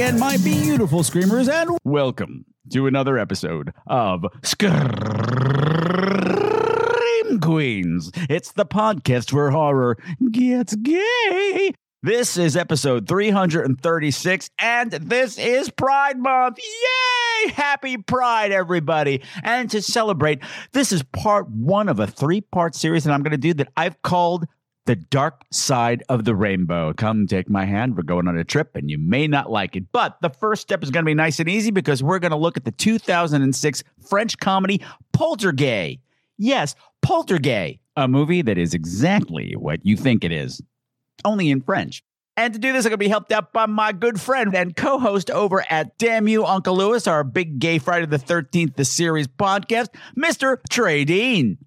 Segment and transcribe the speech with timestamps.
[0.00, 4.70] again, my beautiful screamers, and welcome to another episode of Scream
[7.38, 8.10] Queens.
[8.30, 9.98] It's the podcast where horror
[10.30, 11.74] gets gay.
[12.02, 16.60] This is episode 336, and this is Pride Month.
[16.60, 17.50] Yay!
[17.50, 19.20] Happy Pride, everybody.
[19.42, 20.38] And to celebrate,
[20.72, 23.70] this is part one of a three part series that I'm going to do that
[23.76, 24.46] I've called
[24.90, 26.92] the dark side of the rainbow.
[26.92, 27.96] Come take my hand.
[27.96, 29.84] We're going on a trip and you may not like it.
[29.92, 32.36] But the first step is going to be nice and easy because we're going to
[32.36, 36.00] look at the 2006 French comedy Poltergay.
[36.38, 36.74] Yes,
[37.06, 40.60] Poltergay, a movie that is exactly what you think it is,
[41.24, 42.02] only in French.
[42.36, 44.74] And to do this, I'm going to be helped out by my good friend and
[44.74, 48.84] co host over at Damn You, Uncle Lewis, our big gay Friday the 13th, the
[48.84, 50.56] series podcast, Mr.
[50.68, 51.58] Trey Dean.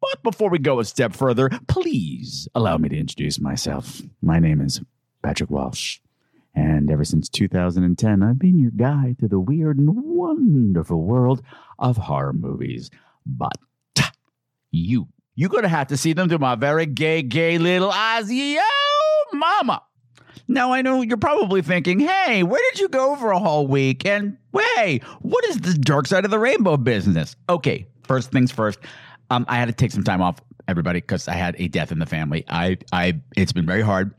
[0.00, 4.00] But before we go a step further, please allow me to introduce myself.
[4.22, 4.80] My name is
[5.22, 6.00] Patrick Walsh.
[6.54, 11.42] And ever since 2010, I've been your guide to the weird and wonderful world
[11.78, 12.90] of horror movies.
[13.24, 13.52] But
[14.70, 18.32] you, you're going to have to see them through my very gay, gay little eyes.
[18.32, 18.60] Yo,
[19.32, 19.82] mama.
[20.48, 24.04] Now, I know you're probably thinking, hey, where did you go for a whole week?
[24.04, 24.36] And
[24.76, 27.36] hey, what is the dark side of the rainbow business?
[27.48, 28.80] Okay, first things first.
[29.30, 31.98] Um, I had to take some time off, everybody, because I had a death in
[31.98, 32.44] the family.
[32.48, 34.14] I, I, it's been very hard.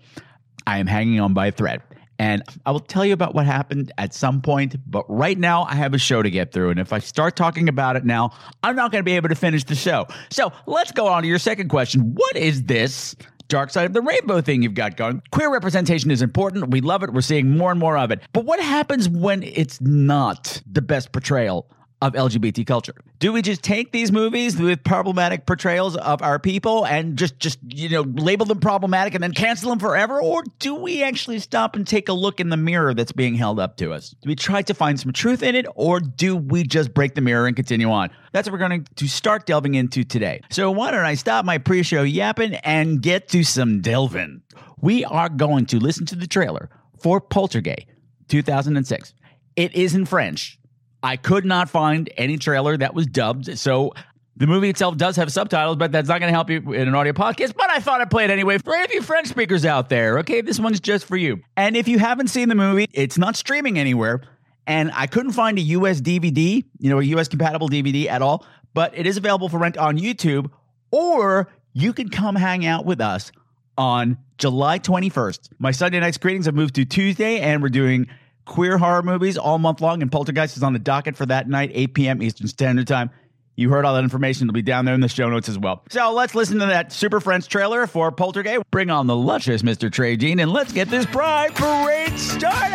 [0.65, 1.81] I am hanging on by a thread.
[2.17, 5.73] And I will tell you about what happened at some point, but right now I
[5.73, 6.69] have a show to get through.
[6.69, 8.29] And if I start talking about it now,
[8.61, 10.05] I'm not going to be able to finish the show.
[10.29, 12.13] So let's go on to your second question.
[12.13, 13.15] What is this
[13.47, 15.23] dark side of the rainbow thing you've got going?
[15.31, 16.69] Queer representation is important.
[16.69, 17.11] We love it.
[17.11, 18.21] We're seeing more and more of it.
[18.33, 21.67] But what happens when it's not the best portrayal?
[22.01, 22.95] Of LGBT culture.
[23.19, 27.59] Do we just take these movies with problematic portrayals of our people and just just
[27.67, 31.75] you know label them problematic and then cancel them forever or do we actually stop
[31.75, 34.15] and take a look in the mirror that's being held up to us?
[34.21, 37.21] Do we try to find some truth in it or do we just break the
[37.21, 38.09] mirror and continue on?
[38.31, 40.41] That's what we're going to start delving into today.
[40.49, 44.41] So why don't I stop my pre-show yapping and get to some delving.
[44.79, 47.85] We are going to listen to the trailer for Poltergay
[48.29, 49.13] 2006.
[49.55, 50.57] It is in French.
[51.03, 53.57] I could not find any trailer that was dubbed.
[53.57, 53.93] So
[54.37, 56.95] the movie itself does have subtitles, but that's not going to help you in an
[56.95, 57.55] audio podcast.
[57.55, 60.19] But I thought I'd play it anyway for any of you French speakers out there.
[60.19, 61.41] Okay, this one's just for you.
[61.57, 64.21] And if you haven't seen the movie, it's not streaming anywhere.
[64.67, 68.45] And I couldn't find a US DVD, you know, a US compatible DVD at all,
[68.73, 70.49] but it is available for rent on YouTube,
[70.91, 73.31] or you can come hang out with us
[73.77, 75.49] on July 21st.
[75.59, 78.07] My Sunday night screenings have moved to Tuesday, and we're doing
[78.45, 81.71] queer horror movies all month long, and Poltergay is on the docket for that night,
[81.73, 82.23] 8 p.m.
[82.23, 83.09] Eastern Standard Time.
[83.55, 84.47] You heard all that information.
[84.47, 85.83] It'll be down there in the show notes as well.
[85.89, 88.61] So let's listen to that Super Friends trailer for Poltergay.
[88.71, 89.91] Bring on the luscious Mr.
[89.91, 92.71] Trey Dean, and let's get this Pride Parade started!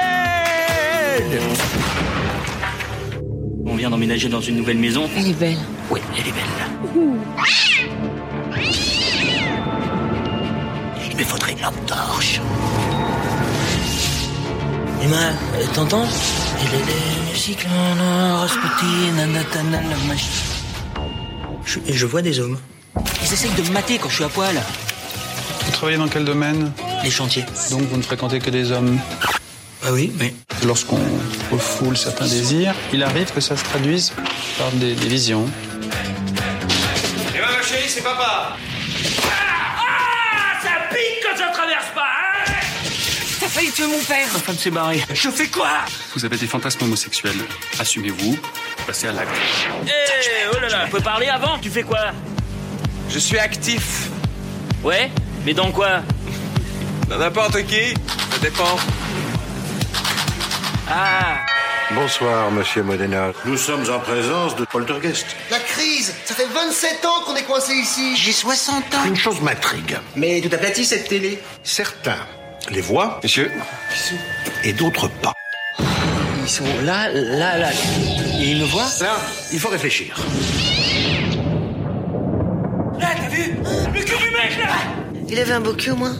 [3.66, 5.09] On vient d'emménager dans une nouvelle maison.
[5.16, 5.59] Elle est belle.
[5.91, 6.44] Oui, elle est belle.
[11.10, 12.41] Il me faudrait une lampe torche.
[19.73, 20.31] La mach-
[21.65, 22.59] Je, je vois des hommes.
[23.25, 24.55] Ils essayent de me mater quand je suis à poil.
[25.65, 26.73] Vous travaillez dans quel domaine?
[27.05, 27.45] Les chantiers.
[27.71, 28.99] Donc vous ne fréquentez que des hommes.
[29.84, 30.34] Ah oui, mais
[30.65, 30.99] Lorsqu'on
[31.53, 34.13] refoule certains désirs, il arrive que ça se traduise
[34.59, 35.45] par des, des visions.
[37.34, 38.57] Eh ben ma chérie, c'est papa
[43.66, 45.03] failli tuer mon père Ma femme s'est barrée.
[45.13, 45.68] Je fais quoi?
[46.15, 47.36] Vous avez des fantasmes homosexuels.
[47.78, 48.39] Assumez-vous,
[48.86, 49.30] passez à l'acte.
[49.86, 49.91] Eh,
[50.53, 51.59] oh là là On peut parler avant?
[51.59, 52.13] Tu fais quoi?
[53.10, 54.09] Je suis actif.
[54.83, 55.10] Ouais
[55.45, 56.03] Mais dans quoi?
[57.09, 57.95] Dans n'importe qui.
[58.30, 58.77] Ça dépend.
[60.89, 61.39] Ah
[61.92, 63.30] Bonsoir, monsieur Modena.
[63.45, 65.27] Nous sommes en présence de Poltergeist.
[65.51, 69.41] La crise Ça fait 27 ans qu'on est coincé ici J'ai 60 ans Une chose
[69.41, 69.97] m'intrigue.
[70.16, 72.19] Mais tout aplati cette télé Certains
[72.71, 73.51] les voient Monsieur
[74.65, 75.33] et d'autres pas.
[76.42, 77.71] Ils sont là, là, là.
[78.41, 79.16] Et ils me voient Là,
[79.53, 80.16] il faut réfléchir.
[82.98, 83.57] Là, t'as vu?
[83.95, 84.74] Le cul du mec, là
[85.28, 86.16] Il avait un beau cul au moins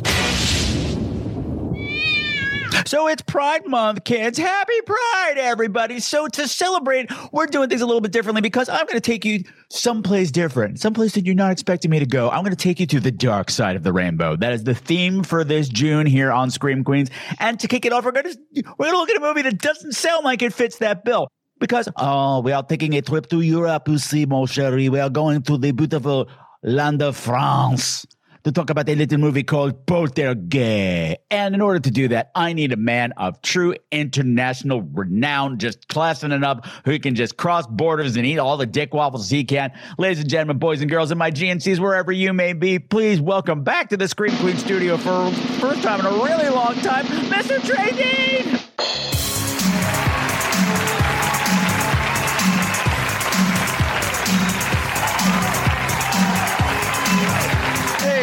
[2.87, 4.38] So it's Pride Month, kids.
[4.38, 5.99] Happy Pride, everybody.
[5.99, 9.25] So to celebrate, we're doing things a little bit differently because I'm going to take
[9.25, 12.31] you someplace different, someplace that you're not expecting me to go.
[12.31, 14.37] I'm going to take you to the dark side of the rainbow.
[14.37, 17.11] That is the theme for this June here on Scream Queens.
[17.41, 18.38] And to kick it off, we're going to
[18.79, 21.27] we're going to look at a movie that doesn't sound like it fits that bill.
[21.59, 24.91] Because oh, we are taking a trip to Europe, you see, mon chéri.
[24.91, 26.29] We are going to the beautiful
[26.62, 28.06] land of France
[28.46, 31.16] to talk about a little movie called Poltergay.
[31.32, 35.88] And in order to do that, I need a man of true international renown, just
[35.88, 39.43] classing it up, who can just cross borders and eat all the dick waffles he
[39.43, 39.72] can.
[39.98, 43.64] Ladies and gentlemen, boys and girls, and my GNCs, wherever you may be, please welcome
[43.64, 45.28] back to the Scream Queen studio for
[45.58, 47.60] first time in a really long time, Mr.
[47.66, 49.25] Trey Dean!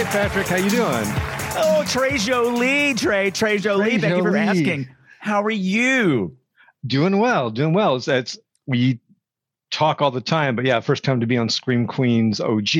[0.03, 1.05] Hey, Patrick, how you doing?
[1.55, 4.89] Oh, Trey Jolie, Trey, Trey Jolie, thank you for asking.
[5.19, 6.35] How are you?
[6.85, 7.95] Doing well, doing well.
[7.95, 9.00] It's, it's we
[9.71, 12.75] talk all the time, but yeah, first time to be on Scream Queens OG.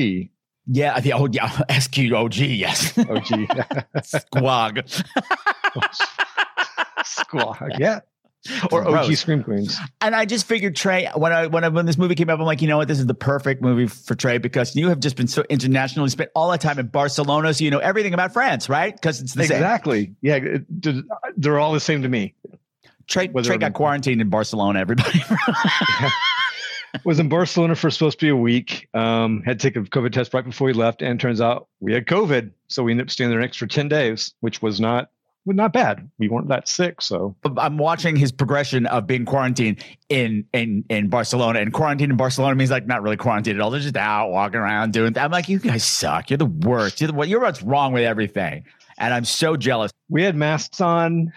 [0.66, 2.92] Yeah, the oh yeah, SQOG, yes.
[2.98, 4.86] OG Squawk.
[7.06, 7.72] squad.
[7.78, 8.00] Yeah.
[8.70, 9.08] Or Gross.
[9.08, 9.78] OG Scream Queens.
[10.00, 12.44] And I just figured Trey, when I when I when this movie came up, I'm
[12.44, 15.16] like, you know what, this is the perfect movie for Trey because you have just
[15.16, 16.04] been so international.
[16.04, 18.94] You spent all that time in Barcelona, so you know everything about France, right?
[18.94, 19.56] Because it's the same.
[19.56, 20.14] Exactly.
[20.20, 20.36] Yeah.
[20.36, 20.64] it-
[21.36, 22.34] they're all the same to me.
[23.06, 24.78] Trey, Whether Trey got in- quarantined in Barcelona.
[24.80, 25.22] Everybody.
[27.04, 28.88] was in Barcelona for supposed to be a week.
[28.94, 31.92] Um, had to take a COVID test right before we left, and turns out we
[31.92, 35.10] had COVID, so we ended up staying there an extra ten days, which was not
[35.44, 36.10] well, not bad.
[36.18, 41.08] We weren't that sick, so I'm watching his progression of being quarantined in in in
[41.08, 43.70] Barcelona, and quarantine in Barcelona means like not really quarantined at all.
[43.70, 45.16] They're just out walking around doing.
[45.18, 46.30] I'm like, you guys suck.
[46.30, 47.00] You're the worst.
[47.00, 47.20] You're the?
[47.22, 48.64] You're what's wrong with everything.
[48.98, 49.90] And I'm so jealous.
[50.08, 51.32] we had masks on,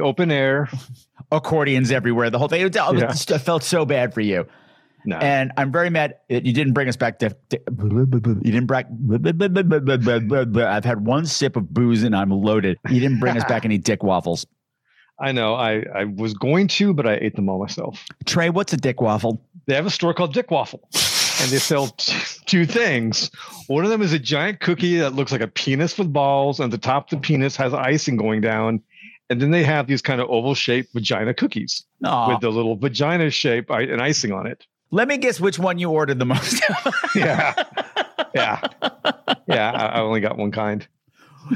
[0.00, 0.68] open air.
[1.32, 2.30] Accordions everywhere.
[2.30, 2.60] The whole thing.
[2.60, 3.38] It, was- Yeah.
[3.38, 4.46] Felt so bad for you.
[5.06, 7.30] No, And I'm very mad that you didn't bring us back to.
[7.50, 8.84] to- you didn't bring.
[10.66, 12.78] I've had one sip of booze and I'm loaded.
[12.88, 14.46] You didn't bring us back any dick waffles.
[15.20, 15.54] I know.
[15.54, 18.04] I I was going to, but I ate them all myself.
[18.24, 19.40] Trey, what's a dick waffle?
[19.66, 20.80] They have a store called Dick Waffle,
[21.40, 22.12] and they sell t-
[22.44, 23.30] two things.
[23.66, 26.70] One of them is a giant cookie that looks like a penis with balls, and
[26.72, 28.82] the top of the penis has icing going down.
[29.30, 32.28] And then they have these kind of oval shaped vagina cookies Aw.
[32.28, 34.66] with the little vagina shape and icing on it.
[34.94, 36.62] Let me guess which one you ordered the most.
[37.16, 37.54] Yeah.
[38.34, 38.60] yeah.
[39.46, 39.70] Yeah.
[39.70, 40.86] I, only got one kind.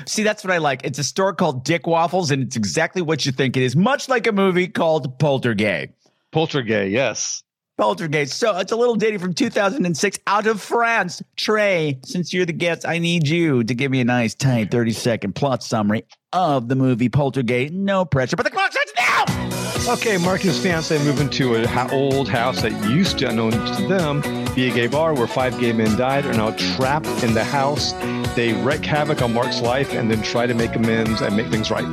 [0.06, 0.84] See, that's what I like.
[0.84, 4.08] It's a store called Dick Waffles, and it's exactly what you think it is, much
[4.08, 5.90] like a movie called Poltergay.
[6.32, 7.42] Poltergay, yes.
[7.78, 8.28] Poltergay.
[8.28, 11.22] So it's a little ditty from 2006 out of France.
[11.36, 14.92] Trey, since you're the guest, I need you to give me a nice, tight 30
[14.92, 17.70] second plot summary of the movie Poltergay.
[17.70, 19.47] No pressure, but the clock starts now.
[19.86, 23.86] Okay, Mark and his fiance move into an old house that used to, unknown to
[23.88, 24.20] them,
[24.54, 27.92] be a gay bar where five gay men died, are now trapped in the house.
[28.34, 31.70] They wreak havoc on Mark's life and then try to make amends and make things
[31.70, 31.84] right.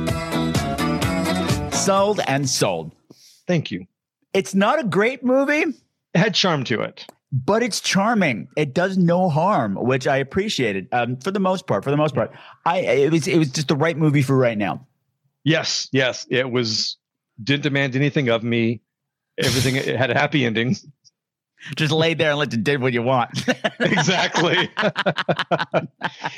[1.72, 2.92] Sold and sold.
[3.46, 3.86] Thank you.
[4.34, 7.06] It's not a great movie, It had charm to it.
[7.32, 8.48] but it's charming.
[8.56, 10.88] It does no harm, which I appreciated.
[10.92, 12.30] Um, for the most part, for the most part,
[12.66, 14.86] I it was it was just the right movie for right now.
[15.44, 16.98] Yes, yes, it was.
[17.42, 18.80] Didn't demand anything of me.
[19.38, 20.76] Everything it had a happy ending.
[21.76, 23.30] Just lay there and let you do what you want.
[23.80, 24.70] Exactly.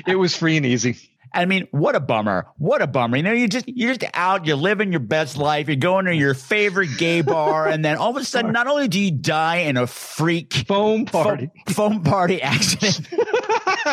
[0.07, 0.97] it was free and easy.
[1.33, 2.47] I mean, what a bummer!
[2.57, 3.17] What a bummer!
[3.17, 6.14] You know, you just you're just out, you're living your best life, you're going to
[6.14, 9.57] your favorite gay bar, and then all of a sudden, not only do you die
[9.57, 11.50] in a freak Foam party.
[11.67, 13.07] foam, foam party accident,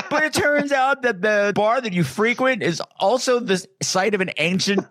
[0.09, 4.21] but it turns out that the bar that you frequent is also the site of
[4.21, 4.85] an ancient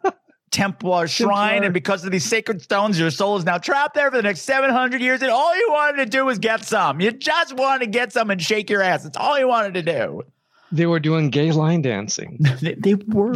[0.54, 1.64] Templar shrine, Templar.
[1.66, 4.42] and because of these sacred stones, your soul is now trapped there for the next
[4.42, 5.20] seven hundred years.
[5.20, 7.00] And all you wanted to do was get some.
[7.00, 9.02] You just wanted to get some and shake your ass.
[9.02, 10.22] That's all you wanted to do.
[10.70, 12.38] They were doing gay line dancing.
[12.60, 13.34] They, they were.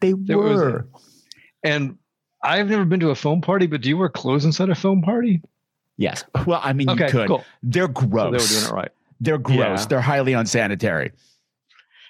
[0.00, 0.86] They a- were.
[1.62, 1.98] And
[2.42, 5.02] I've never been to a foam party, but do you wear clothes inside a foam
[5.02, 5.42] party?
[5.96, 6.24] Yes.
[6.46, 7.28] Well, I mean, Okay, you could.
[7.28, 7.44] cool.
[7.62, 8.30] They're So gross.
[8.48, 8.90] they were doing it right.
[9.20, 9.80] They're gross.
[9.82, 9.86] Yeah.
[9.86, 11.12] They're highly unsanitary.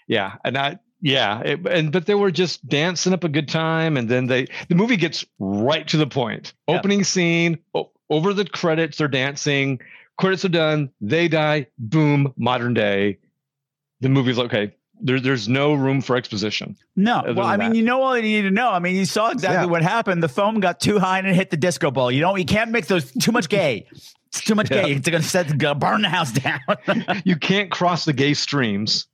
[0.09, 3.97] Yeah, and I yeah, it, and but they were just dancing up a good time,
[3.97, 6.53] and then they the movie gets right to the point.
[6.69, 6.77] Yeah.
[6.79, 9.81] Opening scene o- over the credits, they're dancing.
[10.19, 10.91] Credits are done.
[11.01, 11.67] They die.
[11.79, 12.35] Boom.
[12.37, 13.19] Modern day.
[14.01, 14.75] The movie's like, okay.
[15.01, 16.75] There, there's no room for exposition.
[16.97, 17.23] No.
[17.27, 17.77] Well, I mean, that.
[17.77, 18.71] you know all you need to know.
[18.71, 19.71] I mean, you saw exactly Yeah.
[19.71, 20.23] what happened.
[20.23, 22.11] The foam got too high and it hit the disco ball.
[22.11, 22.39] You don't.
[22.39, 23.13] You can't mix those.
[23.13, 23.87] Too much gay.
[24.29, 24.83] It's too much Yeah.
[24.85, 24.93] gay.
[24.95, 26.61] It's gonna set gonna burn the house down.
[27.25, 29.07] You can't cross the gay streams.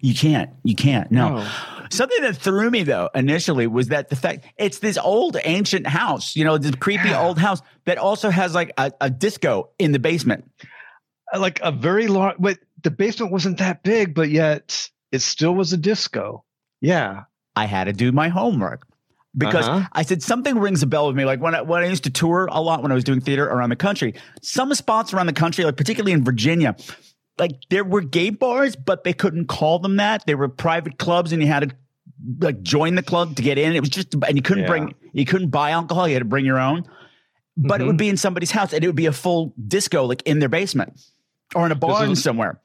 [0.00, 0.50] You can't.
[0.64, 1.10] You can't.
[1.10, 1.36] No.
[1.38, 1.48] No.
[1.90, 6.34] Something that threw me though initially was that the fact it's this old ancient house,
[6.34, 7.22] you know, this creepy Yeah.
[7.22, 10.50] old house that also has like a, a disco in the basement.
[11.32, 15.54] Uh, like a very long, but the basement wasn't that big, but yet it still
[15.54, 16.44] was a disco.
[16.80, 17.22] Yeah.
[17.54, 18.86] I had to do my homework
[19.36, 19.88] because Uh-huh.
[19.92, 21.24] I said something rings a bell with me.
[21.24, 23.44] Like when I, when I used to tour a lot when I was doing theater
[23.46, 26.76] around the country, some spots around the country, like particularly in Virginia,
[27.38, 30.26] like there were gay bars, but they couldn't call them that.
[30.26, 31.76] They were private clubs, and you had to
[32.40, 33.74] like join the club to get in.
[33.74, 34.68] It was just, and you couldn't Yeah.
[34.68, 36.08] bring, you couldn't buy alcohol.
[36.08, 36.84] You had to bring your own.
[37.58, 37.86] But it Mhm.
[37.88, 40.48] would be in somebody's house, and it would be a full disco, like in their
[40.48, 41.00] basement
[41.54, 42.60] or in a barn is- somewhere.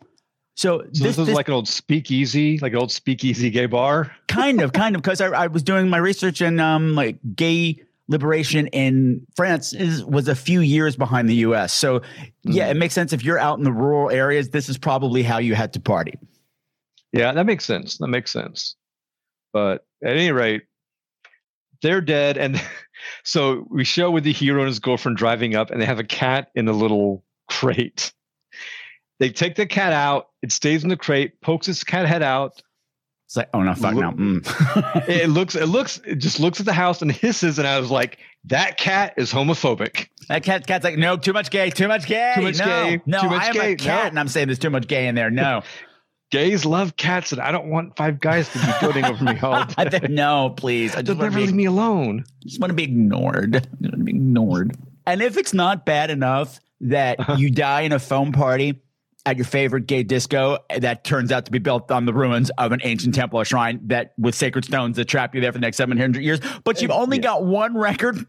[0.56, 3.68] So, So this, this, was this like an old speakeasy, like an old speakeasy gay
[3.68, 4.12] bar.
[4.28, 7.82] kind of, kind of, because I, I was doing my research in um like gay
[8.12, 11.74] liberation in France is was a few years behind the U.S.
[11.74, 12.01] So
[12.44, 12.72] yeah, Mm.
[12.72, 14.50] it makes sense if you're out in the rural areas.
[14.50, 16.13] This is probably how you had to party.
[17.13, 17.98] Yeah, that makes sense.
[17.98, 18.75] That makes sense.
[19.53, 20.63] But at any rate,
[21.82, 22.38] they're dead.
[22.38, 22.62] And
[23.24, 26.03] so we show with the hero and his girlfriend driving up, and they have a
[26.03, 28.13] cat in a little crate.
[29.20, 30.27] They take the cat out.
[30.41, 32.62] It stays in the crate, pokes its cat head out.
[33.32, 34.12] It's like, oh no, fuck Look- no.
[34.42, 35.08] Mm.
[35.08, 37.60] It looks, it looks, it just looks at the house and hisses.
[37.60, 40.10] And I was like, that cat is homophobic.
[40.28, 43.02] that cat, cat's like, no, too much gay, too much gay, Too much no, gay,
[43.06, 44.10] no, too much I am gay, a cat, no.
[44.10, 45.30] and I'm saying there's too much gay in there.
[45.32, 45.62] No,
[46.32, 49.54] Gays love cats, and I don't want five guys to be goading over me all
[49.78, 50.00] I day.
[50.00, 52.26] think, no, please, I Just never leave me alone.
[52.44, 53.56] just want to be ignored.
[53.56, 54.76] I want to be ignored.
[55.06, 57.36] And if it's not bad enough that Uh-huh.
[57.38, 58.82] you die in a foam party
[59.25, 62.72] at your favorite gay disco that turns out to be built on the ruins of
[62.72, 65.62] an ancient temple or shrine that with sacred stones that trap you there for the
[65.62, 67.24] next 700 years, but you've only Yeah.
[67.24, 68.25] got one record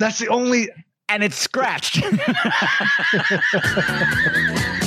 [0.00, 0.68] That's the only
[1.08, 2.02] and it's scratched.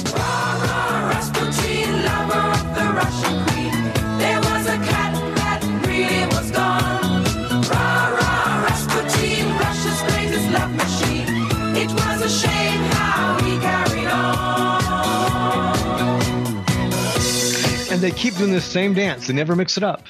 [17.97, 19.25] and they keep doing the same dance.
[19.25, 20.03] They never mix it up.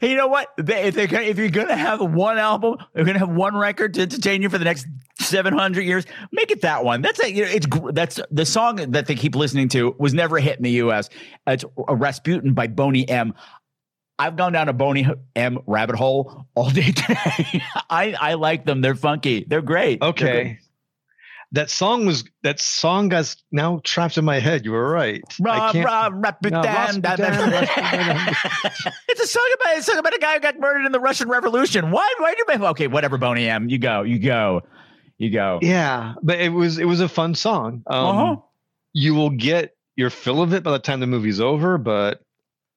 [0.00, 0.48] Hey, you know what?
[0.56, 3.28] They- If, they're gonna, if you're going to have one album, you're going to have
[3.28, 4.86] one record to entertain you for the next
[5.20, 7.02] 700 years, make it that one.
[7.02, 10.38] That's a, you know, it's that's the song that they keep listening to was never
[10.38, 11.10] hit in the U.S.
[11.46, 13.34] It's a Rasputin by Boney M.
[14.18, 17.62] I've gone down a Boney M rabbit hole all day today.
[17.90, 18.80] I I like them.
[18.80, 19.44] They're funky.
[19.46, 20.00] They're great.
[20.00, 20.42] They're Okay.
[20.42, 20.58] great.
[21.52, 24.64] That song was that song got now trapped in my head.
[24.64, 25.22] You were right.
[25.40, 26.60] I Rah, can't- rah, Rasputin.
[29.08, 31.00] It's a song about it's a song about a guy who got murdered in the
[31.00, 31.90] Russian Revolution.
[31.90, 32.12] Why?
[32.18, 32.44] Why do you?
[32.58, 33.16] Make okay, whatever.
[33.18, 33.68] Boney M.
[33.68, 34.02] You go.
[34.02, 34.62] You go.
[35.18, 35.60] You go.
[35.62, 37.82] yeah, but it was it was a fun song.
[37.86, 38.36] Um, Uh-huh.
[38.92, 42.20] You will get your fill of it by the time the movie's over, but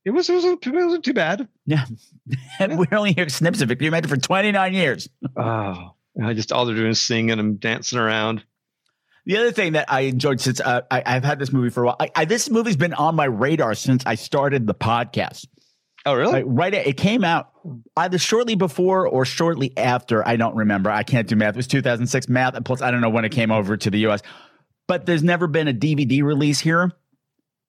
[0.05, 1.47] it was it wasn't, it wasn't too bad.
[1.65, 1.85] Yeah.
[2.59, 3.75] and we only hear snips of it.
[3.75, 5.09] Can you imagine for 29 years?
[5.35, 8.43] Oh, I just all they're doing is singing and dancing around.
[9.29, 11.85] The other thing that I enjoyed since uh, I, I've had this movie for a
[11.85, 15.45] while, I, I, this movie's been on my radar since I started the podcast.
[16.03, 16.33] Oh, really?
[16.33, 17.51] Like right, at, it came out
[17.95, 20.27] either shortly before or shortly after.
[20.27, 20.89] I don't remember.
[20.89, 21.53] I can't do math.
[21.53, 23.99] It was 2006 math, and plus I don't know when it came over to the
[23.99, 24.23] U.S.
[24.87, 26.91] But there's never been a DVD release here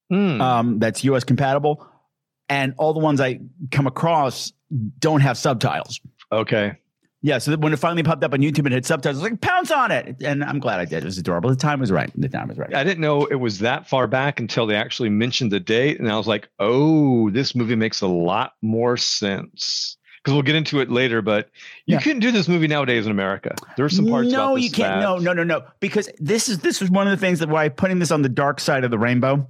[0.08, 0.40] Hmm.
[0.40, 1.24] um, that's U.S.
[1.24, 1.86] compatible,
[2.48, 3.40] and all the ones I
[3.70, 4.54] come across
[4.98, 6.00] don't have subtitles.
[6.32, 6.78] okay.
[7.22, 9.30] Yeah, so that when it finally popped up on YouTube and had subtitles, I was
[9.32, 10.16] like, pounce on it.
[10.22, 11.02] And I'm glad I did.
[11.02, 11.50] It was adorable.
[11.50, 12.10] The time was right.
[12.16, 12.74] The time was right.
[12.74, 16.10] I didn't know it was that far back until they actually mentioned the date, and
[16.10, 20.80] I was like, "Oh, this movie makes a lot more sense." Because we'll get into
[20.80, 21.48] it later, but
[21.86, 22.00] you Yeah.
[22.00, 23.54] couldn't do this movie nowadays in America.
[23.78, 24.28] There's some parts.
[24.30, 24.94] no, about this you can't.
[24.96, 25.62] that- No, no, no, no.
[25.80, 28.28] Because this is this was one of the things that why putting this on the
[28.28, 29.46] dark side of the rainbow.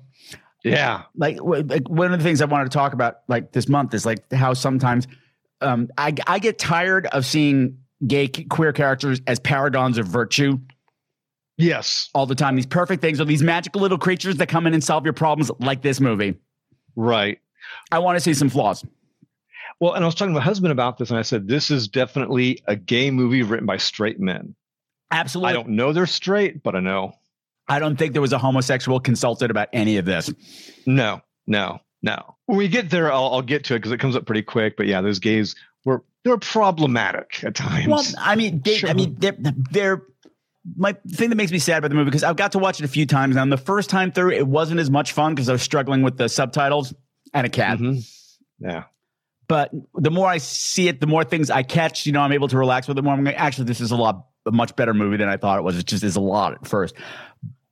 [0.64, 3.94] Yeah, Like, like one of the things I wanted to talk about like this month
[3.94, 5.06] is like how sometimes
[5.60, 10.58] um, I I get tired of seeing gay queer characters as paragons of virtue
[11.60, 12.56] yes, all the time.
[12.56, 15.50] These perfect things or these magical little creatures that come in and solve your problems,
[15.60, 16.36] like this movie.
[16.96, 17.38] right.
[17.92, 18.84] I want to see some flaws.
[19.78, 21.88] Well, and I was talking to my husband about this, and I said, "This is
[21.88, 24.54] definitely a gay movie written by straight men."
[25.10, 25.50] Absolutely.
[25.50, 27.12] I don't know they're straight, but I know.
[27.68, 30.32] I don't think there was a homosexual consulted about any of this.
[30.86, 32.36] No, no, no.
[32.46, 34.76] When we get there, I'll, I'll get to it because it comes up pretty quick.
[34.76, 35.54] But yeah, those gays
[35.84, 37.86] were they were problematic at times.
[37.88, 38.94] Well, I mean, they, I Sure.
[38.94, 39.36] mean, they're,
[39.70, 40.02] they're
[40.76, 42.84] my thing that makes me sad about the movie because I've got to watch it
[42.84, 43.42] a few times now.
[43.42, 46.18] And the first time through, it wasn't as much fun because I was struggling with
[46.18, 46.92] the subtitles
[47.32, 47.78] and a cat.
[47.78, 48.06] Mhm.
[48.58, 48.84] Yeah.
[49.48, 52.04] But the more I see it, the more things I catch.
[52.06, 53.14] You know, I'm able to relax with it more.
[53.14, 55.62] I'm going, actually, this is a lot a much better movie than I thought it
[55.62, 55.76] was.
[55.78, 56.94] It just is a lot at first,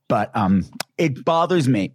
[0.07, 0.65] but um,
[0.97, 1.93] it bothers me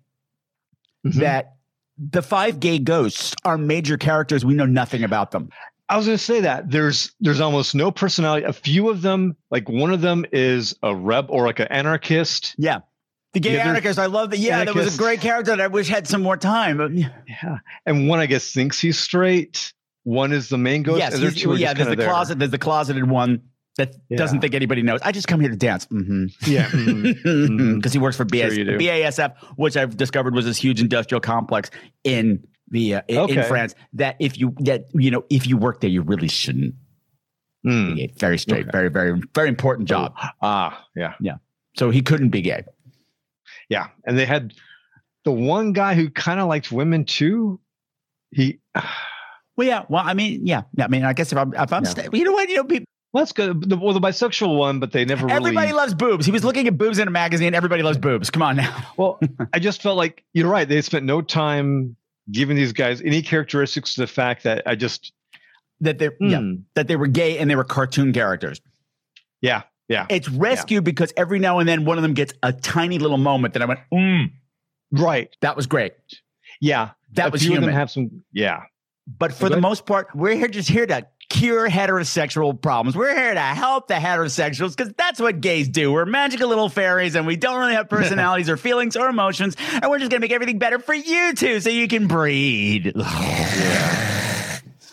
[1.06, 1.14] Mhm.
[1.20, 1.53] that
[1.98, 4.44] the five gay ghosts are major characters.
[4.44, 5.50] We know nothing about them.
[5.88, 8.46] I was going to say that there's there's almost no personality.
[8.46, 12.54] A few of them, like one of them, is a reb or like an anarchist.
[12.56, 12.80] Yeah,
[13.34, 13.98] the gay Yeah, anarchist.
[13.98, 14.38] I love that.
[14.38, 16.96] Yeah, that was a great character that I wish had some more time.
[16.96, 19.72] Yeah, and one I guess thinks he's straight.
[20.04, 20.98] One is the main ghost.
[20.98, 21.74] yes, yeah.
[21.74, 22.08] There's the there.
[22.08, 22.38] closet.
[22.38, 23.42] There's the closeted one
[23.76, 24.16] that Yeah.
[24.18, 25.00] doesn't think anybody knows.
[25.02, 25.86] I just come here to dance.
[25.86, 26.26] Mm-hmm.
[26.50, 27.76] Yeah, mhm.
[27.76, 28.64] because he works for BAS, Sure.
[28.78, 31.70] BASF, which I've discovered was this huge industrial complex
[32.04, 33.74] in the uh, in, in France.
[33.94, 36.74] That if you that you know if you work there, you really shouldn't.
[37.66, 37.94] Mm.
[37.94, 38.14] be gay.
[38.18, 38.70] Very straight, Okay.
[38.72, 40.14] very very very important job.
[40.42, 41.36] Ah, yeah, yeah.
[41.76, 42.62] So he couldn't be gay.
[43.68, 43.88] yeah.
[44.06, 44.52] And they had
[45.24, 47.60] the one guy who kind of liked women too.
[48.30, 48.60] He,
[49.56, 49.84] Well, yeah.
[49.88, 50.62] Well, I mean, yeah.
[50.80, 51.90] I mean, I guess if I'm if I'm Yeah.
[51.90, 52.86] sta- you know what you know people.
[53.14, 53.70] Well, that's good.
[53.70, 55.72] The, well, the bisexual one, but they never Everybody really.
[55.78, 56.26] loves boobs.
[56.26, 57.54] He was looking at boobs in a magazine.
[57.54, 58.28] Everybody loves boobs.
[58.28, 58.76] Come on now.
[58.96, 59.20] well,
[59.52, 60.68] I just felt like you're right.
[60.68, 61.96] They spent no time
[62.30, 65.12] giving these guys any characteristics to the fact that I just,
[65.80, 66.54] That they yeah, Hmm.
[66.74, 68.60] that they were gay and they were cartoon characters.
[69.40, 72.98] yeah, yeah, It's rescued because every now and then one of them gets a tiny
[72.98, 74.30] little moment that I went, mm,
[74.90, 75.92] right, that was great.
[76.60, 76.90] yeah.
[77.12, 77.68] That A was few of human.
[77.70, 78.62] them have some, yeah.
[79.06, 82.96] But for the most part, we're here just here to cure heterosexual problems.
[82.96, 85.90] We're here to help the heterosexuals because that's what gays do.
[85.92, 89.56] We're magical little fairies and we don't really have personalities or feelings or emotions.
[89.72, 92.92] And we're just going to make everything better for you two so you can breed.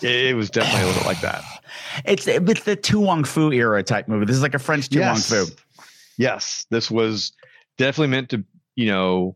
[0.04, 1.44] It, it was definitely a little like that.
[2.06, 4.26] It's, it's the To Wong Foo era type movie.
[4.26, 5.32] This is like a French To Yes.
[5.32, 5.54] Wong Foo.
[6.18, 7.34] Yes, this was
[7.78, 8.44] definitely meant to,
[8.76, 9.36] you know,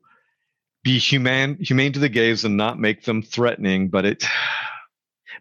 [0.84, 3.90] be humane, humane to the gays and not make them threatening.
[3.90, 4.26] But it,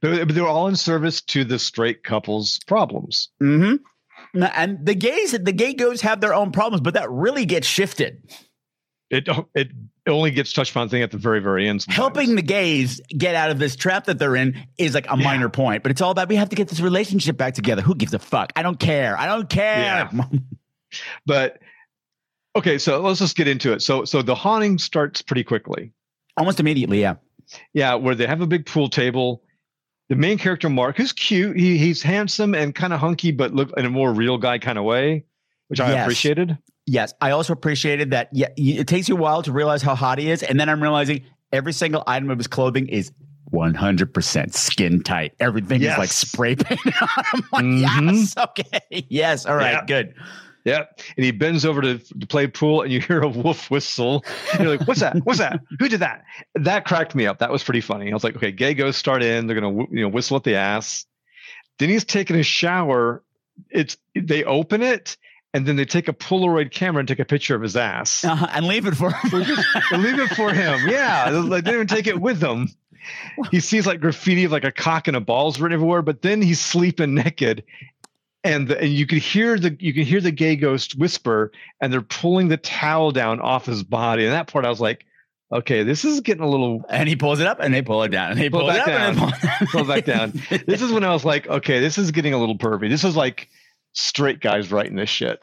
[0.04, 3.30] but they're all in service to the straight couple's problems.
[3.42, 3.76] Mm-hmm.
[4.54, 8.22] And the gays, the gay goes have their own problems, but that really gets shifted.
[9.10, 9.68] It it
[10.08, 11.82] only gets touched upon thing at the very very end.
[11.82, 11.96] sometimes.
[11.96, 15.48] helping the gays get out of this trap that they're in is like a minor
[15.48, 17.80] point, but it's all about we have to get this relationship back together.
[17.82, 18.52] Who gives a fuck?
[18.56, 19.16] I don't care.
[19.16, 20.10] I don't care.
[21.26, 21.60] but
[22.56, 23.82] okay, so let's just get into it.
[23.82, 25.92] So so the haunting starts pretty quickly.
[26.36, 27.14] Almost immediately, yeah.
[27.72, 29.43] Yeah, where they have a big pool table.
[30.14, 33.72] The main character Mark, who's cute, he he's handsome and kind of hunky, but look
[33.76, 35.24] in a more real guy kind of way,
[35.66, 36.04] which I Yes.
[36.04, 36.56] appreciated.
[36.86, 38.28] Yes, I also appreciated that.
[38.32, 40.80] Yeah, it takes you a while to realize how hot he is, and then I'm
[40.80, 43.10] realizing every single item of his clothing is
[43.52, 45.32] 100% skin tight.
[45.40, 47.08] Everything is like spray painted on.
[47.32, 48.12] I'm like, Mhm.
[48.12, 49.84] yes, okay, yes, all right, Yeah.
[49.86, 50.14] good.
[50.64, 50.84] Yeah,
[51.16, 54.24] and he bends over to, to play pool, and you hear a wolf whistle.
[54.52, 55.16] And you're like, "What's that?
[55.24, 55.60] What's that?
[55.78, 56.24] Who did that?"
[56.54, 57.38] That cracked me up.
[57.40, 58.10] That was pretty funny.
[58.10, 59.46] I was like, "Okay, gay ghosts start in.
[59.46, 61.04] They're gonna you know whistle at the ass."
[61.78, 63.22] Then he's taking a shower.
[63.68, 65.18] It's they open it,
[65.52, 68.24] and then they take a Polaroid camera and take a picture of his ass.
[68.24, 69.08] Uh-huh, and leave it for
[69.92, 70.88] and leave it for him.
[70.88, 72.68] Yeah, they didn't even take it with them.
[73.50, 76.40] He sees like graffiti of like a cock and a balls written everywhere, but then
[76.40, 77.64] he's sleeping naked,
[78.44, 81.92] and the, and you could hear the you can hear the gay ghost whisper, and
[81.92, 84.24] they're pulling the towel down off his body.
[84.24, 85.06] And that part, I was like,
[85.52, 88.08] okay, this is getting a little and he pulls it up and they pull it
[88.08, 89.16] down and they Pull pull, it and down.
[89.16, 89.66] pull it down.
[89.72, 90.32] pull back down.
[90.66, 92.88] This is when I was like, okay, this is getting a little pervy.
[92.88, 93.48] This is like
[93.92, 95.40] straight guys writing this shit.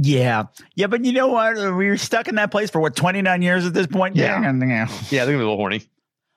[0.00, 0.44] Yeah.
[0.74, 1.56] Yeah, but you know what?
[1.56, 4.16] We were stuck in that place for what, 29 years at this point?
[4.16, 4.40] Yeah.
[4.40, 4.66] Know,
[5.10, 5.82] Yeah, they're gonna be a little horny.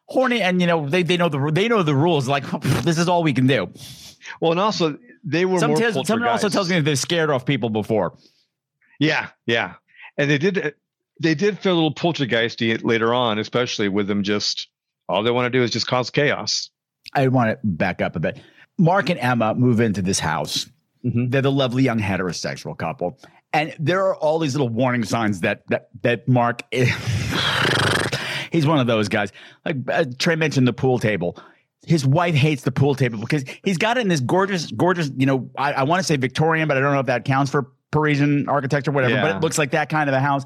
[0.08, 2.28] horny and you know, they, they know the they know the rules.
[2.28, 2.44] Like
[2.84, 3.70] this is all we can do.
[4.42, 7.46] Well, and also they were Some tells- someone also tells me that they're scared off
[7.46, 8.18] people before.
[9.00, 9.76] Yeah, yeah,
[10.18, 10.76] and they did.
[11.20, 14.68] They did feel a little poltergeisty later on, especially with them just
[15.10, 16.70] all they want to do is just cause chaos.
[17.14, 18.40] I want to back up a bit.
[18.78, 20.68] Mark and Emma move into this house.
[21.06, 21.32] Mhm.
[21.32, 23.18] They're the lovely young heterosexual couple.
[23.54, 26.90] And there are all these little warning signs that that that Mark is,
[28.52, 29.32] he's one of those guys.
[29.66, 31.38] Like uh, Trey mentioned the pool table.
[31.88, 35.26] His wife hates the pool table because he's got it in this gorgeous, gorgeous, you
[35.26, 37.72] know, I, I want to say Victorian, but I don't know if that counts for
[37.92, 40.44] Parisian architecture, whatever, but it looks like that kind of a house.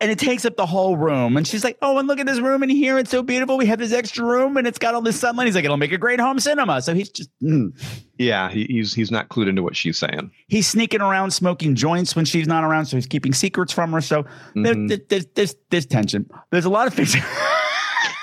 [0.00, 1.36] And it takes up the whole room.
[1.36, 2.98] And she's like, Oh, and look at this room in here.
[3.00, 3.58] It's so beautiful.
[3.58, 5.46] We have this extra room and it's got all this sunlight.
[5.46, 6.80] He's like, It'll make a great home cinema.
[6.82, 7.72] So he's just, mm.
[8.16, 10.30] Yeah, he, he's he's not clued into what she's saying.
[10.46, 12.86] he's sneaking around smoking joints when she's not around.
[12.86, 14.00] So he's keeping secrets from her.
[14.00, 14.88] So there- Mhm.
[14.88, 16.30] there- there's, there's, there's tension.
[16.52, 17.14] There's a lot of things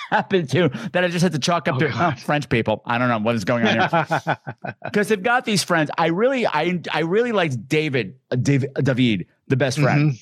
[0.10, 2.82] happen to that I just had to chalk up Oh, to oh, French people.
[2.86, 4.38] I don't know what is going on here.
[4.84, 5.90] because they've got these friends.
[5.98, 10.12] I really, I, I really liked David, uh, David, David, the best friend.
[10.14, 10.22] Mhm.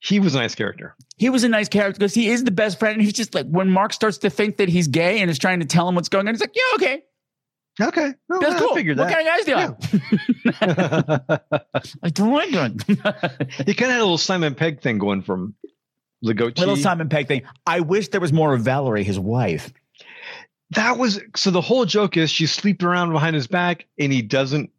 [0.00, 0.96] He was a nice character.
[1.16, 2.94] He was a nice character because he is the best friend.
[2.94, 5.60] And he's just like when Mark starts to think that he's gay and is trying
[5.60, 6.34] to tell him what's going on.
[6.34, 7.02] He's like, yeah, okay,
[7.80, 8.74] Okay, no, that's I cool.
[8.74, 9.56] figured what kind of guys do you
[10.60, 11.42] like?
[12.02, 12.76] I don't like them.
[12.86, 12.94] he
[13.74, 15.54] kind of had a little Simon Pegg thing going from.
[16.22, 16.60] The goatee.
[16.60, 17.42] Little Simon Pegg thing.
[17.66, 19.72] I wish there was more of Valerie, his wife.
[20.70, 24.22] that was so the whole joke is she's sleeping around behind his back and he
[24.22, 24.70] doesn't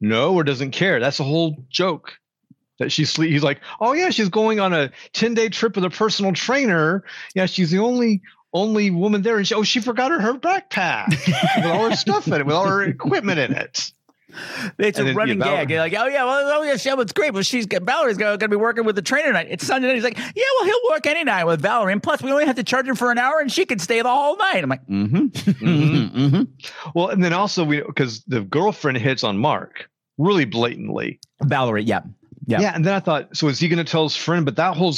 [0.00, 1.00] know or doesn't care.
[1.00, 2.14] That's the whole joke.
[2.80, 3.30] That she's sleep.
[3.30, 7.04] He's like, oh yeah, she's going on a ten day trip with a personal trainer.
[7.34, 8.20] Yeah, she's the only
[8.52, 11.08] only woman there, and she, oh, she forgot her her backpack
[11.56, 13.92] with all her stuff in it, with all her equipment in it.
[14.78, 15.70] It's And a then, running yeah, gag.
[15.70, 18.56] You're like, oh yeah, well, oh yeah, Shelby's great, but she's Valerie's going to be
[18.56, 19.48] working with the trainer tonight.
[19.50, 19.94] It's Sunday night.
[19.94, 22.56] He's like, yeah, well, he'll work any night with Valerie, and plus we only have
[22.56, 24.62] to charge him for an hour, and she can stay the whole night.
[24.62, 26.90] I'm like, mm-hmm, mm-hmm, mm-hmm.
[26.94, 31.20] Well, and then also we because the girlfriend hits on Mark really blatantly.
[31.42, 32.00] Valerie, yeah,
[32.46, 34.44] yeah, Yeah, and then I thought, so is he going to tell his friend?
[34.44, 34.94] But that whole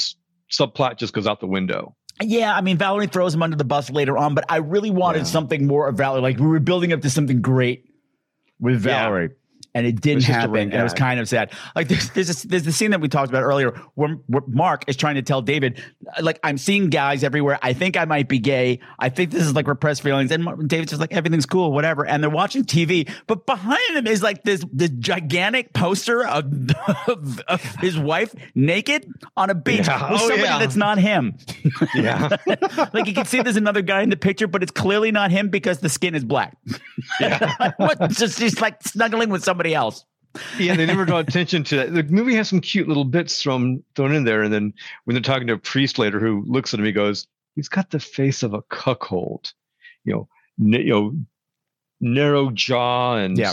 [0.51, 1.95] subplot just goes out the window.
[2.23, 5.19] Yeah, I mean, Valerie throws him under the bus later on, but I really wanted
[5.19, 5.25] Yeah.
[5.25, 6.23] something more of Valerie.
[6.23, 7.86] Like we were building up to something great
[8.61, 8.83] with.
[8.83, 9.31] Valerie.
[9.77, 10.57] And it didn't a happen.
[10.73, 11.53] And it was kind of sad.
[11.75, 14.85] Like there's there's, this, there's the scene that we talked about earlier where, where Mark
[14.89, 15.83] is trying to tell David,
[16.21, 17.59] like I'm seeing guys everywhere.
[17.63, 18.81] I think I might be gay.
[18.99, 20.31] I think this is like repressed feelings.
[20.31, 22.07] And David's just like everything's cool, whatever.
[22.07, 26.47] And they're watching TV, but behind them is like this this gigantic poster of,
[27.07, 30.11] of, of his wife naked on a beach Yeah.
[30.11, 30.59] with Oh, somebody yeah.
[30.59, 31.37] that's not him.
[31.95, 32.37] Yeah.
[32.93, 35.49] like you can see there's another guy in the picture, but it's clearly not him
[35.51, 36.57] because the skin is black.
[37.77, 38.11] what?
[38.11, 40.05] Just he's like snuggling with somebody else.
[40.59, 41.95] yeah, they never draw attention to that.
[41.95, 44.73] The movie has some cute little bits thrown thrown in there, and then
[45.05, 47.91] when they're talking to a priest later, who looks at him, he goes, "He's got
[47.91, 49.53] the face of a cuckold,
[50.05, 50.29] you know,
[50.61, 51.15] n- you know,
[52.01, 53.53] narrow jaw and Yeah.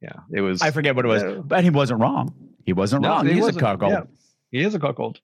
[0.00, 0.62] yeah." It was.
[0.62, 1.34] I forget what it was, Yeah.
[1.44, 2.34] but he wasn't wrong.
[2.66, 3.26] He wasn't No, wrong.
[3.26, 3.92] he He's a cuckold.
[3.92, 4.02] Yeah.
[4.50, 5.20] He is a cuckold.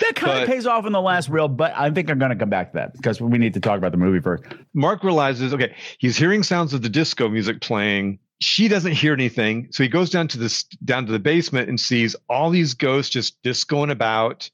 [0.00, 2.36] That kind of pays off in the last reel, but I think I'm going to
[2.36, 4.42] come back to that because we need to talk about the movie first.
[4.74, 8.18] Mark realizes, okay, he's hearing sounds of the disco music playing.
[8.40, 11.78] She doesn't hear anything, so he goes down to this down to the basement and
[11.80, 14.48] sees all these ghosts just discoing about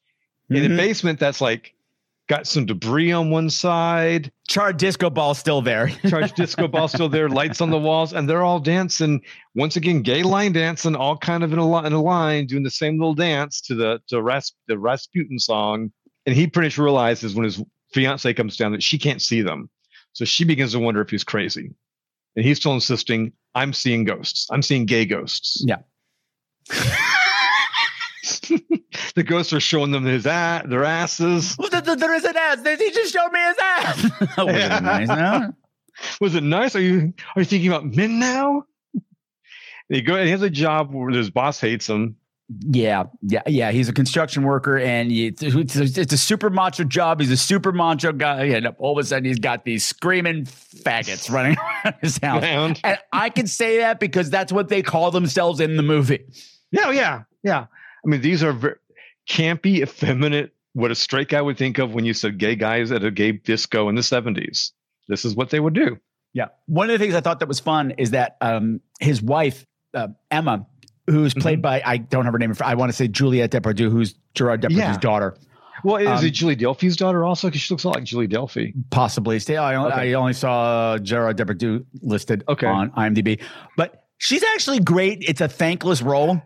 [0.50, 0.72] in Mhm.
[0.72, 1.74] a basement that's like
[2.26, 5.88] got some debris on one side, Charred disco ball still there.
[6.08, 9.20] charged disco ball still there, lights on the walls, and they're all dancing.
[9.54, 12.62] Once again, gay line dancing, all kind of in a, li- in a line, doing
[12.62, 15.92] the same little dance to the to Ras- the Rasputin song.
[16.24, 19.68] And he pretty much realizes when his fiance comes down that she can't see them,
[20.14, 21.70] so she begins to wonder if he's crazy.
[22.36, 24.48] And he's still insisting, "I'm seeing ghosts.
[24.50, 25.78] I'm seeing gay ghosts." Yeah.
[29.14, 31.56] the ghosts are showing them his ass, their asses.
[31.56, 32.58] There- is an ass.
[32.78, 34.02] He just showed me his ass.
[34.38, 35.52] Was it nice, no?
[36.20, 36.74] Was it nice?
[36.76, 38.64] Are you are you thinking about men now?
[39.88, 40.16] He go.
[40.16, 42.16] And he has a job where his boss hates him.
[42.48, 43.70] Yeah, yeah, yeah.
[43.70, 47.20] He's a construction worker, and it's, it's, it's a super macho job.
[47.20, 51.30] He's a super macho guy, and all of a sudden, he's got these screaming faggots
[51.30, 52.42] running around his house.
[52.44, 56.24] And I can say that because that's what they call themselves in the movie.
[56.70, 57.66] Yeah, yeah, yeah.
[58.04, 58.76] I mean, these are very
[59.28, 60.52] campy, effeminate.
[60.74, 63.33] What a straight guy would think of when you said gay guys at a gay
[63.33, 64.72] disco in the seventies.
[65.09, 65.98] This is what they would do.
[66.35, 66.48] Yeah.
[66.66, 70.09] One of the things I thought that was fun is that um, his wife, uh,
[70.30, 70.66] Emma,
[71.06, 74.14] who's played by, I don't have her name, I want to say Juliette Depardieu, who's
[74.34, 74.96] Gerard Depardieu's Yeah.
[74.98, 75.36] daughter.
[75.82, 77.48] Well, is Um, it Julie Delpy's daughter also?
[77.48, 78.72] Because she looks a lot like Julie Delpy.
[78.90, 79.38] Possibly.
[79.38, 79.56] Stay.
[79.58, 80.10] I, only- Okay.
[80.10, 82.66] I only saw Gerard Depardieu listed Okay.
[82.66, 83.40] on IMDb,
[83.76, 85.22] but she's actually great.
[85.28, 86.40] It's a thankless role.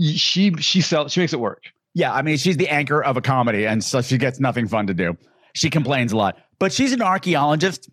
[0.00, 1.12] She she sells.
[1.12, 1.62] She makes it work.
[1.94, 4.88] Yeah, I mean, she's the anchor of a comedy, and so she gets nothing fun
[4.88, 5.16] to do.
[5.54, 7.88] She complains a lot, but she's an archaeologist.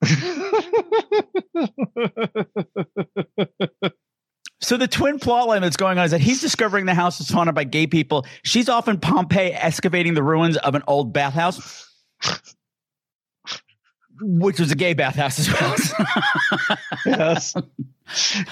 [4.62, 7.28] So the twin plot line that's going on is that he's discovering the house is
[7.28, 8.24] haunted by gay people.
[8.44, 11.90] She's off in Pompeii excavating the ruins of an old bathhouse,
[14.20, 16.78] which was a gay bathhouse as well.
[17.06, 17.54] yes,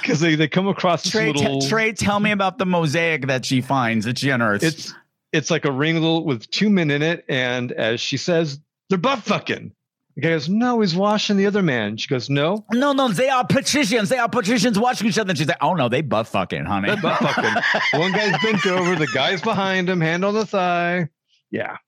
[0.01, 1.61] because they they come across Trey, little.
[1.63, 4.65] Trey, tell me about the mosaic that she finds that she unearths.
[4.65, 4.95] It's
[5.33, 9.21] it's like a ring with two men in it, and as she says, they're butt
[9.21, 9.73] fucking.
[10.21, 13.31] The guy goes, "No, he's washing the other man." She goes, "No, no, no, they
[13.31, 14.11] are patricians.
[14.11, 15.31] They are patricians watching each other.
[15.31, 16.89] And she's like, oh no, they butt fucking, honey.
[16.89, 17.63] they're butt fucking."
[17.99, 21.09] One guy's bent over, the guy's behind him, hand on the thigh.
[21.51, 21.79] Yeah,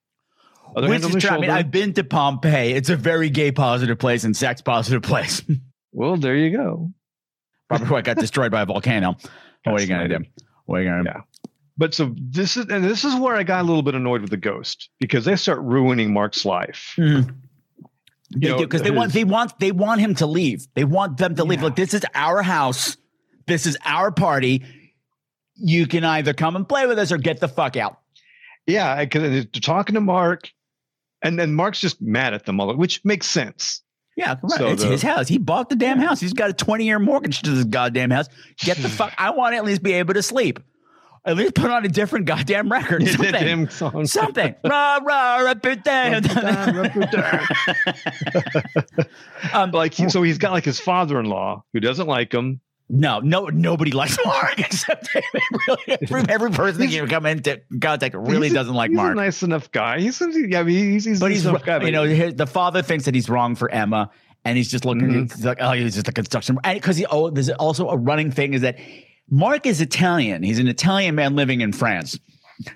[0.75, 1.29] other Which is true.
[1.29, 2.73] I mean, I've been to Pompeii.
[2.73, 5.43] It's a very gay positive place and sex positive place.
[5.91, 6.91] well, there you go.
[7.69, 9.15] Probably why it got destroyed by a volcano.
[9.63, 10.25] what are you gonna do?
[10.65, 11.09] What are you gonna do?
[11.13, 11.21] Yeah.
[11.77, 14.31] But so this is, and this is where I got a little bit annoyed with
[14.31, 16.95] the ghost because they start ruining Mark's life.
[16.97, 17.35] Mhm.
[18.35, 20.67] They because they want they want they want him to leave.
[20.75, 21.59] They want them to leave.
[21.59, 21.65] Yeah.
[21.65, 22.97] Like this is our house.
[23.47, 24.63] This is our party.
[25.55, 27.99] You can either come and play with us or get the fuck out.
[28.65, 30.49] Yeah, because they're talking to Mark,
[31.21, 33.81] and then Mark's just mad at them all, which makes sense.
[34.15, 34.51] Yeah, right.
[34.51, 35.27] So it's the- his house.
[35.27, 36.19] He bought the damn house.
[36.19, 38.27] He's got a 20 year mortgage to this goddamn house.
[38.59, 39.13] Get the fuck.
[39.17, 40.59] I want to at least be able to sleep.
[41.25, 43.07] At least put on a different goddamn record.
[43.07, 43.69] Something.
[43.69, 44.05] song.
[44.05, 44.55] Something.
[44.63, 46.25] rah, rah, reputation.
[49.53, 52.59] um, like he, so he's got like his father-in-law who doesn't like him.
[52.89, 58.13] No, no, nobody likes Mark except really, every, every person that you come into contact
[58.13, 59.13] really a- doesn't like he's Mark.
[59.13, 59.99] a nice enough guy.
[60.01, 61.51] He's yeah, I mean, he's, he's but he's guy.
[61.51, 64.11] you but- know his, the father thinks that he's wrong for Emma,
[64.43, 65.07] and he's just looking.
[65.09, 65.31] Mhm.
[65.33, 66.59] He's like, oh, he's just a construction.
[66.61, 68.77] Because he oh, there's also a running thing is that
[69.33, 70.43] Mark is Italian.
[70.43, 72.19] He's an Italian man living in France.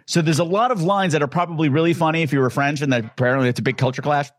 [0.08, 2.82] So there's a lot of lines that are probably really funny if you were French,
[2.82, 4.32] and that apparently it's a big culture clash.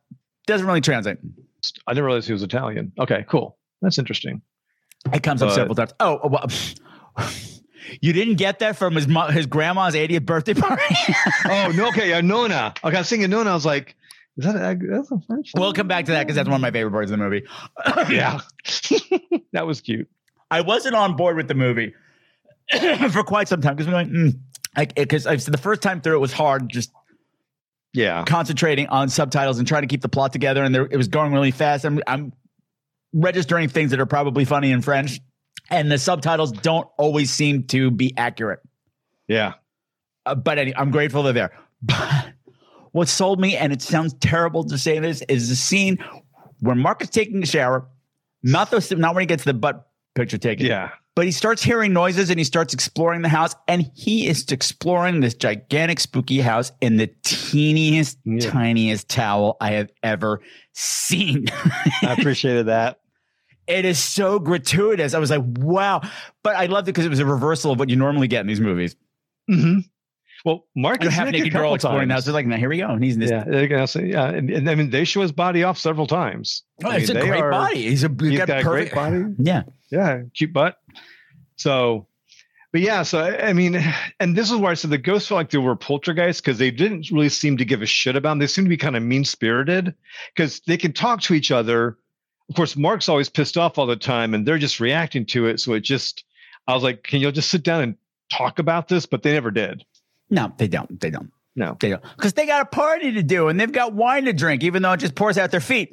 [0.45, 1.19] Doesn't really translate.
[1.87, 2.91] I didn't realize he was Italian.
[2.99, 3.57] Okay, cool.
[3.83, 4.43] That's interesting.
[5.13, 5.93] It comes up several times.
[6.01, 6.49] Oh, well,
[8.01, 10.83] you didn't get that from his mo- his grandma's 80th birthday party.
[11.45, 12.75] oh no, okay, yeah, Nona.
[12.83, 13.51] Okay, I was thinking Nona.
[13.51, 13.95] I was like,
[14.39, 15.53] is that a, that's a French?
[15.55, 17.47] we'll come back to that because that's one of my favorite parts of the movie.
[18.13, 18.41] yeah,
[19.53, 20.09] that was cute.
[20.51, 21.95] I wasn't on board with the movie
[23.11, 24.39] for quite some time because we're going, mm,
[24.77, 26.91] like, because the first time through it was hard, just
[27.95, 31.09] Yeah, concentrating on subtitles and trying to keep the plot together, and there, it was
[31.09, 31.85] going really fast.
[31.85, 32.33] I'm, I'm
[33.13, 35.21] registering things that are probably funny in French,
[35.71, 38.61] and the subtitles don't always seem to be accurate.
[39.27, 39.55] yeah.
[40.27, 41.53] Uh, but any, I'm grateful they're there.
[41.81, 42.33] But
[42.93, 45.97] what sold me, and it sounds terrible to say this, is the scene
[46.61, 47.87] where Mark is taking a shower,
[48.43, 50.91] not the not when he gets the butt picture taken, Yeah.
[51.19, 55.19] But he starts hearing noises and he starts exploring the house, and he is exploring
[55.19, 58.49] this gigantic spooky house in the teeniest, Yeah.
[58.51, 60.41] tiniest towel I have ever
[60.75, 61.47] seen.
[62.05, 63.01] I appreciated that.
[63.67, 65.13] it is so gratuitous.
[65.13, 66.03] I was like, wow.
[66.45, 68.47] But I loved it because it was a reversal of what you normally get in
[68.47, 68.95] these movies.
[69.49, 69.79] hmm
[70.45, 72.21] Well, Mark A is half naked naked a girl couple exploring the house.
[72.21, 72.25] times.
[72.27, 72.91] They're like, now here we go.
[72.91, 73.31] And he's in this.
[73.33, 76.07] Yeah, they're gonna say, yeah, and, and I mean they show his body off several
[76.07, 76.63] times.
[76.85, 77.83] Oh, I it's mean, a great are- body.
[77.89, 79.35] He's a, he's He's got, got a perfect great body.
[79.41, 79.65] Yeah.
[79.91, 80.77] Yeah, cute butt.
[81.59, 82.07] So,
[82.73, 83.83] but yeah, so I mean,
[84.21, 86.71] and this is why I said the ghosts felt like they were poltergeists because they
[86.71, 88.39] didn't really seem to give a shit about them.
[88.39, 89.95] They seem to be kind of mean spirited
[90.35, 91.99] because they can talk to each other.
[92.49, 95.61] Of course, Mark's always pissed off all the time, and they're just reacting to it.
[95.61, 96.25] So it just,
[96.67, 97.97] I was like, can you just sit down and
[98.33, 99.05] talk about this?
[99.05, 99.85] But they never did.
[100.31, 101.01] No, they don't.
[101.01, 101.31] They don't.
[101.57, 101.77] No.
[101.81, 102.03] They don't.
[102.17, 104.93] Because they got a party to do and they've got wine to drink, even though
[104.93, 105.91] it just pours out their feet.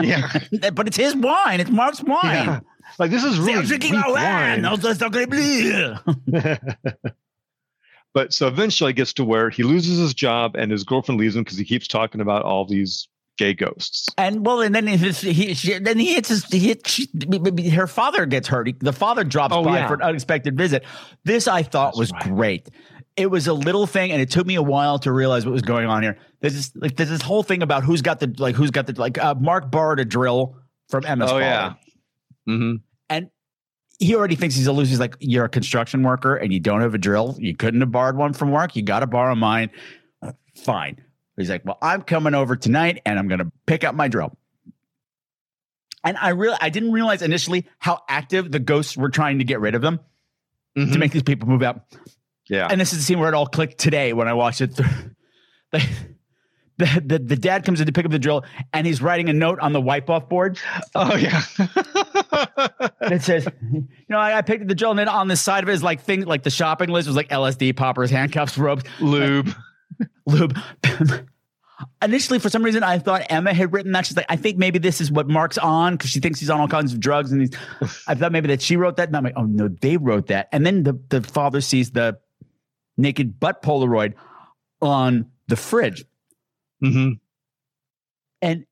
[0.00, 0.30] Yeah.
[0.74, 1.60] but it's his wine.
[1.60, 2.22] It's Mark's wine.
[2.22, 2.60] Yeah.
[2.98, 4.14] Like this is really drinking weak wine.
[4.14, 4.62] wine.
[4.62, 6.54] No, that's not gonna be-
[8.14, 11.34] but so eventually it gets to where he loses his job and his girlfriend leaves
[11.34, 14.08] him because he keeps talking about all these gay ghosts.
[14.18, 17.08] And well, and then his, he, she, then he hits his, he she,
[17.70, 18.66] her father gets hurt.
[18.66, 19.88] He- the father drops Oh, by yeah.
[19.88, 20.84] for an unexpected visit.
[21.24, 22.68] This I thought was great.
[23.16, 25.60] It was a little thing, and it took me a while to realize what was
[25.62, 26.16] going on here.
[26.40, 28.98] There's this, like, there's this whole thing about who's got the, like, who's got the,
[28.98, 30.56] like, uh, Mark borrowed a drill
[30.88, 31.44] from Emma's Oh, father.
[31.44, 31.74] yeah.
[32.48, 32.76] Mm-hmm.
[33.08, 33.30] And
[33.98, 34.90] he already thinks he's a loser.
[34.90, 37.36] He's like, You're a construction worker and you don't have a drill.
[37.38, 38.76] You couldn't have borrowed one from work.
[38.76, 39.70] You got to borrow mine.
[40.22, 41.02] Uh, Fine.
[41.36, 44.36] He's like, Well, I'm coming over tonight and I'm going to pick up my drill.
[46.04, 49.60] And I really, I didn't realize initially how active the ghosts were trying to get
[49.60, 50.00] rid of them
[50.74, 51.82] to make these people move out.
[52.48, 52.66] Yeah.
[52.68, 54.74] And this is the scene where it all clicked today when I watched it.
[54.74, 54.88] Through.
[56.82, 59.32] The, the, the dad comes in to pick up the drill and he's writing a
[59.32, 60.58] note on the wipe off board.
[60.94, 61.42] Oh yeah.
[63.02, 65.62] It says, you know, I, I picked up the drill, and then on the side
[65.62, 68.84] of it is like things like the shopping list was like LSD, poppers, handcuffs, ropes,
[69.00, 69.54] lube,
[70.26, 70.56] lube.
[72.00, 74.06] Initially, for some reason, I thought Emma had written that.
[74.06, 76.60] She's like, I think maybe this is what Mark's on because she thinks he's on
[76.60, 77.50] all kinds of drugs, and he's.
[78.06, 79.08] I thought maybe that she wrote that.
[79.08, 80.48] And I'm like, oh no, they wrote that.
[80.52, 82.18] And then the the father sees the
[82.96, 84.14] naked butt Polaroid
[84.80, 86.04] on the fridge,
[86.82, 87.12] Mm-hmm.
[88.42, 88.66] and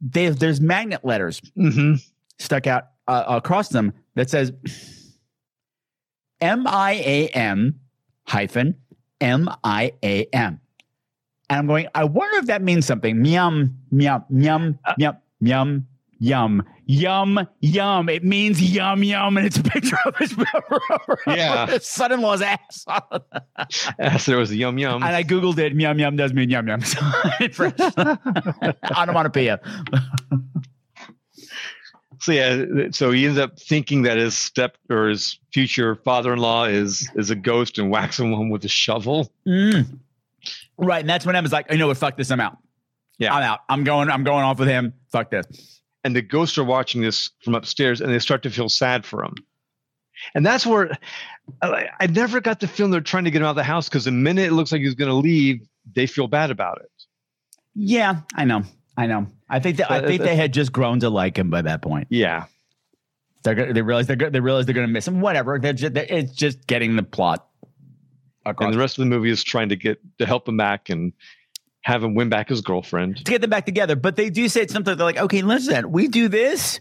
[0.00, 1.94] they, there's magnet letters Mm-hmm.
[2.38, 4.52] stuck out uh, across them that says
[6.40, 7.80] M I A M
[8.26, 8.74] hyphen
[9.20, 10.60] M I A M.
[11.50, 13.24] And I'm going, I wonder if that means something.
[13.24, 15.86] Yum, yum, yum, yum, yum,
[16.18, 18.08] yum, yum, yum.
[18.08, 19.36] It means yum, yum.
[19.36, 20.34] And it's a picture of his,
[21.26, 21.66] Yeah.
[21.70, 22.86] his son in law's ass.
[23.98, 25.02] Yes, there was a yum yum.
[25.02, 25.72] And I Googled it.
[25.72, 26.80] Yum, yum does mean yum, yum.
[27.40, 27.78] in French.
[28.96, 29.60] Onomatopoeia.
[32.20, 37.08] So yeah, so he ends up thinking that his step or his future father-in-law is
[37.14, 39.32] is a ghost and whacking him with a shovel.
[39.46, 39.98] Mm.
[40.76, 41.00] Right.
[41.00, 42.56] And that's when Emma's like, you know what, fuck this, I'm out.
[43.18, 43.34] Yeah.
[43.34, 43.60] I'm out.
[43.68, 44.94] I'm going, I'm going off with him.
[45.10, 45.77] Fuck this.
[46.04, 49.24] And the ghosts are watching this from upstairs, and they start to feel sad for
[49.24, 49.34] him.
[50.34, 50.96] And that's where
[51.62, 53.88] I, I never got the feeling they're trying to get him out of the house
[53.88, 56.90] because the minute it looks like he's going to leave, they feel bad about it.
[57.74, 58.62] Yeah, I know.
[58.96, 59.28] I know.
[59.48, 62.08] I think that I think they had just grown to like him by that point.
[62.10, 62.46] Yeah.
[63.44, 65.20] They're gonna, they realize they're they realize they're going to miss him.
[65.20, 65.60] Whatever.
[65.60, 67.48] They're just, they're, it's just getting the plot
[68.56, 71.12] and the rest of the movie is trying to get to help him back and
[71.88, 73.16] have him win back his girlfriend.
[73.16, 73.96] to get them back together.
[73.96, 74.94] But they do say something.
[74.96, 76.78] They're like, okay, listen, we do this.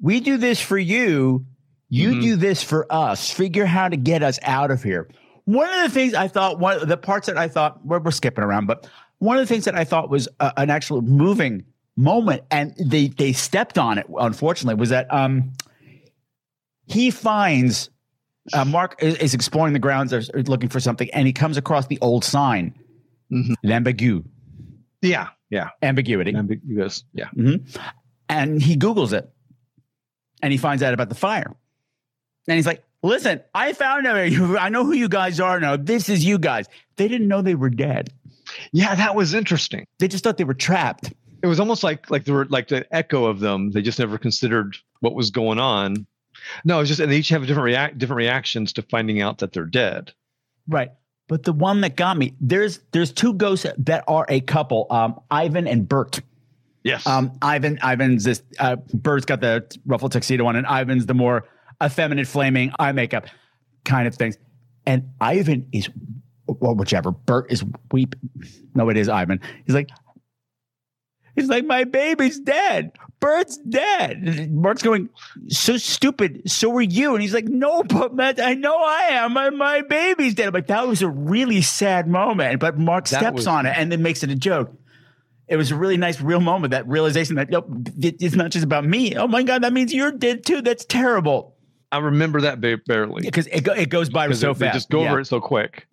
[0.00, 1.44] We do this for you.
[1.90, 2.20] You Mm-hmm.
[2.20, 3.30] do this for us.
[3.30, 5.08] Figure how to get us out of here.
[5.44, 8.10] One of the things I thought, one of the parts that I thought, we're, we're
[8.10, 11.64] skipping around, but one of the things that I thought was uh, an actual moving
[11.96, 14.06] moment, and they they stepped on it.
[14.18, 15.52] Unfortunately, was that um
[16.86, 17.90] he finds
[18.54, 21.98] uh, Mark is, is exploring the grounds, looking for something, and he comes across the
[22.00, 22.74] old sign,
[23.30, 24.24] l'ambigu,
[25.02, 26.34] Yeah, yeah, ambiguity.
[26.34, 27.04] ambiguous.
[27.12, 27.78] Yeah, Mhm.
[28.28, 29.30] And he Googles it
[30.42, 31.54] and he finds out about the fire.
[32.48, 34.16] And he's like, listen, I found out.
[34.16, 35.76] I know who you guys are now.
[35.76, 36.66] This is you guys.
[36.96, 38.10] They didn't know they were dead.
[38.72, 39.86] yeah, that was interesting.
[39.98, 41.12] They just thought they were trapped.
[41.42, 43.70] It was almost like like there were like the echo of them.
[43.72, 46.06] They just never considered what was going on.
[46.64, 49.52] No, it's just and they each have different react different reactions to finding out that
[49.52, 50.12] they're dead.
[50.68, 50.90] Right.
[51.26, 55.20] But the one that got me, there's there's two ghosts that are a couple, um,
[55.30, 56.20] Ivan and Bert.
[56.82, 57.06] Yes.
[57.06, 61.48] Um, Ivan, Ivan's this uh, Bert's got the ruffled tuxedo on, and Ivan's the more
[61.82, 63.26] effeminate, flaming eye makeup
[63.84, 64.36] kind of things.
[64.86, 65.88] And Ivan is,
[66.46, 67.10] well, whichever.
[67.10, 68.14] Bert is weep.
[68.74, 69.40] No, it is Ivan.
[69.64, 69.88] He's like,
[71.34, 72.92] he's like, my baby's dead.
[73.24, 74.50] Bert's dead.
[74.52, 75.08] Bert's going,
[75.48, 76.42] so stupid.
[76.50, 77.14] So are you?
[77.14, 79.32] And he's like, no, but Matt, I know I am.
[79.32, 80.48] My, my baby's dead.
[80.48, 82.60] I'm like, that was a really sad moment.
[82.60, 84.72] But Mark That steps was- on it and then makes it a joke
[85.46, 87.66] it was a really nice real moment that realization that nope
[87.98, 91.54] it's not just about me oh my god that means you're dead too that's terrible
[91.94, 94.90] I remember that barely because it, it goes by because so they, they fast just
[94.90, 95.10] go yeah.
[95.10, 95.86] over it so quick.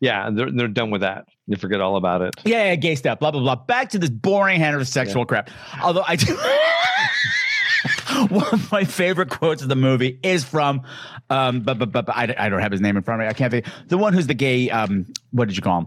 [0.00, 1.26] Yeah, they're they're done with that.
[1.46, 2.34] You forget all about it.
[2.44, 3.54] yeah, yeah gay stuff blah blah blah.
[3.54, 5.50] Back to this boring heterosexual crap.
[5.82, 6.36] Although i do
[8.34, 10.82] one of my favorite quotes of the movie is from
[11.30, 13.30] um but but, but, but I, I don't have his name in front of me.
[13.30, 13.66] I can't think.
[13.88, 15.86] The one who's the gay um what did you call him?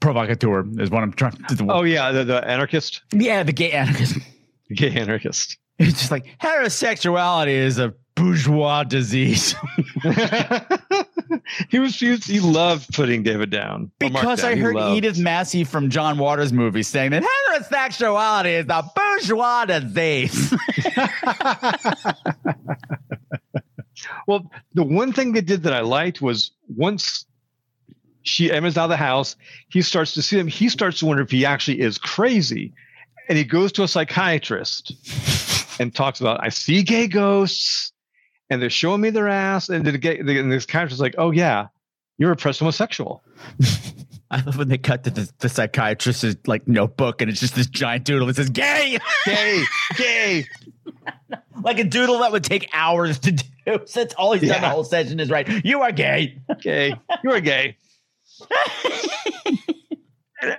[0.00, 4.18] Provocateur is what i'm trying to Oh yeah, the, the anarchist, yeah the gay anarchist.
[4.74, 5.58] Gay anarchist.
[5.78, 9.54] It's just like heterosexuality is a bourgeois disease.
[11.70, 14.52] he was he, was, he loved putting David down because down.
[14.52, 19.64] I heard loved- Edith Massey from John Waters' movie saying that heterosexuality is a bourgeois
[19.66, 20.54] disease.
[24.26, 27.26] Well, the one thing they did that I liked was once
[28.22, 29.36] she Emma's out of the house,
[29.68, 30.46] he starts to see him.
[30.46, 32.72] He starts to wonder if he actually is crazy,
[33.28, 34.92] and he goes to a psychiatrist
[35.80, 37.92] and talks about I see gay ghosts,
[38.50, 41.14] and they're showing me their ass, and the gay the, and this psychiatrist is like,
[41.16, 41.68] oh yeah,
[42.18, 43.22] you're a repressed homosexual.
[44.32, 47.66] I love when they cut to the, the psychiatrist's like notebook and it's just this
[47.66, 49.64] giant doodle that says gay, Gay,
[49.96, 50.46] gay.
[51.62, 53.44] like a doodle that would take hours to do.
[53.86, 55.48] So that's all he's done the whole session is right.
[55.64, 56.38] You are gay.
[56.60, 56.94] gay.
[57.24, 57.76] You are gay.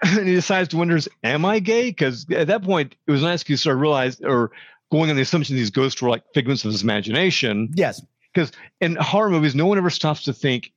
[0.04, 1.90] and he decides to wonder, am I gay?
[1.90, 4.52] Because at that point, it was nice because I realized, or
[4.92, 7.72] going on the assumption these ghosts were like figments of his imagination.
[7.76, 8.02] Yes.
[8.34, 10.72] Because in horror movies, no one ever stops to think,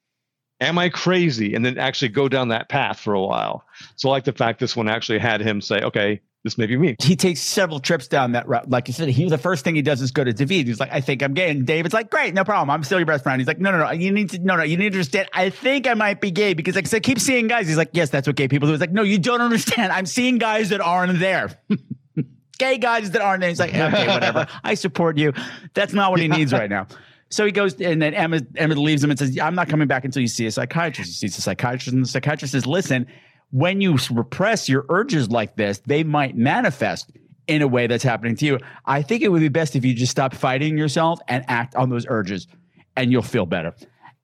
[0.61, 1.55] am I crazy?
[1.55, 3.65] And then actually go down that path for a while.
[3.97, 6.77] So I like the fact this one actually had him say, okay, this may be
[6.77, 6.95] me.
[7.01, 8.69] He takes several trips down that route.
[8.69, 10.67] Like you said, he the first thing he does is go to David.
[10.67, 11.51] He's like, I think I'm gay.
[11.51, 12.69] And David's like, Great, no problem.
[12.69, 13.41] I'm still your best friend.
[13.41, 13.91] He's like, No, no, no.
[13.93, 15.29] You need to no, no, you need to understand.
[15.33, 17.67] I think I might be gay because like I keep seeing guys.
[17.67, 18.73] He's like, Yes, that's what gay people do.
[18.73, 19.91] He's like, No, you don't understand.
[19.91, 21.59] I'm seeing guys that aren't there.
[22.55, 23.45] gay guys that aren't.
[23.45, 24.47] He's like, okay, whatever.
[24.63, 25.33] I support you.
[25.75, 26.87] That's not what he needs right now.
[27.31, 30.05] So he goes, and then Emma, Emma leaves him and says, I'm not coming back
[30.05, 31.11] until you see a psychiatrist.
[31.11, 33.07] He sees a psychiatrist, and the psychiatrist says, Listen,
[33.51, 37.11] when you repress your urges like this, they might manifest
[37.47, 38.59] in a way that's happening to you.
[38.87, 41.91] I think it would be best if you just stop fighting yourself and act on
[41.91, 42.47] those urges,
[42.97, 43.75] and you'll feel better.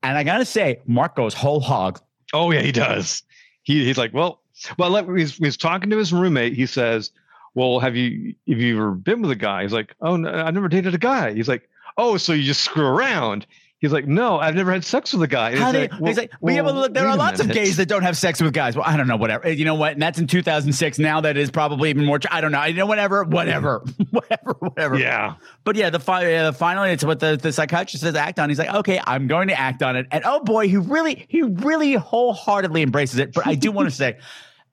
[0.03, 2.01] And I gotta say, Mark goes whole hog.
[2.33, 3.23] Oh yeah, he does.
[3.63, 4.41] He he's like, well,
[4.79, 6.55] well, he's, he's talking to his roommate.
[6.55, 7.13] He says,
[7.55, 9.63] well, have you have you ever been with a guy?
[9.63, 11.33] He's like, oh, no, uh, I never dated a guy.
[11.35, 13.47] He's like, oh, so you just screw around.
[13.81, 15.53] He's like, no, I've never had sex with a guy.
[15.53, 17.51] He's they, like, he's well- like, well, yeah, but well, look, there are lots of
[17.51, 18.77] gays that don't have sex with guys.
[18.77, 19.51] Well, I don't know, whatever.
[19.51, 19.93] You know what?
[19.95, 20.99] And that's in 2006.
[20.99, 22.21] Now that is probably even more.
[22.31, 22.63] I don't know.
[22.65, 24.99] You know, whatever, whatever, whatever, whatever.
[24.99, 25.37] Yeah.
[25.65, 28.51] But yeah, the fi- yeah, the finally, it's what the, the psychiatrist says act on.
[28.51, 30.07] He's like, okay, I'm going to act on it.
[30.11, 33.33] And oh boy, he really, he really wholeheartedly embraces it.
[33.33, 34.19] But I do want to say,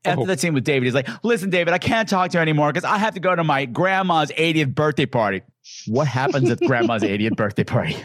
[0.08, 0.26] after oh.
[0.26, 2.86] that scene with David, he's like, listen, David, I can't talk to you anymore because
[2.86, 5.42] I have to go to my grandma's 80th birthday party.
[5.88, 7.98] What happens at grandma's 80th birthday party?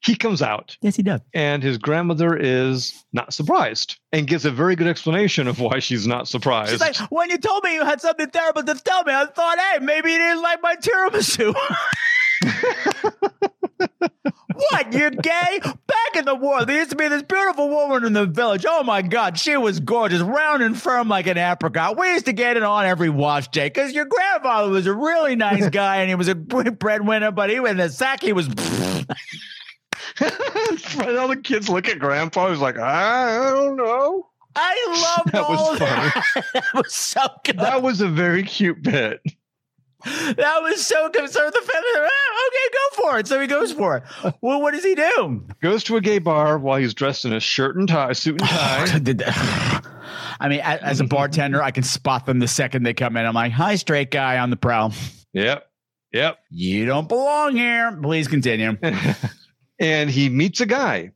[0.00, 0.76] He comes out.
[0.80, 1.20] Yes, he does.
[1.34, 6.06] And his grandmother is not surprised and gives a very good explanation of why she's
[6.06, 6.70] not surprised.
[6.70, 9.58] She's like, when you told me you had something terrible to tell me, I thought,
[9.58, 11.54] hey, maybe you didn't like my tiramisu.
[14.70, 14.92] what?
[14.92, 15.60] You're gay?
[15.62, 18.64] Back in the war, there used to be this beautiful woman in the village.
[18.68, 21.96] Oh my God, she was gorgeous, round and firm like an apricot.
[21.98, 25.36] We used to get it on every wash day because your grandfather was a really
[25.36, 28.48] nice guy and he was a breadwinner, but he in the sack he was.
[30.20, 32.50] All the kids look at Grandpa.
[32.50, 34.26] He's like, I don't know.
[34.56, 35.90] I love That was all funny.
[36.34, 36.44] that.
[36.54, 37.58] that was so good.
[37.58, 39.20] That was a very cute bit.
[40.04, 41.28] That was so good.
[41.30, 43.26] So the family, ah, okay, go for it.
[43.26, 44.02] So he goes for it.
[44.40, 45.44] Well, what does he do?
[45.60, 49.20] Goes to a gay bar while he's dressed in a shirt and tie, suit and
[49.20, 49.80] tie.
[50.40, 53.26] I mean, as a bartender, I can spot them the second they come in.
[53.26, 54.92] I'm like, "Hi, straight guy on the prowl.
[55.32, 55.70] yep.
[56.12, 56.38] Yep.
[56.50, 57.98] You don't belong here.
[58.00, 58.76] Please continue."
[59.80, 61.12] and he meets a guy,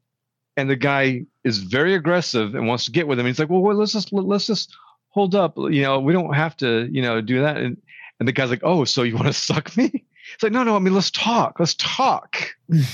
[0.57, 3.27] and the guy is very aggressive and wants to get with him.
[3.27, 4.75] He's like, "Well, well let's just let's just
[5.11, 5.57] hold up.
[5.57, 7.77] You know, we don't have to, you know, do that." And
[8.23, 10.05] and the guy's like, "Oh, so you want to suck me?"
[10.35, 10.77] It's like, "No, no.
[10.77, 11.59] I mean, let's talk.
[11.59, 12.37] Let's talk."
[12.71, 12.85] and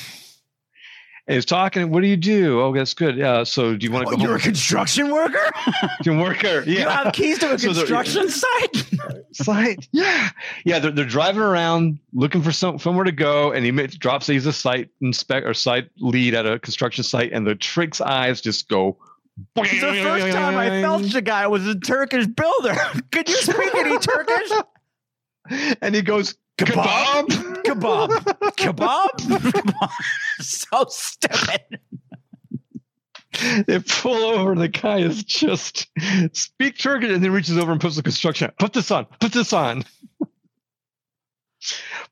[1.26, 1.90] he's talking.
[1.90, 2.58] What do you do?
[2.62, 3.18] Oh, that's good.
[3.18, 3.44] Yeah.
[3.44, 4.22] So do you want to Oh, go?
[4.22, 5.50] you're a construction worker.
[6.04, 6.62] You worker.
[6.66, 6.80] Yeah.
[6.80, 8.86] You have keys to a So construction site.
[9.32, 9.88] site.
[9.92, 10.30] Yeah,
[10.64, 10.78] yeah.
[10.78, 14.26] They're, they're driving around looking for some somewhere to go, and he drops.
[14.26, 18.40] He's a site inspect or site lead at a construction site, and the trick's eyes
[18.40, 18.96] just go.
[19.56, 22.74] It's the first time I felt the guy was a Turkish builder.
[23.12, 24.50] Could you speak any Turkish?
[25.82, 27.26] and he goes Kebab?
[27.64, 28.08] kebab.
[28.56, 29.88] Kebab.
[30.40, 31.80] So stupid.
[33.66, 35.86] they pull over, the guy is just
[36.32, 38.50] speak Turkish, and then reaches over and puts the construction.
[38.58, 39.06] Put this on.
[39.20, 39.84] Put this on.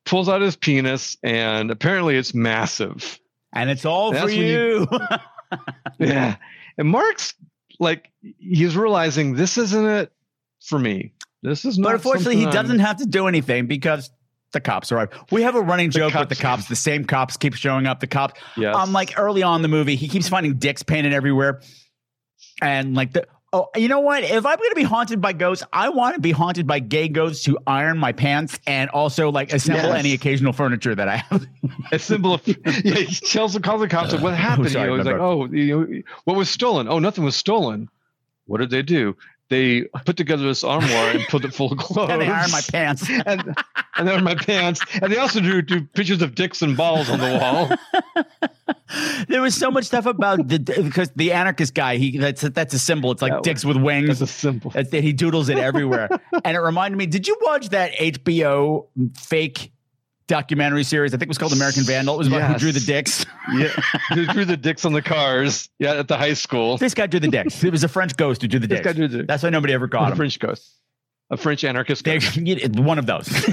[0.05, 3.19] Pulls out his penis, and apparently it's massive.
[3.53, 4.99] And it's all That's for you- you.
[5.99, 6.37] Yeah.
[6.79, 7.35] And Mark's
[7.79, 10.13] like he's realizing this isn't it
[10.65, 11.13] for me.
[11.47, 14.11] This is not But unfortunately, he doesn't have to do anything because
[14.53, 15.11] the cops arrive.
[15.31, 16.67] We have a running joke with the cops-.
[16.69, 18.01] The same cops keep showing up.
[18.01, 18.75] The cops, Yes.
[18.75, 21.61] um, like early on in the movie, he keeps finding dicks painted everywhere,
[22.61, 23.27] and like the.
[23.53, 24.25] Oh, you know what?
[24.25, 27.07] If I'm going to be haunted by ghosts, I want to be haunted by gay
[27.09, 29.99] ghosts who iron my pants and also like assemble Yes.
[30.01, 31.47] any occasional furniture that I have.
[31.93, 32.55] a symbol of yeah,
[32.97, 34.73] he tells the calls the cops like, what happened?
[34.73, 36.89] sorry, you know, he's like, oh, you know, what was stolen?
[36.89, 37.89] Oh, nothing was stolen.
[38.47, 39.17] What did they do?
[39.49, 42.11] They put together this armoire and put it full of clothes.
[42.13, 43.09] and they iron my pants.
[43.09, 43.55] and
[43.97, 44.81] and then my pants.
[45.01, 47.71] And they also drew, drew pictures of dicks and balls on the wall.
[49.29, 51.97] there was so much stuff about the because the anarchist guy.
[51.97, 53.13] He that's that's a symbol.
[53.13, 54.09] It's like That dicks with wings.
[54.19, 54.71] That's a symbol.
[54.73, 56.09] That's he doodles it everywhere.
[56.45, 58.87] and it reminded me, did you watch that HBO
[59.17, 59.71] fake
[60.27, 61.13] documentary series?
[61.13, 62.15] I think it was called American Vandal.
[62.15, 63.25] It was about who drew the dicks.
[63.55, 63.69] Yeah,
[64.15, 65.69] they drew the dicks on the cars.
[65.79, 66.77] Yeah, at the high school.
[66.79, 67.63] This guy drew the dicks.
[67.63, 68.87] It was a French ghost who drew the This dicks.
[68.87, 70.17] guy drew the That's why nobody ever caught a him.
[70.17, 70.75] French ghost,
[71.31, 72.05] a French anarchist.
[72.05, 72.39] They- Ghost.
[72.81, 73.29] one of those.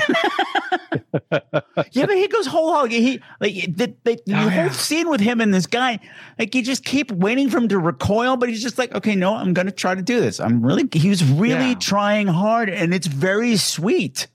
[1.92, 2.92] yeah, but he goes whole hog.
[2.92, 4.70] He like the, the, oh, the Oh, whole yeah.
[4.72, 6.00] scene with him and this guy.
[6.40, 9.36] Like you just keep waiting for him to recoil, but he's just like, okay, no,
[9.36, 10.40] I'm going to try to do this.
[10.40, 10.88] I'm really.
[10.92, 11.76] He was really Yeah.
[11.80, 14.28] trying hard, and it's very sweet.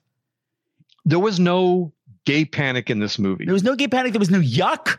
[1.05, 1.93] There was no
[2.29, 3.47] gay panic in this movie.
[3.47, 4.13] There was no gay panic.
[4.13, 4.99] There was no yuck.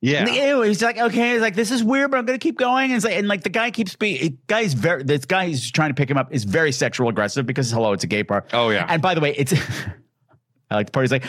[0.00, 2.86] yeah, anyway, he's like, okay, he's like, this is weird, but I'm gonna keep going.
[2.86, 5.90] And, it's like, and like the guy keeps being, guy's very, this guy who's trying
[5.90, 8.46] to pick him up is very sexual aggressive because hello, it's a gay bar.
[8.54, 8.86] Oh, yeah.
[8.88, 9.52] And by the way, it's,
[10.70, 11.04] I like the part.
[11.04, 11.26] He's like,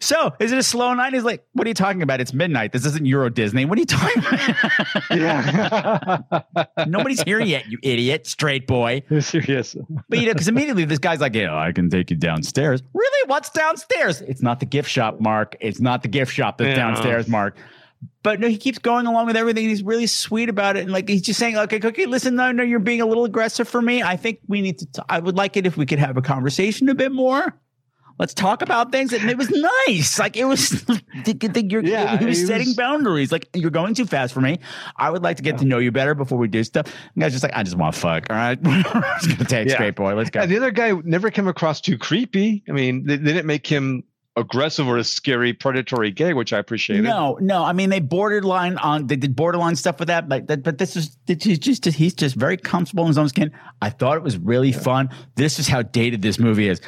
[0.00, 1.12] so is it a slow night?
[1.12, 2.20] He's like, what are you talking about?
[2.20, 2.72] It's midnight.
[2.72, 3.64] This isn't Euro Disney.
[3.64, 5.10] What are you talking about?
[5.10, 6.84] yeah.
[6.86, 9.02] Nobody's here yet, you idiot, straight boy.
[9.20, 9.76] Serious.
[10.08, 12.82] But you know, because immediately this guy's like, yeah, I can take you downstairs.
[12.94, 13.28] Really?
[13.28, 14.20] What's downstairs?
[14.22, 15.56] It's not the gift shop, Mark.
[15.60, 16.76] It's not the gift shop that's Yeah.
[16.76, 17.56] downstairs, Mark.
[18.22, 19.68] But no, he keeps going along with everything.
[19.68, 22.62] He's really sweet about it, and like he's just saying, "Okay, Cookie, listen, no, no,
[22.62, 24.02] you're being a little aggressive for me.
[24.04, 24.86] I think we need to.
[24.86, 27.58] T- I would like it if we could have a conversation a bit more.
[28.18, 29.50] Let's talk about things." And it was
[29.86, 30.18] nice.
[30.18, 30.84] Like it was.
[31.24, 33.32] th- th- you're, Yeah, he was setting was- boundaries.
[33.32, 34.58] Like you're going too fast for me.
[34.96, 36.86] I would like to get to know you better before we do stuff.
[37.14, 38.26] And guy's just like, I just want to fuck.
[38.30, 39.74] All right, gonna take Yeah.
[39.74, 40.14] straight boy.
[40.14, 40.40] Let's go.
[40.40, 42.62] And the other guy never came across too creepy.
[42.68, 44.04] I mean, they, they didn't make him
[44.36, 47.02] aggressive or a scary predatory gay, which I appreciated.
[47.02, 47.64] No, no.
[47.64, 49.08] I mean, they borderline on.
[49.08, 52.36] They did borderline stuff with that, but that, but this is he's just he's just
[52.36, 53.50] very comfortable in his own skin.
[53.82, 55.10] I thought it was really fun.
[55.34, 56.80] This is how dated this movie is.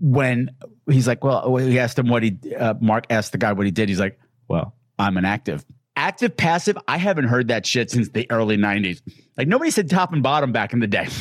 [0.00, 0.50] When
[0.90, 2.38] he's like, well, he asked him what he.
[2.58, 3.88] Uh, Mark asked the guy what he did.
[3.88, 4.18] He's like,
[4.48, 5.64] well, I'm an active.
[5.96, 6.76] Active, passive.
[6.88, 9.00] I haven't heard that shit since the early '90s.
[9.38, 11.08] Like nobody said top and bottom back in the day.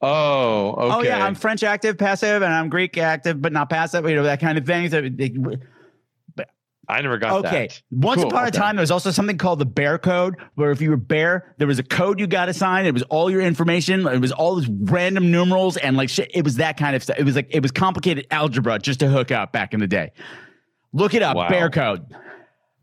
[0.00, 0.94] Oh, okay.
[0.94, 4.08] Oh yeah, I'm French active, passive, and I'm Greek active, but not passive.
[4.08, 4.88] You know that kind of thing.
[4.90, 5.34] So they-
[6.88, 7.48] I never got that.
[7.48, 7.66] Okay.
[7.68, 7.82] that.
[7.90, 10.80] Once Cool, upon a time, there was also something called the bear code, where if
[10.80, 12.86] you were bear, there was a code you got assigned.
[12.88, 14.06] It was all your information.
[14.06, 16.30] It was all these random numerals and like shit.
[16.34, 17.16] It was that kind of stuff.
[17.18, 20.10] It was like it was complicated algebra just to hook up back in the day.
[20.92, 21.48] Look it up, Wow.
[21.48, 22.04] bear code.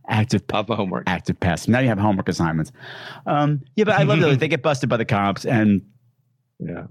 [0.07, 1.03] Active Of homework.
[1.05, 1.69] active passive.
[1.69, 2.71] Now you have homework assignments.
[3.27, 5.81] Um, yeah, but I love that they get busted by the cops, and
[6.59, 6.85] Yeah.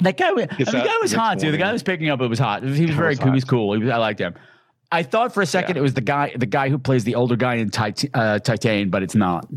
[0.00, 1.52] that guy, was- Gets the guy was hot too.
[1.52, 2.20] The guy was picking up.
[2.20, 2.64] It was hot.
[2.64, 3.26] He was very cool.
[3.26, 3.74] He was cool.
[3.74, 4.34] He was, I liked him.
[4.92, 5.80] I thought for a second Yeah.
[5.80, 8.90] it was the guy, the guy who plays the older guy in Tit- uh, Titane,
[8.90, 9.48] but it's not.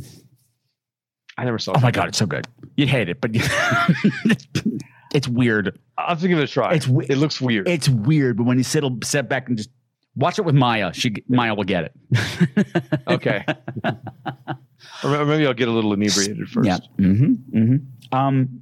[1.37, 2.47] I never saw Oh my god, it's so good.
[2.77, 3.31] You'd hate it, but
[5.13, 5.77] it's weird.
[5.97, 6.73] I'll have to give it a try.
[6.73, 7.67] It's it looks weird.
[7.67, 9.69] It's weird, but when you sit sit back and just
[10.15, 13.03] watch it with Maya, she Maya will get it.
[13.07, 13.43] okay.
[15.03, 16.67] or maybe I'll get a little inebriated first.
[16.67, 16.77] Yeah.
[16.97, 17.57] Mm-hmm.
[17.57, 18.17] Mm-hmm.
[18.17, 18.61] Um,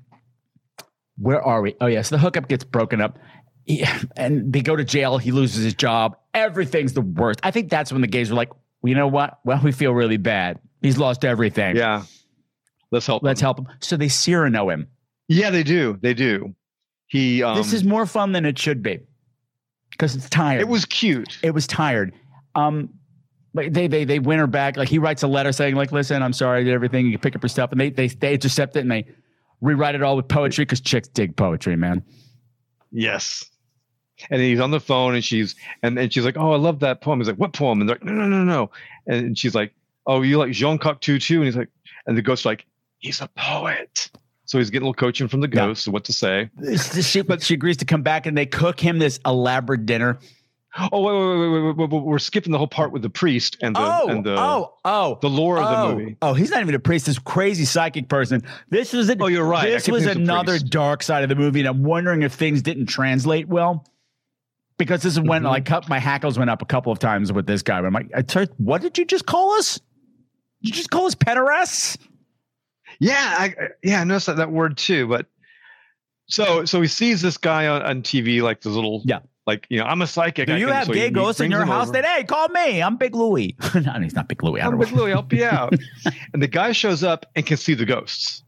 [1.17, 1.75] where are we?
[1.79, 2.09] Oh, yes.
[2.09, 3.19] the hookup gets broken up.
[3.65, 5.17] Yeah, and they go to jail.
[5.17, 6.17] He loses his job.
[6.33, 7.39] Everything's the worst.
[7.43, 8.49] I think that's when the gays were like,
[8.81, 9.39] well, you know what?
[9.45, 10.59] Well, we feel really bad.
[10.81, 11.77] He's lost everything.
[11.77, 12.03] Yeah.
[12.91, 13.23] Let's help.
[13.23, 13.45] Let's him.
[13.45, 13.67] help him.
[13.79, 14.87] So they Cyrano him.
[15.27, 15.97] Yeah, they do.
[16.01, 16.53] They do.
[17.07, 17.41] He.
[17.41, 18.99] Um, this is more fun than it should be
[19.91, 20.61] because it's tired.
[20.61, 21.39] It was cute.
[21.41, 22.13] It was tired.
[22.55, 22.89] Um,
[23.53, 24.77] but they they they win her back.
[24.77, 27.05] Like he writes a letter saying like, "Listen, I'm sorry, I did everything.
[27.05, 29.07] You can pick up your stuff." And they they they intercept it and they
[29.61, 32.03] rewrite it all with poetry because chicks dig poetry, man.
[32.91, 33.45] Yes.
[34.29, 37.01] And he's on the phone and she's and, and she's like, Oh, I love that
[37.01, 37.19] poem.
[37.19, 37.81] He's like, What poem?
[37.81, 38.71] And they're like, No, no, no, no.
[39.07, 39.73] And she's like,
[40.05, 41.37] Oh, you like Jean Cocteau too?
[41.37, 41.69] And he's like,
[42.07, 42.65] and the ghost's like,
[42.99, 44.09] He's a poet.
[44.45, 45.67] So he's getting a little coaching from the Yeah.
[45.67, 46.49] ghost of what to say.
[47.01, 50.19] she, but she agrees to come back and they cook him this elaborate dinner.
[50.91, 53.57] Oh, wait, wait, wait, wait, wait, wait, we're skipping the whole part with the priest
[53.61, 56.17] and the oh, and the oh, oh, the lore of oh, the movie.
[56.23, 57.05] Oh, he's not even a priest.
[57.05, 58.41] This crazy psychic person.
[58.69, 59.69] This was a, Oh, you're right.
[59.69, 63.47] This was another dark side of the movie, and I'm wondering if things didn't translate
[63.47, 63.85] well.
[64.77, 65.49] Because this is when Mhm.
[65.69, 67.77] like my hackles went up a couple of times with this guy.
[67.79, 68.09] I'm like,
[68.57, 69.79] what did you just call us?
[70.61, 71.97] Did you just call us pederasts?
[72.99, 75.07] Yeah, I, yeah, I noticed that, that word too.
[75.07, 75.27] But
[76.27, 79.19] so so he sees this guy on, on TV, like this little Yeah.
[79.45, 80.47] like you know, I'm a psychic.
[80.47, 81.83] Do I you can- have so gay ghosts in your house?
[81.89, 81.93] over.
[81.93, 82.81] Then hey, call me.
[82.81, 83.55] I'm Big Louie.
[83.75, 84.61] no, he's not Big Louie.
[84.61, 84.91] I'm Big.
[84.91, 85.73] Louie, help you out.
[86.33, 88.43] and the guy shows up and can see the ghosts.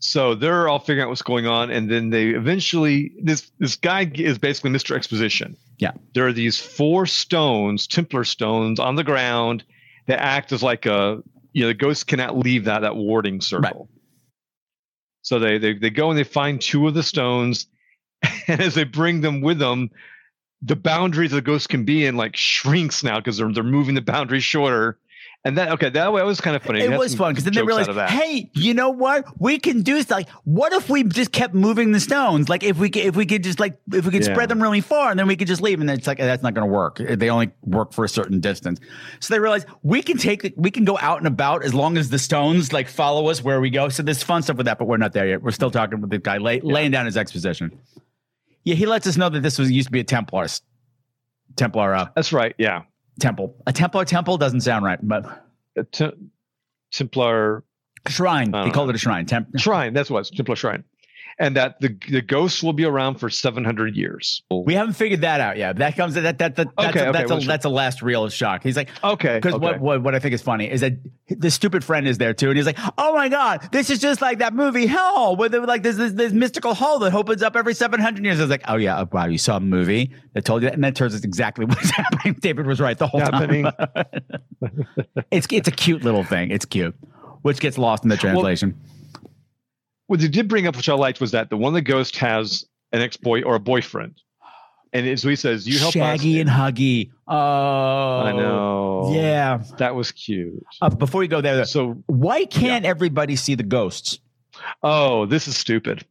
[0.00, 4.10] So they're all figuring out what's going on, and then they eventually this this guy
[4.14, 4.94] is basically Mr.
[4.94, 5.56] Exposition.
[5.78, 5.92] Yeah.
[6.14, 9.64] There are these four stones, Templar stones, on the ground
[10.06, 11.22] that act as like a
[11.52, 13.88] you know the ghost cannot leave that that warding circle.
[15.22, 17.66] So they, they they go and they find two of the stones,
[18.46, 19.90] and as they bring them with them,
[20.62, 24.00] the boundaries the ghost can be in like shrinks now because they're they're moving the
[24.00, 24.98] boundaries shorter.
[25.44, 26.80] And that okay, that, that was kind of funny.
[26.80, 28.10] It was fun because then they realized, out of that.
[28.10, 29.24] hey, you know what?
[29.40, 30.18] We can do stuff.
[30.18, 32.48] Like, what if we just kept moving the stones?
[32.48, 34.32] Like, if we could, if we could just like if we could Yeah.
[34.34, 36.54] spread them really far, and then we could just leave, and it's like that's not
[36.54, 36.98] going to work.
[36.98, 38.80] They only work for a certain distance.
[39.20, 42.10] So they realized we can take we can go out and about as long as
[42.10, 43.88] the stones like follow us where we go.
[43.90, 45.42] So there's fun stuff with that, but we're not there yet.
[45.42, 47.78] We're still talking with the guy lay, laying down his exposition.
[48.64, 50.62] Yeah, he lets us know that this was used to be a Templar's
[51.56, 52.54] Templar uh, That's right.
[52.58, 52.82] Yeah.
[53.18, 53.54] Temple.
[53.66, 55.44] A Templar temple doesn't sound right, but
[55.76, 56.30] A Tem-
[56.92, 57.64] Templar
[58.08, 58.54] shrine.
[58.54, 59.26] I He called it a shrine.
[59.26, 59.92] Temp- shrine.
[59.94, 60.84] That's what it's Templar shrine,
[61.38, 64.42] and that the the ghosts will be around for seven hundred years.
[64.50, 65.76] We haven't figured that out yet.
[65.76, 68.02] That comes that that, that, that that's, Okay, a, okay, that's, a, that's a last
[68.02, 68.62] real shock.
[68.62, 69.36] He's like, Okay.
[69.36, 69.64] because okay.
[69.64, 70.94] what, what what I think is funny is that
[71.28, 74.22] the stupid friend is there too, and he's like, "Oh my god, this is just
[74.22, 77.54] like that movie Hell, where there, like there's this, this mystical hole that opens up
[77.54, 80.10] every seven hundred years." I was like, "Oh yeah, oh, wow, you saw a movie
[80.32, 82.34] that told you that," and that turns out exactly what's happening.
[82.40, 83.64] David was right the whole Happening.
[83.64, 84.06] time.
[85.30, 86.50] it's it's a cute little thing.
[86.50, 86.94] It's cute,
[87.42, 88.78] which gets lost in the translation.
[90.08, 92.66] What they did bring up, which I liked, was that the one the ghost has
[92.92, 94.20] an ex boy or a boyfriend,
[94.92, 97.10] and so he says, "You help Shaggy us." and Huggy.
[97.28, 99.12] Oh, I know.
[99.14, 99.62] Yeah.
[99.78, 100.64] that was cute.
[100.82, 104.18] Uh, before you go there, So why can't everybody see the ghosts?
[104.82, 106.04] Oh, this is stupid.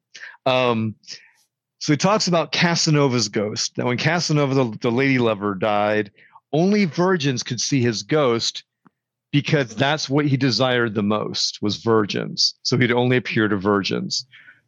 [0.45, 0.95] Um,
[1.80, 3.78] so he talks about Casanova's ghost.
[3.78, 6.12] Now, when Casanova, the, the lady lover, died,
[6.54, 8.64] only virgins could see his ghost
[9.42, 12.56] because that's what he desired the most was virgins.
[12.64, 14.26] So he'd only appear to virgins.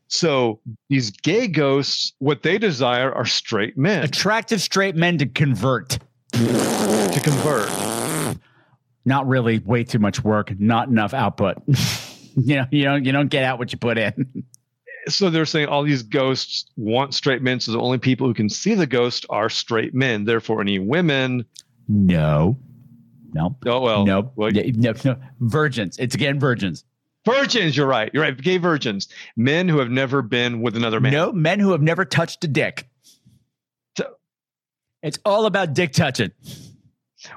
[0.10, 0.60] So
[0.90, 5.98] these gay ghosts, what they desire are straight men Attractive straight men to convert.
[6.34, 8.38] to convert.
[9.06, 9.58] Not really.
[9.58, 10.54] Way too much work.
[10.60, 11.58] Not enough output.
[12.36, 14.44] you know, you don't you don't get out what you put in.
[15.08, 17.60] So they're saying all these ghosts want straight men.
[17.60, 20.26] So the only people who can see the ghost are straight men.
[20.26, 21.44] Therefore, any women,
[21.88, 22.56] No.
[23.34, 23.56] No.
[23.66, 24.32] oh well, nope.
[24.36, 25.16] what- Yeah, no, no.
[25.40, 25.98] Virgins.
[25.98, 26.84] It's again virgins.
[27.26, 28.10] Virgins, you're right.
[28.14, 28.36] You're right.
[28.36, 31.12] Gay virgins, men who have never been with another man.
[31.12, 32.88] No men who have never touched a dick.
[33.98, 34.16] So-
[35.04, 36.32] It's all about dick touching.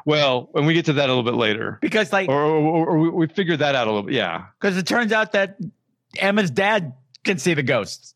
[0.07, 2.99] Well, when we get to that a little bit later, Because like or, or, or
[2.99, 4.15] we, we figured that out a little bit.
[4.15, 4.47] Yeah.
[4.61, 5.59] because it turns out that
[6.19, 6.93] Emma's dad
[7.25, 8.15] can see the ghosts.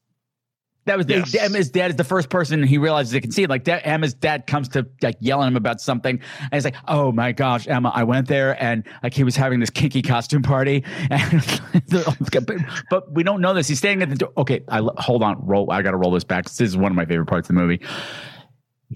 [0.86, 1.34] That was Yes.
[1.34, 3.46] Emma's dad is the first person he realizes they can see.
[3.46, 7.12] Like that, Emma's dad comes to like yelling him about something, and he's like, "Oh
[7.12, 10.84] my gosh, Emma, I went there and like he was having this kinky costume party,
[11.10, 11.60] and
[11.90, 12.56] but,
[12.88, 13.68] but we don't know this.
[13.68, 14.32] He's staying at the door.
[14.38, 15.70] Okay, I hold on, roll.
[15.70, 16.44] I got to roll this back.
[16.44, 17.80] This is one of my favorite parts of the movie.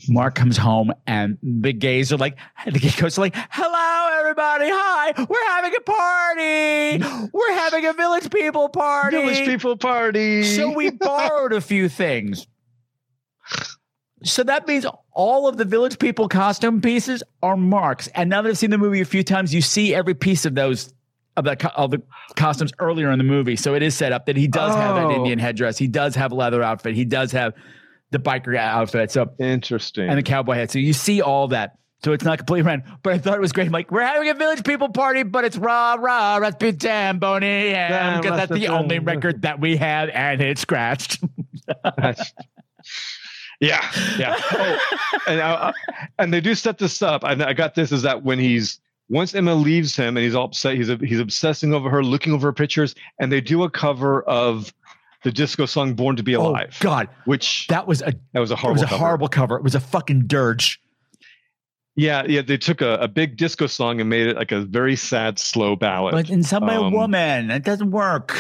[0.09, 4.67] Mark comes home and the gays are like, the gay goes like, "Hello, everybody!
[4.69, 7.31] Hi, we're having a party.
[7.33, 9.17] We're having a village people party.
[9.17, 10.45] Village people party.
[10.45, 12.47] So we borrowed a few things.
[14.23, 18.07] So that means all of the village people costume pieces are Mark's.
[18.09, 20.55] And now that I've seen the movie a few times, you see every piece of
[20.55, 20.93] those
[21.37, 22.03] of the of the
[22.37, 23.57] costumes earlier in the movie.
[23.57, 25.17] So it is set up that he does have that Oh.
[25.17, 25.79] Indian headdress.
[25.79, 26.95] He does have a leather outfit.
[26.95, 27.55] He does have
[28.11, 29.11] the biker outfit.
[29.11, 30.09] So Interesting.
[30.09, 30.71] and the cowboy hat.
[30.71, 31.77] So you see all that.
[32.03, 32.97] So it's not completely random.
[33.03, 33.67] But I thought it was great.
[33.67, 38.21] I'm like, we're having a village people party, but it's rah rah Rasputin Boney Yeah,
[38.21, 41.23] because that's the only record that we have, and it's scratched.
[41.85, 42.33] That's-
[43.61, 43.87] yeah,
[44.19, 44.37] yeah.
[44.53, 44.79] Oh,
[45.29, 45.73] and uh,
[46.19, 47.23] and they do set this up.
[47.25, 48.81] I, I got this is that when he's
[49.11, 52.49] once Emma leaves him and he's all upset, he's he's obsessing over her, looking over
[52.49, 54.73] her pictures, and they do a cover of
[55.25, 58.51] the disco song "Born to Be Alive," Oh God, which that was a that was
[58.51, 58.75] a it horrible.
[58.75, 58.99] was a cover.
[58.99, 59.57] horrible cover.
[59.57, 60.81] It was a fucking dirge.
[61.97, 62.41] Yeah, yeah.
[62.43, 65.77] They took a, a big disco song and made it like a very sad, slow
[65.77, 66.13] ballad.
[66.13, 68.35] But in some by a Um, woman, it doesn't work.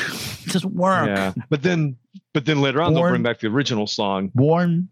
[0.46, 1.08] It doesn't work.
[1.08, 1.96] Yeah, but then
[2.32, 4.30] but then later on they'll bring back the original song.
[4.34, 4.88] Born,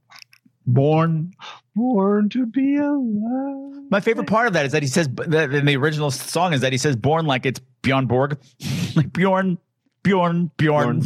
[0.66, 1.32] born.
[1.74, 3.84] Born to be alive.
[3.90, 6.60] My favorite part of that is that he says that in the original song is
[6.62, 8.36] that he says born like it's Bjorn Borg,
[8.96, 9.58] like Bjorn,
[10.02, 11.02] Bjorn, Bjorn,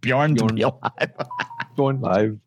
[0.00, 1.12] Bjorn, to be alive.
[1.76, 2.38] Born live.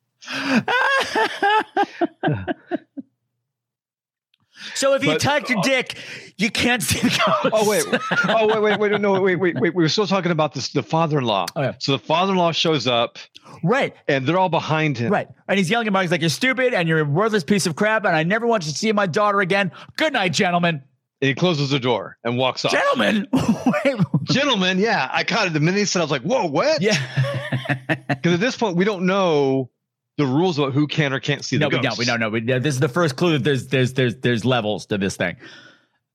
[4.76, 5.97] so if you But- touch uh, your dick,
[6.38, 7.49] you can't see the ghost.
[7.54, 7.84] Oh wait,
[8.30, 9.76] oh wait, wait, wait, no, wait, wait, wait.
[9.76, 10.70] We were still talking about this.
[10.70, 11.47] The father-in-law.
[11.56, 11.74] Oh, yeah.
[11.80, 13.18] So the father-in-law shows up,
[13.64, 15.12] right, and they're all behind him.
[15.12, 16.04] right, and he's yelling at Mark.
[16.04, 18.66] He's like, "You're stupid and you're a worthless piece of crap, and I never want
[18.66, 19.72] you to see my daughter again.
[19.97, 20.84] Good night, gentlemen."
[21.22, 22.72] And he closes the door and walks off.
[22.72, 23.28] Gentlemen,
[24.24, 25.99] Gentlemen, yeah, I caught it the minute he said.
[25.99, 26.97] I was like, "Whoa, what?" yeah.
[28.07, 29.69] Because at this point, we don't know
[30.17, 31.97] the rules about who can or can't see no, the we ghost.
[31.97, 31.99] don't.
[31.99, 32.30] We don't know.
[32.30, 35.38] We, this is the first clue that there's there's there's there's levels to this thing.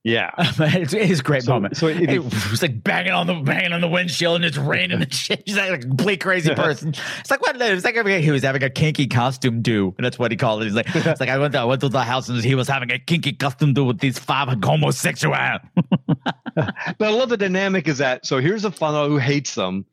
[0.07, 0.31] Yeah.
[0.39, 1.77] it's, it's a great So- moment.
[1.77, 5.03] so it- it, was like banging on the banging on the windshield and it's raining
[5.03, 5.43] and shit.
[5.45, 6.95] He's like a complete crazy person.
[7.21, 7.61] It's like what?
[7.61, 10.67] It's like he was having a kinky costume do, and that's what he called it.
[10.67, 12.69] He's like, it's like I went to, I went to the house and he was
[12.69, 15.35] having a kinky costume do with these five homosexual.
[16.55, 19.87] But I love the dynamic is that so here's a father who hates them,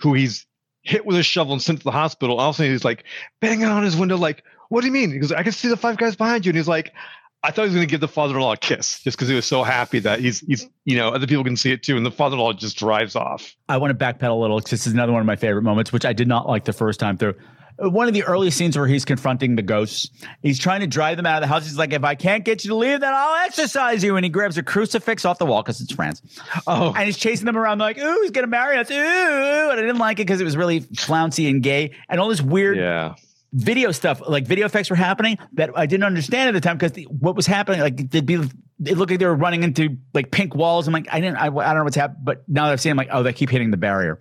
[0.00, 0.44] who he's
[0.82, 2.40] hit with a shovel and sent to the hospital.
[2.40, 3.04] All of a sudden he's like
[3.40, 5.12] banging on his window, like, what do you mean?
[5.12, 6.50] He goes, I can see the five guys behind you.
[6.50, 6.92] And he's like,
[7.44, 9.64] I thought he was gonna give the father-in-law a kiss just because he was so
[9.64, 12.52] happy that he's he's you know, other people can see it too, and the father-in-law
[12.54, 13.54] just drives off.
[13.68, 15.92] I want to backpedal a little because This is another one of my favorite moments,
[15.92, 17.34] which I did not like the first time through.
[17.78, 20.08] One of the early scenes where he's confronting the ghosts.
[20.42, 21.64] He's trying to drive them out of the house.
[21.64, 24.30] He's like, "If I can't get you to leave, then I'll exercise you." And he
[24.30, 26.22] grabs a crucifix off the wall because it's France.
[26.66, 29.76] Oh, and he's chasing them around like, "Ooh, he's gonna marry us!" Ooh, and I
[29.80, 33.14] didn't like it because it was really flouncy and gay, and all this weird yeah.
[33.52, 37.04] Video stuff, like video effects, were happening that I didn't understand at the time because
[37.06, 40.54] what was happening, like, they'd be, it looked like they were running into like pink
[40.54, 40.86] walls.
[40.86, 42.90] I'm like, I didn't, I, I don't know what's happening, but now that I've seen,
[42.90, 44.20] it, I'm like, oh, they keep hitting the barrier.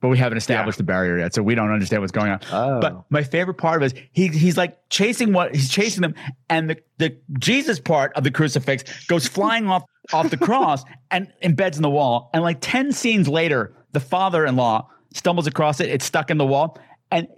[0.00, 2.40] But we haven't established the barrier yet, so we don't understand what's going on.
[2.50, 2.80] Oh.
[2.80, 6.16] But my favorite part of it is he he's like chasing what he's chasing them,
[6.50, 10.82] and the, the Jesus part of the crucifix goes flying off off the cross
[11.12, 12.30] and embeds in the wall.
[12.34, 16.78] And like 10 scenes later, the father-in-law stumbles across it, it's stuck in the wall.
[17.12, 17.28] And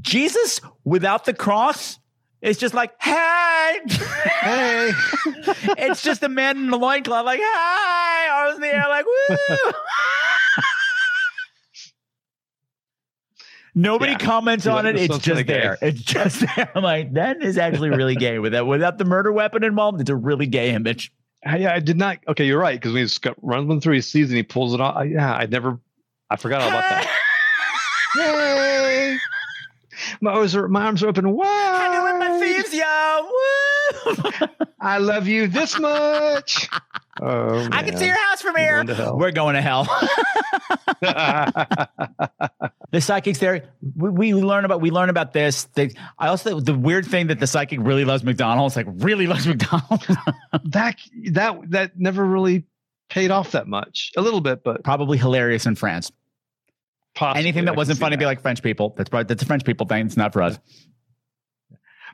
[0.00, 1.98] Jesus without the cross
[2.40, 3.80] is just like, hey,
[4.40, 4.90] Hey.
[5.78, 9.36] it's just a man in a loincloth, like, hi, arms in the air, like, woo.
[13.74, 14.18] Nobody Yeah.
[14.18, 15.10] comments You're on like, it.
[15.10, 15.52] It's just gay.
[15.52, 15.78] there.
[15.82, 16.70] It's just there.
[16.76, 18.38] I'm like, that is actually really gay.
[18.38, 21.12] With that, without the murder weapon involved, it's a really gay image.
[21.44, 22.18] Yeah, I did not.
[22.28, 22.78] Okay, you're right.
[22.80, 24.96] Because when he's runs one through his season, he pulls it off.
[24.96, 25.78] I, yeah, I never,
[26.30, 27.10] I forgot all about that.
[28.16, 29.18] Yay!
[30.20, 32.40] My arms are my arms are open Hanging with my wide.
[32.40, 33.28] thieves, yo.
[33.30, 34.48] Woo!
[34.80, 36.68] I love you this much.
[37.22, 38.84] Oh, I can oh, see your house from here.
[38.84, 39.18] going.
[39.18, 39.84] We're going to hell.
[42.90, 43.70] the psychics there.
[43.96, 45.64] We, we learn about we learn about this.
[45.74, 48.76] They, I also the weird thing that the psychic really loves McDonald's.
[48.76, 50.06] Like really loves McDonald's.
[50.64, 50.96] that
[51.30, 52.64] that that never really
[53.08, 54.12] paid off that much.
[54.16, 56.10] A little bit, but Probably hilarious in France.
[57.14, 58.20] Possibly, Anything that wasn't funny that.
[58.20, 58.94] be like French people.
[58.96, 60.06] That's probably that's a French people thing.
[60.06, 60.58] It's not for us.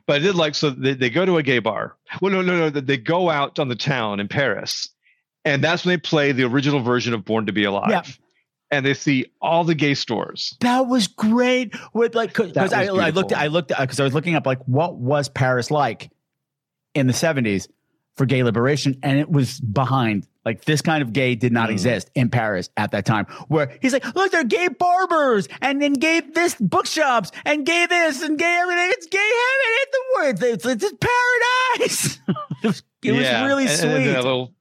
[0.07, 1.95] But I did like so they, they go to a gay bar.
[2.21, 2.69] Well, no, no, no.
[2.69, 4.89] They go out on the town in Paris,
[5.45, 7.89] and that's when they play the original version of Born to Be Alive.
[7.89, 8.01] Yeah.
[8.71, 10.57] and they see all the gay stores.
[10.61, 11.75] That was great.
[11.93, 13.31] With like, because I, I looked.
[13.31, 16.09] I looked, because I was looking up like what was Paris like
[16.95, 17.67] in the seventies
[18.15, 20.27] for gay liberation, and it was behind.
[20.43, 21.73] Like this kind of gay did not Mm.
[21.73, 23.25] exist in Paris at that time.
[23.47, 28.21] Where he's like, look, they're gay barbers, and then gay this bookshops, and gay this,
[28.23, 28.89] and gay everything.
[28.91, 29.77] It's gay heaven.
[29.81, 30.53] It's the word.
[30.53, 32.19] It's, it's, paradise.
[32.63, 33.89] it was, it was really and- sweet.
[33.89, 34.53] And, then little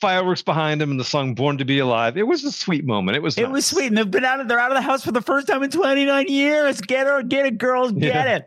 [0.00, 3.16] fireworks behind him and the song "Born to Be Alive." It was a sweet moment.
[3.16, 3.36] It was.
[3.36, 5.20] it was sweet, and they've been out of they're out of the house for the
[5.22, 6.80] first time in twenty nine years.
[6.80, 8.36] Get her, get it, girls, get Yeah.
[8.36, 8.46] it.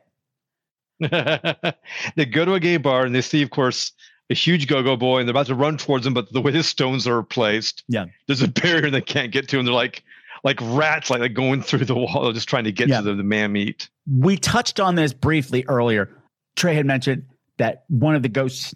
[2.16, 3.91] they go to a gay bar and they see, of course,
[4.34, 6.67] a huge go-go boy, and they're about to run towards him, but the way his
[6.67, 8.05] stones are placed, Yeah.
[8.27, 10.03] there's a barrier they can't get to, and they're like
[10.45, 12.97] like rats, like, like going through the wall, just trying to get Yeah.
[12.97, 13.89] to the, the man meat.
[14.05, 16.09] we touched on this briefly earlier.
[16.57, 17.23] Trey had mentioned
[17.59, 18.75] that one of the ghosts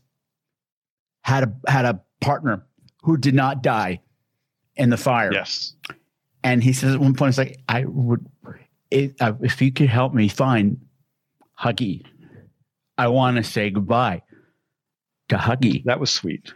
[1.24, 2.66] had a had a partner
[3.04, 4.00] who did not die
[4.78, 5.32] in the fire.
[5.34, 5.74] Yes.
[6.44, 8.26] And he says at one point, "It's like I would,
[8.90, 10.80] it, uh, if you could help me find
[11.60, 12.06] Huggy,
[12.98, 14.22] I want to say goodbye
[15.30, 16.54] to Huggy." That was sweet.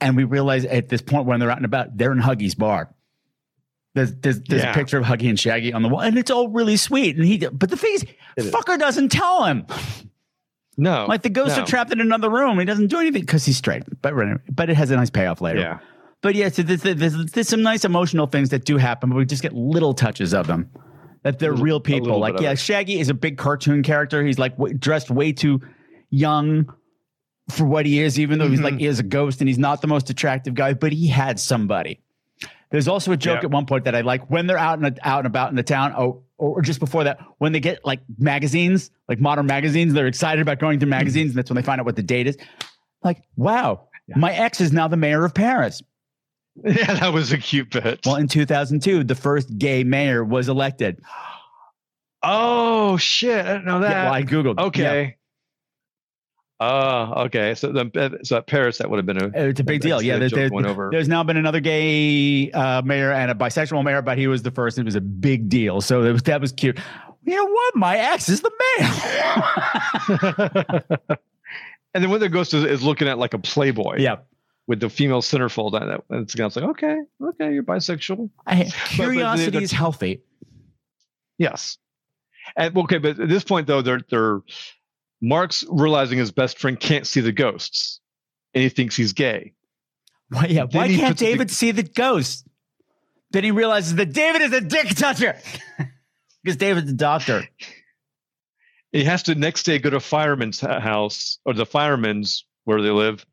[0.00, 2.94] And we realize at this point when they're out and about, they're in Huggy's bar.
[3.94, 4.70] There's there's, there's Yeah.
[4.70, 7.16] a picture of Huggy and Shaggy on the wall, and it's all really sweet.
[7.16, 7.94] And he, but the thing
[8.36, 9.66] is, fucker doesn't tell him.
[10.76, 11.64] No, Like the ghosts no.
[11.64, 12.56] are trapped in another room.
[12.60, 13.82] He doesn't do anything because he's straight.
[14.00, 14.14] But
[14.48, 15.58] but it has a nice payoff later.
[15.58, 15.78] Yeah.
[16.20, 19.24] But yeah, so there's, there's, there's some nice emotional things that do happen, but we
[19.24, 20.70] just get little touches of them.
[21.24, 22.18] That they're Little- real people.
[22.20, 22.54] Like yeah.
[22.54, 24.24] Shaggy is a big cartoon character.
[24.24, 25.60] He's like w- dressed way too
[26.10, 26.72] young
[27.50, 28.80] for what he is, even though he's like Mhm.
[28.80, 32.00] he is a ghost and he's not the most attractive guy, but he had somebody.
[32.70, 33.46] There's also a joke Yeah.
[33.46, 35.62] at one point that I like when they're out and out and about in the
[35.62, 40.06] town, oh, or just before that, when they get like magazines, like modern magazines, they're
[40.06, 42.36] excited about going through magazines, and that's when they find out what the date is.
[43.02, 45.82] Like, wow, my ex is now the mayor of Paris.
[46.64, 48.00] Yeah, that was a cute bit.
[48.04, 51.00] Well, in 2002, the first gay mayor was elected.
[52.22, 53.46] Oh shit!
[53.46, 53.90] I didn't know that.
[53.90, 54.58] Yeah, well, I googled.
[54.58, 55.16] Okay.
[56.60, 57.54] Oh, okay.
[57.54, 57.92] So then,
[58.24, 59.30] so at Paris, that would have been a.
[59.48, 59.98] It's a big deal.
[59.98, 60.88] the Yeah, there's, joke there's, went over.
[60.90, 64.50] there's now been another gay uh, mayor and a bisexual mayor, but he was the
[64.50, 64.76] first.
[64.78, 65.80] It was a big deal.
[65.80, 66.78] So it was, that was cute.
[67.24, 67.76] You know what?
[67.76, 68.88] My ex is the mayor.
[71.94, 73.96] and then when the ghost is, is looking at like a Playboy.
[73.98, 74.16] yeah.
[74.66, 78.28] With the female centerfold, that that- it's, it's like okay, okay, you're bisexual.
[78.46, 80.20] I, the- curiosity the- is healthy.
[81.38, 81.78] Yes.
[82.56, 84.40] And okay, but at this point though, they're they're
[85.20, 88.00] Mark's realizing his best friend can't see the ghosts,
[88.54, 89.54] and he thinks he's gay.
[90.30, 92.46] Why, yeah, Then why can't puts the- David see the ghost?
[93.30, 95.36] Then he realizes that David is a dick toucher
[96.42, 97.46] because David's a doctor.
[98.92, 103.26] He has to next day go to fireman's house or the fireman's where they live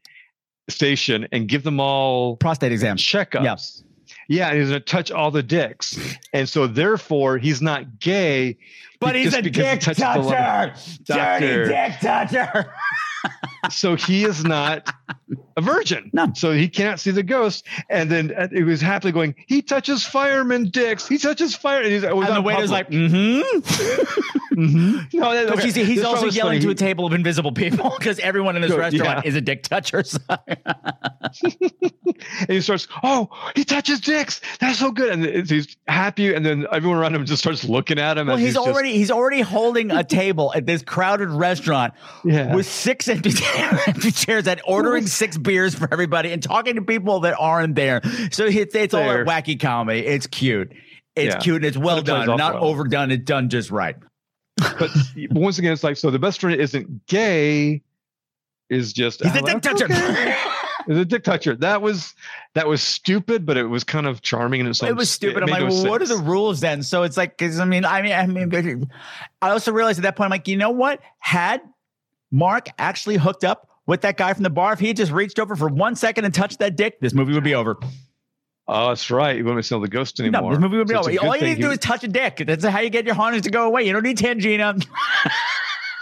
[0.70, 3.84] station and give them all Prostate exams, checkups.
[4.28, 5.98] Yeah, he's gonna touch all the dicks,
[6.34, 8.58] and so therefore he's not gay.
[9.00, 11.40] But he's a because he dick touches the toucher.
[11.40, 12.74] Dirty dick toucher.
[13.70, 14.92] so he is not
[15.58, 16.10] a virgin.
[16.14, 16.32] No.
[16.36, 17.66] So he cannot see the ghost.
[17.90, 21.08] And then uh, it was happily going, he touches fireman dicks.
[21.08, 21.82] He touches fire.
[21.82, 23.46] And, he's, it was And the on waiter's like, public.
[24.56, 24.96] mm-hmm.
[24.98, 25.14] Mhm.
[25.14, 28.56] No, okay, he's, he's this also yelling to a table of invisible people because everyone
[28.56, 29.30] in this Good, restaurant yeah.
[29.30, 30.04] is a dick toucher.
[32.40, 34.40] And he starts, oh, he touches dicks.
[34.60, 35.12] That's so good.
[35.12, 36.34] And he's happy.
[36.34, 38.28] And then everyone around him just starts looking at him.
[38.28, 41.94] well, he's, just- already he's already holding a table at this crowded restaurant
[42.24, 42.56] Yeah.
[42.56, 43.32] with six empty,
[43.88, 48.02] empty chairs and ordering six beers for everybody and talking to people that aren't there.
[48.32, 50.00] So it's it's all a wacky comedy.
[50.06, 50.72] It's cute.
[51.16, 51.40] It's Yeah.
[51.40, 52.66] cute and it's well It done, not well.
[52.66, 53.12] overdone.
[53.12, 53.96] It's done just right.
[54.58, 54.90] But
[55.32, 57.82] once again, it's like, so the best friend isn't gay,
[58.70, 59.86] is just He's a dick like, toucher.
[59.86, 60.36] okay.
[60.88, 61.56] Is a dick toucher.
[61.56, 62.14] That was
[62.54, 64.90] that was stupid, but it was kind of charming and its own.
[64.90, 65.42] it was stupid.
[65.42, 66.84] I'm like, no well, what are the rules then?
[66.84, 68.92] So it's like, because I mean, I mean, I mean,
[69.42, 71.00] I also realized at that point, I'm like, you know what?
[71.18, 71.62] Had
[72.32, 75.40] Mark actually hooked up with that guy from the bar, if he had just reached
[75.40, 77.78] over for one second and touched that dick, this movie would be over.
[78.68, 79.38] Oh, that's right.
[79.38, 80.42] You wouldn't see the ghost anymore.
[80.42, 81.10] No, this movie would be So over.
[81.28, 82.44] All you need to do is touch a dick.
[82.46, 83.84] That's how you get your harness to go away.
[83.84, 84.84] You don't need Tangina.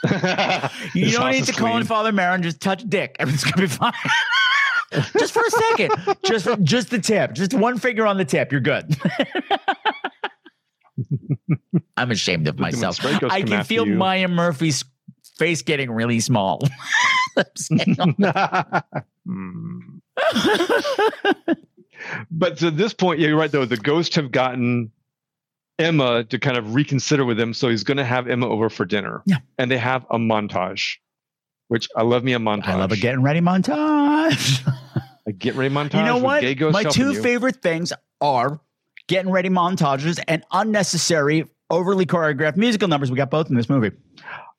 [0.94, 1.86] You don't need to call in.
[1.86, 2.42] Father Merrin.
[2.42, 3.16] Just touch a dick.
[3.20, 3.94] Everything's gonna be fine.
[5.18, 5.92] just for a second.
[6.26, 7.34] Just for, just the tip.
[7.34, 8.52] Just one finger on the tip.
[8.52, 8.96] You're good.
[11.98, 13.24] I'm ashamed of But then when myself.
[13.32, 14.84] I can feel you- Maya Murphy's
[15.38, 16.62] face getting really small.
[22.32, 23.52] But to this point, yeah, you're right.
[23.52, 24.92] Though the ghosts have gotten
[25.80, 28.86] Emma to kind of reconsider with him, so he's going to have Emma over for
[28.86, 29.22] dinner.
[29.26, 29.38] Yeah.
[29.58, 30.98] and they have a montage,
[31.68, 32.68] which I love me a montage.
[32.68, 34.68] I love a getting ready montage.
[35.26, 36.00] a get ready montage.
[36.00, 36.44] you know what?
[36.72, 37.92] My two favorite things
[38.22, 38.60] are
[39.08, 43.10] getting ready montages and unnecessary, overly choreographed musical numbers.
[43.12, 43.92] We got both in this movie.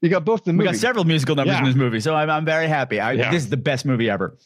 [0.00, 2.28] You got both in the We got several musical numbers in this movie, so I'm,
[2.28, 3.00] I'm very happy.
[3.00, 3.30] I, Yeah.
[3.30, 4.36] This is the best movie ever.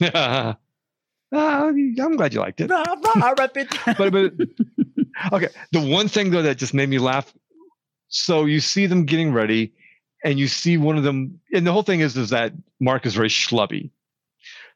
[1.36, 2.70] uh, I'm glad you liked it.
[2.72, 3.54] I rep
[3.98, 4.32] but, but
[5.32, 7.32] okay, the one thing though that just made me laugh.
[8.08, 9.72] So you see them getting ready,
[10.24, 13.14] and you see one of them, and the whole thing is is that Mark is
[13.14, 13.90] very schlubby.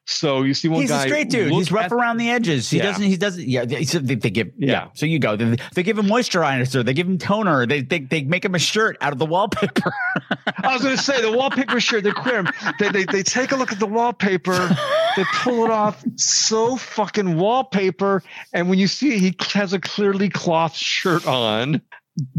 [0.07, 1.05] So you see one He's guy.
[1.05, 1.51] a straight dude.
[1.51, 2.69] He's rough at- around the edges.
[2.69, 2.83] He Yeah.
[2.83, 3.03] doesn't.
[3.03, 3.47] He doesn't.
[3.47, 3.65] Yeah.
[3.65, 4.47] They, so they, they give.
[4.57, 4.71] Yeah.
[4.71, 4.87] Yeah.
[4.95, 5.35] So you go.
[5.35, 6.83] They, they give him moisturizer.
[6.83, 7.67] They give him toner.
[7.67, 9.93] They they, they make him a shirt out of the wallpaper.
[10.63, 12.03] I was going to say the wallpaper shirt.
[12.03, 12.43] They're queer.
[12.79, 14.53] They, they they take a look at the wallpaper.
[15.15, 16.03] They pull it off.
[16.15, 18.23] So fucking wallpaper.
[18.53, 21.81] And when you see it, he has a clearly cloth shirt on.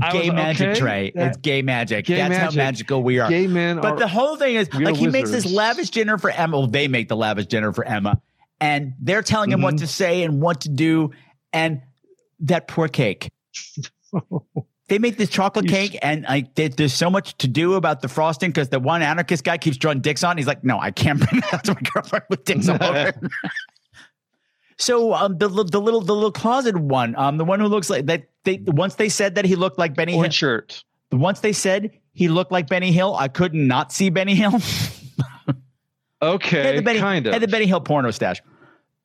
[0.03, 1.12] I gay was, magic, okay, Trey.
[1.14, 2.05] that- it's gay magic.
[2.07, 3.29] Gay That's how magical we are.
[3.31, 6.31] Gay men But are- the whole thing is like he makes this lavish dinner for
[6.31, 6.59] Emma.
[6.59, 8.20] Well, they make the lavish dinner for Emma,
[8.61, 9.79] and they're telling him what Mhm.
[9.79, 11.11] to say and what to do.
[11.55, 11.81] And
[12.41, 13.31] that poor cake.
[14.93, 18.09] They make this chocolate cake, and like there- there's so much to do about the
[18.09, 20.36] frosting because the one anarchist guy keeps drawing dicks on.
[20.36, 23.16] He's like, "No, I can't bring that to my girlfriend with dicks all over." it."
[24.76, 28.05] so um, the the little the little closeted one, um, the one who looks like
[28.05, 28.24] that.
[28.45, 30.28] They once they said that he looked like Benny Hill.
[30.28, 30.84] Shirt.
[31.11, 34.51] Once they said he looked like Benny Hill, I could not see Benny Hill.
[34.61, 35.57] Had
[36.20, 37.32] Okay, the Benny, kind of.
[37.32, 38.40] had the Benny Hill porno stash,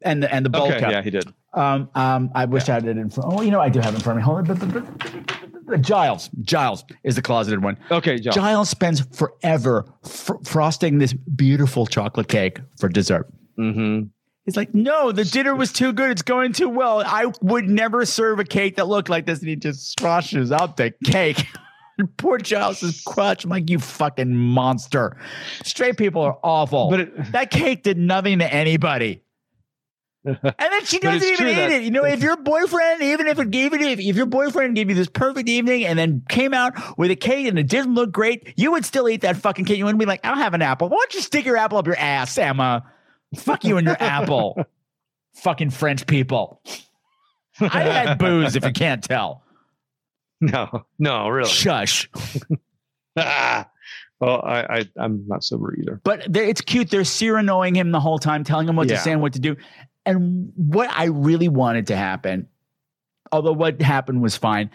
[0.01, 1.27] and the and the bowl okay, yeah, he did.
[1.53, 3.33] Um, um, I wish I had it in front.
[3.33, 4.25] Oh, you know, I do have it in front of me.
[4.25, 5.81] Hold on.
[5.81, 6.29] Giles.
[6.41, 7.77] Giles is the closeted one.
[7.91, 8.35] Okay, Giles.
[8.35, 13.27] Giles spends forever fr- frosting this beautiful chocolate cake for dessert.
[13.59, 14.07] Mm-hmm.
[14.45, 16.09] He's like, no, the dinner was too good.
[16.11, 17.03] It's going too well.
[17.05, 19.39] I would never serve a cake that looked like this.
[19.39, 21.45] And he just scrushes out the cake.
[22.17, 23.43] Poor Giles is crushed.
[23.43, 25.17] I'm like, you fucking monster.
[25.63, 26.89] Straight people are awful.
[26.89, 29.21] But it- that cake did nothing to anybody.
[30.27, 31.83] And then she doesn't even eat it.
[31.83, 34.89] You know, if your boyfriend, even if it gave it, if, if your boyfriend gave
[34.89, 38.11] you this perfect evening and then came out with a cake and it didn't look
[38.11, 39.77] great, you would still eat that fucking cake.
[39.77, 40.89] You wouldn't be like, I'll have an apple.
[40.89, 42.83] Why don't you stick your apple up your ass, Emma?
[43.35, 44.61] Fuck you and your apple.
[45.35, 46.61] Fucking French people.
[47.59, 49.43] I had booze if you can't tell.
[50.41, 51.49] No, no, really.
[51.49, 52.09] Shush.
[53.15, 53.69] Ah.
[54.19, 56.01] Well, I, I I'm not sober either.
[56.03, 56.89] But it's cute.
[56.89, 59.55] They're Cyranoing him the whole time, telling him what to say and what to do.
[60.07, 62.47] And what I really wanted to happen,
[63.31, 64.71] although what happened was fine.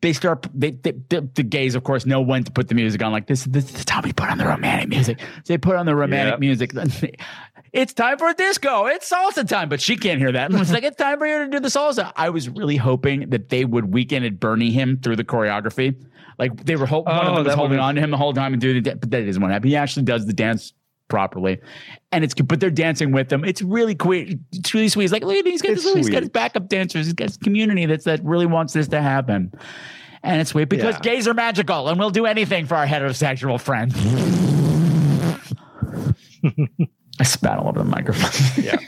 [0.00, 0.46] They start.
[0.54, 3.10] They, they, the, the gays, of course, know when to put the music on.
[3.10, 5.18] Like this, this is the time we put on the romantic music.
[5.46, 6.40] They put on the romantic Yep.
[6.40, 6.72] music.
[7.70, 8.86] It's time for a disco.
[8.86, 10.50] It's salsa time, but she can't hear that.
[10.50, 12.12] And it's like it's time for you to do the salsa.
[12.16, 15.94] I was really hoping that they would weekend at Bernie him through the choreography.
[16.38, 18.32] Like they were hoping one of Oh, them was holding on to him the whole
[18.32, 19.68] time and doing the dance, but that isn't what happened.
[19.68, 20.72] He actually does the dance
[21.08, 21.60] properly,
[22.12, 23.44] and it's but they're dancing with them.
[23.44, 24.38] It's really sweet.
[24.52, 25.04] It's really sweet.
[25.04, 25.84] He's like, look at these guys.
[25.84, 27.06] It's He's got his backup dancers.
[27.06, 29.52] He's got his community that's that really wants this to happen.
[30.22, 31.00] And it's sweet because Yeah.
[31.00, 33.94] gays are magical and we'll do anything for our heterosexual friends.
[37.20, 38.64] I spat all over the microphone.
[38.64, 38.78] Yeah.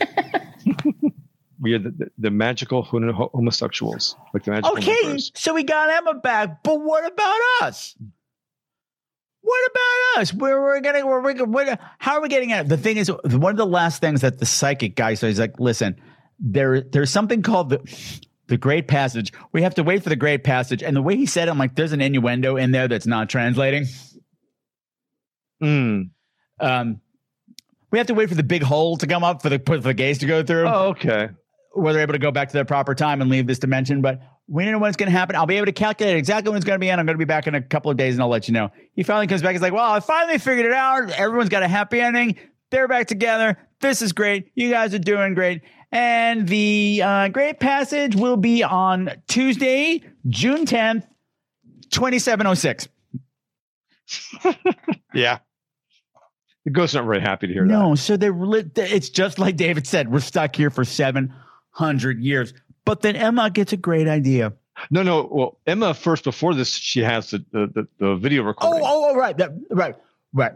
[1.61, 6.62] we are the, the, magical homosexuals, like the magical okay, so we got Emma back,
[6.62, 7.97] but what about us?
[9.51, 10.32] What about us?
[10.32, 12.66] Where we're getting, where we're, where, how are we getting at?
[12.66, 12.68] it?
[12.68, 16.01] The thing is, one of the last things that the psychic guy says, like, listen,
[16.38, 17.80] there, there's something called the,
[18.46, 19.32] the Great Passage.
[19.51, 21.59] We have to wait for the Great Passage, and the way he said, it, I'm
[21.59, 23.86] like, there's an innuendo in there that's not translating.
[25.61, 26.11] Mm.
[26.61, 27.01] Um,
[27.90, 29.94] we have to wait for the big hole to come up for the for the
[29.94, 30.68] gays to go through.
[30.68, 31.30] Oh, okay.
[31.72, 34.01] where they're able to go back to their proper time and leave this dimension.
[34.01, 34.20] But
[34.51, 35.36] we don't know when it's going to happen.
[35.36, 37.18] I'll be able to calculate exactly when it's going to be, and I'm going to
[37.18, 38.70] be back in a couple of days, and I'll let you know.
[38.94, 39.53] He finally comes back.
[39.53, 41.11] He's like, "Well, I finally figured it out.
[41.11, 42.36] Everyone's got a happy ending.
[42.70, 43.57] They're back together.
[43.80, 44.51] This is great.
[44.55, 50.64] You guys are doing great." And the uh, Great Passage will be on Tuesday, June
[50.64, 51.05] 10th,
[51.90, 52.88] 2706.
[55.12, 55.38] Yeah.
[56.64, 57.72] The ghost's not very happy to hear that.
[57.72, 58.34] No, so they're.
[58.76, 60.12] It's just like David said.
[60.12, 62.53] We're stuck here for 700 years.
[62.91, 64.53] But then Emma gets a great idea.
[64.91, 65.28] No, no.
[65.30, 68.82] Well, Emma first before this, she has the the, the, video Oh, recording.
[68.84, 69.95] oh, oh, right, that, right,
[70.32, 70.55] right.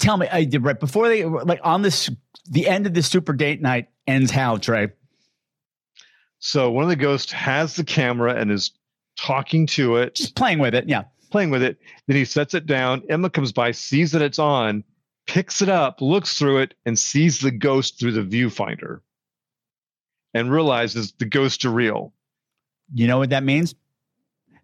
[0.00, 2.10] Tell me, I did right before they like on this.
[2.50, 4.88] The end of the super date night ends how Trey?
[6.40, 8.72] So one of the ghosts has the camera and is
[9.16, 10.88] talking to it, Just playing with it.
[10.88, 11.78] Yeah, playing with it.
[12.08, 13.04] Then he sets it down.
[13.08, 14.82] Emma comes by, sees that it's on,
[15.28, 19.00] picks it up, looks through it, and sees the ghost through the viewfinder,
[20.34, 22.12] and realizes the ghosts are real.
[22.94, 23.74] you know what that means?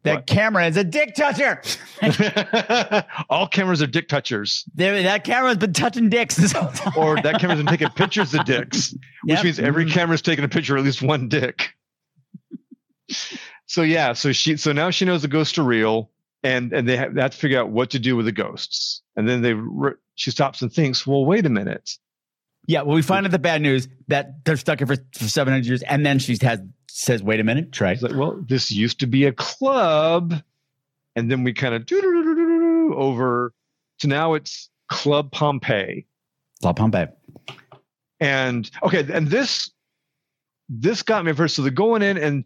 [0.03, 1.61] That camera is a dick toucher.
[3.29, 4.65] All cameras are dick touchers.
[4.73, 6.93] There, that camera's been touching dicks this whole time.
[6.97, 8.93] Or that camera's been taking pictures of dicks,
[9.25, 9.45] which Yep.
[9.45, 9.91] means every Mhm.
[9.93, 11.71] camera's taking a picture of at least one dick.
[13.67, 16.11] so yeah, so she so now she knows the ghosts are real,
[16.45, 19.03] and and they have, they have to figure out what to do with the ghosts.
[19.17, 21.91] And then they re- she stops and thinks, well, wait a minute.
[22.67, 25.67] Yeah, well, we find out the bad news that they're stuck here for, for 700
[25.67, 25.83] years.
[25.83, 27.93] And then she has says, wait a minute, Trey.
[27.93, 30.35] It's like, well, this used to be a club,
[31.15, 33.53] and then we kind of do over
[33.99, 36.07] to now it's Club Pompeii.
[36.63, 37.09] La Pompeii.
[38.21, 39.71] And okay, and this
[40.69, 41.55] this got me first.
[41.55, 42.45] So they're going in and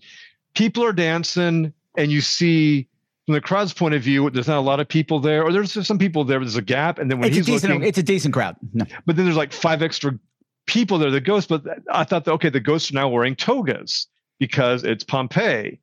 [0.55, 2.89] people are dancing, and you see
[3.31, 5.87] from the crowd's point of view, there's not a lot of people there, or there's
[5.87, 6.99] some people there, but there's a gap.
[6.99, 8.57] And then when It's a, he's decent, looking, it's a decent crowd.
[8.73, 8.85] No.
[9.07, 10.19] but then there's like five extra
[10.67, 11.47] people there, the ghosts.
[11.47, 11.63] But
[11.93, 14.09] I thought that okay, the ghosts are now wearing togas
[14.41, 15.79] because it's Pompeii.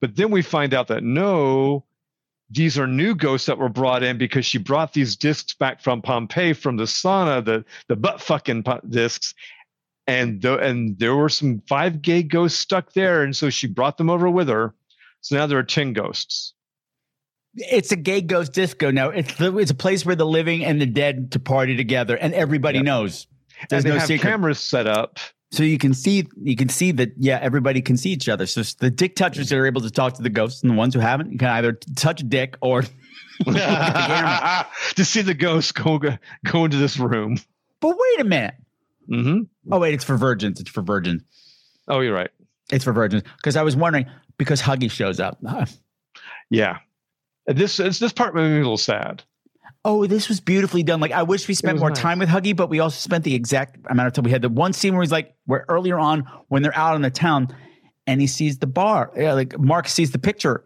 [0.00, 1.84] But then we find out that no,
[2.50, 6.02] these are new ghosts that were brought in because she brought these discs back from
[6.02, 9.32] Pompeii from the sauna, the the butt fucking discs,
[10.08, 13.96] and the, and there were some five gay ghosts stuck there, and so she brought
[13.96, 14.74] them over with her.
[15.20, 16.52] So now there are ten ghosts.
[17.60, 19.10] It's a gay ghost disco now.
[19.10, 22.32] It's the, it's a place where the living and the dead to party together, and
[22.34, 22.84] everybody Yep.
[22.84, 23.26] knows.
[23.68, 24.28] There's no have secret.
[24.28, 25.18] cameras set up.
[25.52, 28.46] So you can see you can see that yeah, everybody can see each other.
[28.46, 30.94] So the dick touchers that are able to talk to the ghosts, and the ones
[30.94, 32.82] who haven't, can either touch a dick or
[33.44, 35.98] to see the ghosts go
[36.44, 37.36] go into this room.
[37.80, 38.54] But wait a minute.
[39.10, 39.72] Mm-hmm.
[39.72, 40.60] Oh wait, it's for virgins.
[40.60, 41.22] It's for virgins.
[41.88, 42.30] Oh, you're right.
[42.70, 43.24] It's for virgins.
[43.36, 44.06] Because I was wondering
[44.38, 45.38] because Huggy shows up.
[46.52, 46.78] Yeah.
[47.46, 49.22] This it's, this part made me a little sad.
[49.84, 51.00] Oh, this was beautifully done.
[51.00, 51.98] Like I wish we spent more nice.
[51.98, 54.24] time with Huggy, but we also spent the exact amount of time.
[54.24, 57.02] We had the one scene where he's like, where earlier on when they're out in
[57.02, 57.48] the town,
[58.06, 59.10] and he sees the bar.
[59.16, 60.64] Yeah, like Mark sees the picture.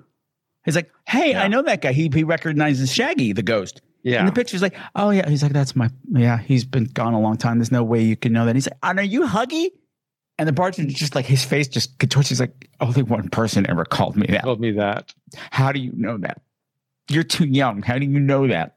[0.65, 1.93] He's like, "Hey, I know that guy.
[1.93, 4.19] He he recognizes Shaggy, the ghost." Yeah.
[4.19, 7.21] And the picture's like, "Oh yeah." He's like, "That's my yeah." He's been gone a
[7.21, 7.59] long time.
[7.59, 8.55] There's no way you can know that.
[8.55, 9.69] He's like, "And are you Huggy?"
[10.39, 12.31] And the bartender's just like his face just contorts.
[12.31, 15.15] He's like, "Only one person ever called me that." Told me that.
[15.51, 16.41] How do you know that?
[17.09, 17.83] You're too young.
[17.83, 18.77] How do you know that?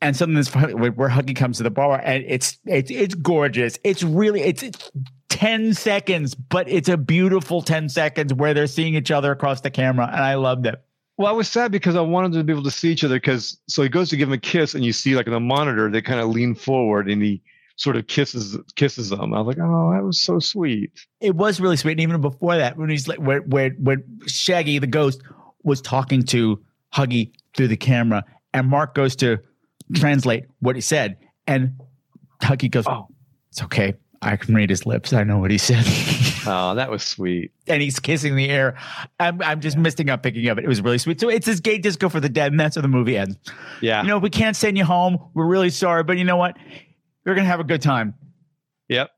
[0.00, 3.78] And something that's funny where, Huggy comes to the bar and it's it's it's gorgeous.
[3.84, 4.90] It's really it's, it's
[5.30, 9.70] ten seconds, but it's a beautiful ten seconds where they're seeing each other across the
[9.70, 10.82] camera, and I loved it.
[11.16, 13.16] Well, I was sad because I wanted them to be able to see each other
[13.16, 15.40] because so he goes to give him a kiss and you see like in the
[15.40, 17.40] monitor they kind of lean forward and he
[17.76, 19.32] sort of kisses kisses them.
[19.32, 20.90] I was like, oh, that was so sweet.
[21.20, 21.92] It was really sweet.
[21.92, 25.22] And even before that, when he's like where where when Shaggy the ghost
[25.62, 26.62] was talking to
[26.94, 29.38] Huggy through the camera, and Mark goes to
[29.94, 31.16] translate what he said,
[31.46, 31.72] and
[32.42, 33.08] Huggy goes, "Oh,
[33.50, 33.94] it's okay.
[34.22, 35.12] I can read his lips.
[35.12, 35.84] I know what he said."
[36.46, 37.52] Oh, that was sweet.
[37.68, 38.76] and he's kissing the air.
[39.18, 40.64] I'm, I'm just missing up picking up it.
[40.64, 41.18] It was really sweet.
[41.18, 43.38] So it's this gay disco for the dead, and that's how the movie ends.
[43.80, 44.02] Yeah.
[44.02, 45.16] You know, we can't send you home.
[45.32, 46.58] We're really sorry, but you know what?
[47.24, 48.12] You're gonna have a good time.
[48.90, 49.10] Yep.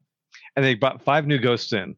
[0.55, 1.97] And they brought five new ghosts in.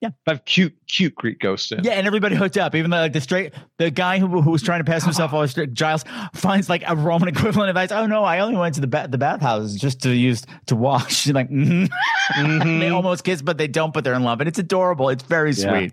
[0.00, 0.10] Yeah.
[0.28, 1.82] I have cute, cute Greek ghosts in.
[1.82, 2.76] Yeah, and everybody hooked up.
[2.76, 5.42] Even the like, the straight the guy who, who was trying to pass himself off
[5.44, 7.90] as straight, Giles finds like a Roman equivalent of ice.
[7.90, 11.14] Oh no, I only went to the ba- the bathhouses just to use to wash.
[11.22, 11.88] She's like, mhm.
[12.80, 13.92] they almost kiss, but they don't.
[13.92, 15.08] But they're in love, and it's adorable.
[15.08, 15.70] It's very Yeah.
[15.70, 15.92] sweet.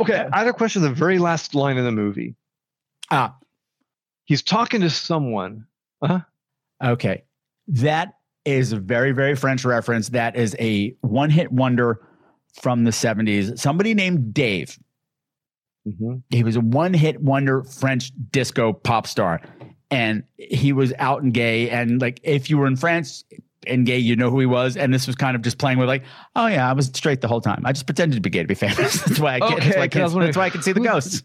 [0.00, 0.80] Okay, I had a question.
[0.82, 2.36] The very last line in the movie.
[3.10, 3.36] Ah,
[4.26, 5.66] He's talking to someone.
[6.02, 6.20] Uh-huh.
[6.84, 7.22] Okay.
[7.68, 8.14] That
[8.44, 10.08] is a very, very French reference.
[10.10, 12.00] That is a one hit wonder
[12.60, 13.58] from the 70s.
[13.58, 14.78] Somebody named Dave.
[15.86, 16.22] Mhm.
[16.30, 19.40] He was a one hit wonder French disco pop star.
[19.90, 21.70] And he was out and gay.
[21.70, 23.24] And like, if you were in France
[23.66, 24.76] and gay, you know who he was.
[24.76, 26.02] And this was kind of just playing with like,
[26.34, 27.62] oh yeah, I was straight the whole time.
[27.64, 29.00] I just pretended to be gay to be famous.
[29.04, 31.22] that's why I can, that's, why I can, that's why I can see the ghosts.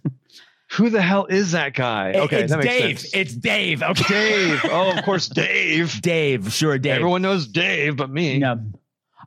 [0.74, 2.14] Who the hell is that guy?
[2.16, 3.00] Okay, it's that makes Dave.
[3.00, 3.14] sense.
[3.14, 3.84] It's Dave.
[3.84, 4.04] Okay.
[4.08, 4.62] Dave.
[4.66, 6.02] Oh, of course, Dave.
[6.02, 6.54] Dave.
[6.54, 6.94] Sure, Dave.
[6.94, 8.40] Everyone knows Dave, but me.
[8.40, 8.62] No.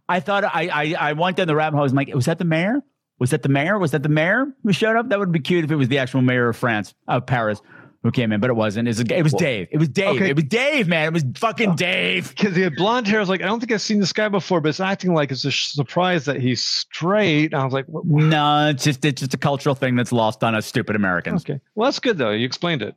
[0.09, 1.82] I thought I I I went down the rabbit hole.
[1.82, 2.82] I was like, was that the mayor?
[3.18, 3.78] Was that the mayor?
[3.78, 5.09] Was that the mayor who showed up?
[5.09, 7.62] That would be cute if it was the actual mayor of France, of Paris,
[8.02, 8.88] who came in, but it wasn't.
[8.88, 9.68] It was, it was Dave.
[9.70, 10.16] It was Dave.
[10.16, 10.30] okay.
[10.30, 11.07] It was Dave, man.
[11.07, 11.76] It was fucking oh.
[11.76, 12.30] Dave.
[12.30, 13.18] Because he had blonde hair.
[13.18, 15.30] I was like, I don't think I've seen this guy before, but it's acting like
[15.30, 17.52] it's a surprise that he's straight.
[17.52, 18.05] And I was like, what?
[18.05, 21.44] No, it's just it's just a cultural thing that's lost on us stupid Americans.
[21.44, 21.61] okay.
[21.76, 22.30] Well, that's good, though.
[22.32, 22.94] You explained it.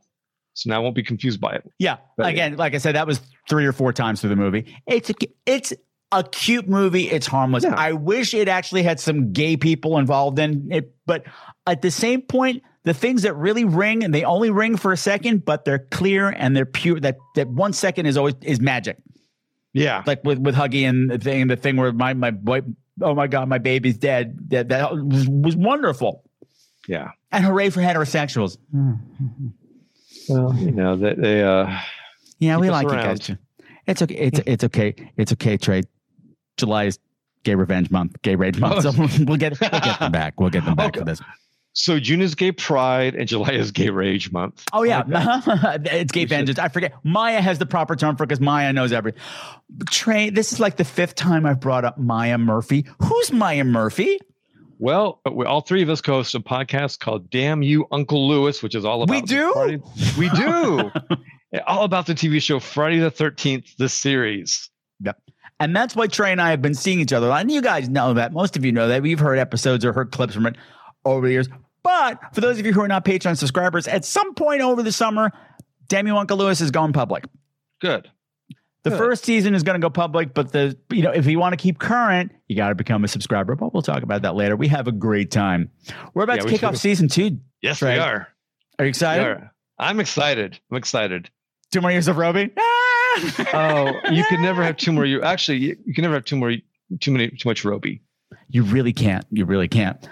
[0.54, 1.70] So now I won't be confused by it.
[1.78, 1.98] Yeah.
[2.16, 4.76] But- Again, like I said, that was three or four times through the movie.
[4.88, 5.14] It's a,
[5.46, 5.72] it's
[6.12, 7.10] a cute movie.
[7.10, 7.64] It's harmless.
[7.64, 7.74] Yeah.
[7.76, 11.24] I wish it actually had some gay people involved in it, but
[11.66, 14.96] at the same point, the things that really ring and they only ring for a
[14.96, 16.98] second, but they're clear and they're pure.
[17.00, 18.98] That that one second is always is magic.
[19.74, 20.02] Yeah.
[20.06, 22.62] Like with with Huggy and the thing, the thing where my my boy,
[23.02, 24.38] oh my god, my baby's dead.
[24.50, 26.24] That that was, was wonderful.
[26.86, 27.10] Yeah.
[27.30, 28.56] And hooray for heterosexuals.
[30.28, 31.74] Well, you know they, they uh
[32.38, 33.18] Yeah, we Keep us like you around.
[33.18, 33.36] guys.
[33.86, 34.14] It's okay.
[34.14, 34.94] It's it's okay.
[35.16, 35.56] It's okay.
[35.56, 35.86] Trade.
[36.58, 36.98] July is
[37.44, 38.84] Gay Revenge Month, Gay Rage Month.
[38.84, 38.90] Oh.
[38.90, 40.38] So we'll get we'll get them back.
[40.40, 40.98] We'll get them back Okay.
[41.00, 41.20] for this.
[41.72, 44.64] so June is Gay Pride and July is Gay Rage Month.
[44.72, 45.42] Oh yeah, like
[45.86, 46.58] it's Gay We should- Vengeance.
[46.58, 46.92] I forget.
[47.04, 49.20] Maya has the proper term for because Maya knows everything.
[49.90, 52.86] Trey, this is like the fifth time I've brought up Maya Murphy.
[53.02, 54.18] Who's Maya Murphy?
[54.80, 58.28] Well, uh, we, all three of us co host a podcast called "Damn You, Uncle
[58.28, 59.52] Lewis," which is all about We do?
[59.52, 59.82] Friday-
[60.18, 60.90] we do.
[61.66, 64.70] all about the TV show Friday the Thirteenth, the series.
[65.00, 65.16] Yep.
[65.60, 67.30] And that's why Trey and I have been seeing each other.
[67.30, 68.32] And you guys know that.
[68.32, 69.02] Most of you know that.
[69.02, 70.56] We've heard episodes or heard clips from it
[71.04, 71.48] over the years.
[71.82, 74.92] But for those of you who are not Patreon subscribers, at some point over the
[74.92, 75.32] summer,
[75.90, 77.24] You Uncle Lewis is going public.
[77.80, 78.10] Good.
[78.84, 78.98] The Good.
[78.98, 81.56] first season is going to go public, but the you know if you want to
[81.56, 83.56] keep current, you got to become a subscriber.
[83.56, 84.54] But we'll talk about that later.
[84.56, 85.70] We have a great time.
[86.14, 87.38] We're about Yeah, to we kick off season two.
[87.60, 87.94] Yes, Trey.
[87.94, 88.28] we are.
[88.78, 89.26] Are you excited?
[89.26, 89.52] are.
[89.78, 90.60] I'm excited.
[90.70, 91.28] I'm excited.
[91.72, 92.50] Two more years of Robey.
[92.56, 92.87] Ah!
[93.54, 95.04] Oh, you can never have two more.
[95.04, 96.52] You actually, you, you can never have two more.
[97.00, 97.28] Too many.
[97.28, 98.00] Too much Robey.
[98.48, 99.24] You really can't.
[99.30, 100.08] You really can't.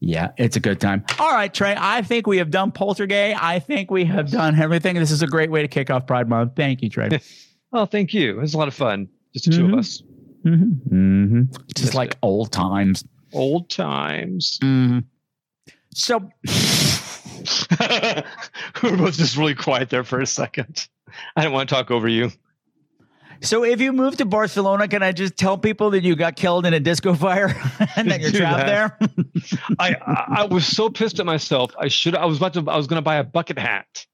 [0.00, 1.04] Yeah, it's a good time.
[1.18, 1.74] All right, Trey.
[1.78, 3.34] I think we have done Poltergay.
[3.40, 4.96] I think we have done everything.
[4.96, 6.52] This is a great way to kick off Pride Month.
[6.56, 7.20] Thank you, Trey.
[7.76, 8.38] Oh, thank you.
[8.38, 9.08] It was a lot of fun.
[9.32, 9.72] Just the two Mhm.
[9.72, 10.00] of us.
[10.44, 10.94] mm-hmm.
[10.94, 11.42] Mm-hmm.
[11.74, 12.18] Just like it.
[12.22, 13.04] old times.
[13.32, 14.60] Old times.
[14.62, 15.00] Mm-hmm.
[15.92, 16.20] So,
[18.82, 20.88] we were both just really quiet there for a second.
[21.36, 22.30] I didn't want to talk over you.
[23.40, 26.66] so if you move to Barcelona, can I just tell people that you got killed
[26.66, 27.48] in a disco fire
[27.96, 28.98] and that you're trapped that.
[29.00, 29.08] there?
[29.78, 31.72] I, I I was so pissed at myself.
[31.78, 32.14] I should.
[32.16, 32.60] I was about to.
[32.70, 34.06] I was going to buy a bucket hat,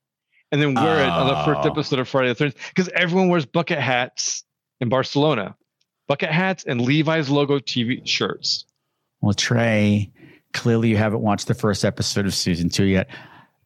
[0.53, 1.71] and then wear it on the first Oh.
[1.71, 4.45] episode of Friday the Thirteenth because everyone wears bucket hats
[4.81, 5.55] in Barcelona.
[6.09, 8.65] Bucket hats and Levi's logo TV shirts.
[9.21, 10.11] Well, Trey,
[10.53, 13.09] clearly you haven't watched the first episode of season two yet.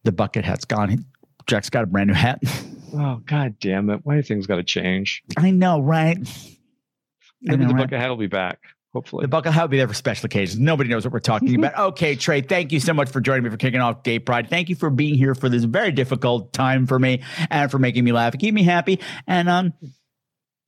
[0.05, 1.05] The bucket hat's gone.
[1.47, 2.43] Jack's got a brand new hat.
[2.97, 4.03] Oh God damn it!
[4.05, 5.25] Why do things got to change?
[5.37, 6.17] I know, right?
[7.43, 7.81] Maybe know, the right?
[7.83, 8.61] bucket hat will be back.
[8.93, 9.23] Hopefully.
[9.25, 10.61] The bucket hat will be there for special occasions.
[10.61, 11.77] Nobody knows what we're talking about.
[11.89, 14.49] Okay, Trey, thank you so much for joining me for kicking off Gay Pride.
[14.49, 18.05] Thank you for being here for this very difficult time for me and for making
[18.05, 19.01] me laugh keep me happy.
[19.27, 19.73] And um,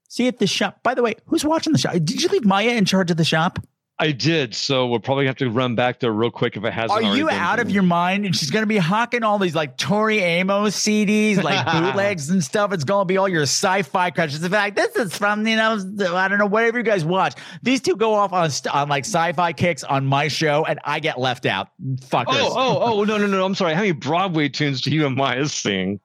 [0.09, 0.83] see you at the shop.
[0.83, 1.93] By the way, who's watching the shop?
[1.93, 3.61] Did you leave Maya in charge of the shop?
[3.99, 4.55] I did.
[4.55, 7.03] So we'll probably have to run back there real quick if it hasn't.
[7.03, 8.27] Are you out of your mind?
[8.27, 12.45] And she's going to be hawking all these like Tori Amos CDs, like bootlegs and
[12.45, 12.73] stuff.
[12.75, 14.45] It's going to be all your sci-fi crushes.
[14.45, 15.79] In fact, this is from you know
[16.11, 17.35] I don't know whatever you guys watch.
[17.63, 21.19] These two go off on on like sci-fi kicks on my show, and I get
[21.19, 21.69] left out.
[21.83, 22.27] Fuckers.
[22.29, 23.47] Oh, oh, oh, no, no, no.
[23.47, 23.73] I'm sorry.
[23.73, 26.01] How many Broadway tunes do you and Maya sing?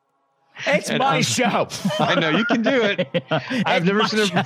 [0.67, 1.67] It's and my I'm- show.
[1.99, 3.23] I know you can do it.
[3.31, 4.43] I've It's never seen show.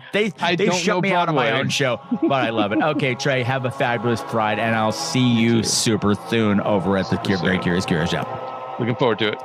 [0.12, 2.80] they I they shut me out of my own show, but I love it.
[2.82, 7.16] Okay, Trey, have a fabulous Pride, and I'll see you super soon over at the
[7.18, 7.62] Cure Very soon.
[7.62, 8.78] Curious Curious Shop.
[8.78, 9.38] Looking forward to it.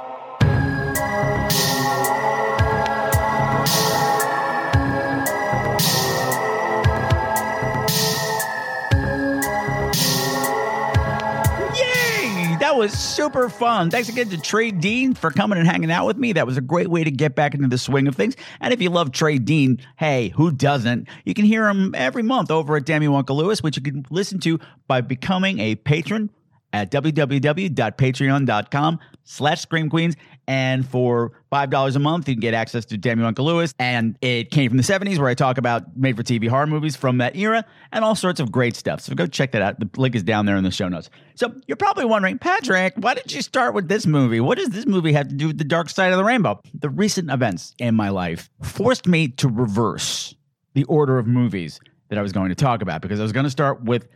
[12.74, 13.92] That was super fun.
[13.92, 16.34] Thanks again to Trey Dean for coming and hanging out with me.
[16.34, 18.36] That was a great way to get back into the swing of things.
[18.60, 21.08] And if you love Trey Dean, hey, who doesn't?
[21.24, 24.40] You can hear him every month over at You Uncle Lewis, which you can listen
[24.40, 26.32] to by becoming a patron
[26.74, 30.16] at www.patreon.com slash scream queens
[30.48, 33.74] and for five dollars a month you can get access to You Uncle Lewis.
[33.80, 36.96] And it came from the 70s where I talk about made for TV horror movies
[36.96, 39.02] from that era and all sorts of great stuff.
[39.02, 39.80] So go check that out.
[39.80, 41.10] The link is down there in the show notes.
[41.36, 44.40] So you're probably wondering Patrick why did you start with this movie?
[44.40, 46.62] What does this movie have to do with the dark side of the rainbow?
[46.74, 50.36] The recent events in my life forced me to reverse
[50.74, 51.80] the order of movies
[52.10, 54.08] that I was going to talk about because I was going to start with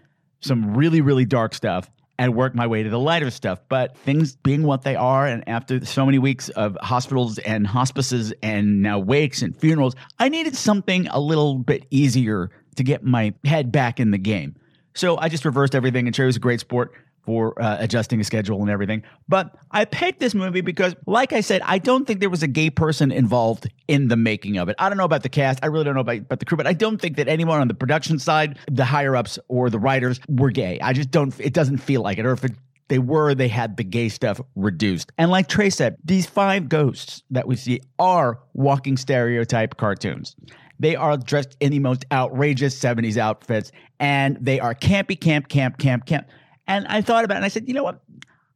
[0.42, 3.60] some really, really dark stuff and work my way to the lighter stuff.
[3.70, 8.34] But things being what they are, and after so many weeks of hospitals and hospices
[8.42, 13.34] and now wakes and funerals, I needed something a little bit easier to get my
[13.44, 14.56] head back in the game.
[14.94, 16.94] So I just reversed everything, and Cherry was a great sport
[17.28, 19.04] for uh, adjusting a schedule and everything.
[19.28, 22.48] But I picked this movie because, like I said, I don't think there was a
[22.48, 24.78] gay person involved in the making of it.
[24.80, 25.60] I don't know about the cast.
[25.62, 27.68] I really don't know about, about the crew, but I don't think that anyone on
[27.68, 30.80] the production side, the higher ups or the writers were gay.
[30.80, 32.26] I just don't, it doesn't feel like it.
[32.26, 32.54] Or if it,
[32.88, 35.12] they were, they had the gay stuff reduced.
[35.18, 40.38] And like Trey said, these five ghosts that we see are walking stereotype cartoons.
[40.80, 45.78] They are dressed in the most outrageous 70s outfits and they are campy, camp, camp,
[45.78, 46.28] camp, camp.
[46.68, 48.02] And I thought about it and I said, you know what?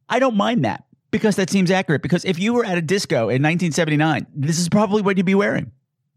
[0.08, 2.02] I don't mind that because that seems accurate.
[2.02, 5.34] Because if you were at a disco in 1979, this is probably what you'd be
[5.34, 5.70] wearing.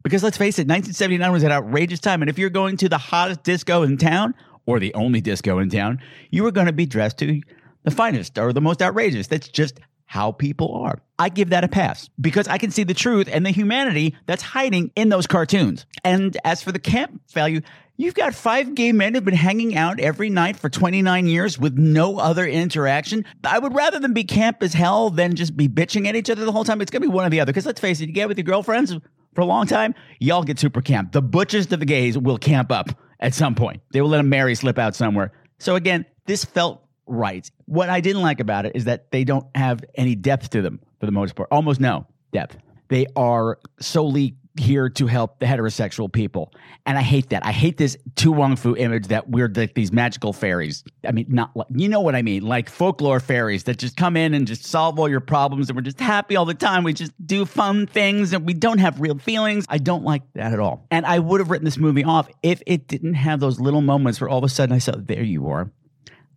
[0.04, 2.22] Because let's face it, 1979 was an outrageous time.
[2.22, 4.36] And if you're going to the hottest disco in town
[4.66, 6.00] or the only disco in town,
[6.30, 7.42] you were going to be dressed to
[7.84, 9.28] the finest or the most outrageous.
[9.28, 11.00] That's just how people are.
[11.18, 14.44] I give that a pass because I can see the truth and the humanity that's
[14.44, 15.86] hiding in those cartoons.
[16.04, 17.62] And as for the camp value,
[17.98, 21.78] you've got five gay men who've been hanging out every night for 29 years with
[21.78, 23.26] no other interaction.
[23.44, 26.46] I would rather them be camp as hell than just be bitching at each other
[26.46, 26.82] the whole time.
[26.82, 27.52] It's going to be one or the other.
[27.52, 28.96] Because let's face it, you get with your girlfriends
[29.34, 31.12] for a long time, y'all get super camp.
[31.12, 32.90] The butchest of the gays will camp up
[33.20, 33.82] at some point.
[33.92, 35.34] They will let a Mary slip out somewhere.
[35.60, 37.50] So again, this felt right.
[37.66, 40.80] What I didn't like about it is that they don't have any depth to them
[41.00, 41.50] for the most part.
[41.52, 42.58] Almost no depth.
[42.88, 46.54] They are solely here to help the heterosexual people.
[46.86, 47.46] And I hate that.
[47.46, 50.84] I hate this To Wong Foo image that we're like these magical fairies.
[51.06, 52.44] I mean, not like, you know what I mean?
[52.44, 55.82] Like folklore fairies that just come in and just solve all your problems and we're
[55.82, 56.84] just happy all the time.
[56.84, 59.66] We just do fun things and we don't have real feelings.
[59.68, 60.88] I don't like that at all.
[60.90, 64.22] And I would have written this movie off if it didn't have those little moments
[64.22, 65.70] where all of a sudden I said, there you are.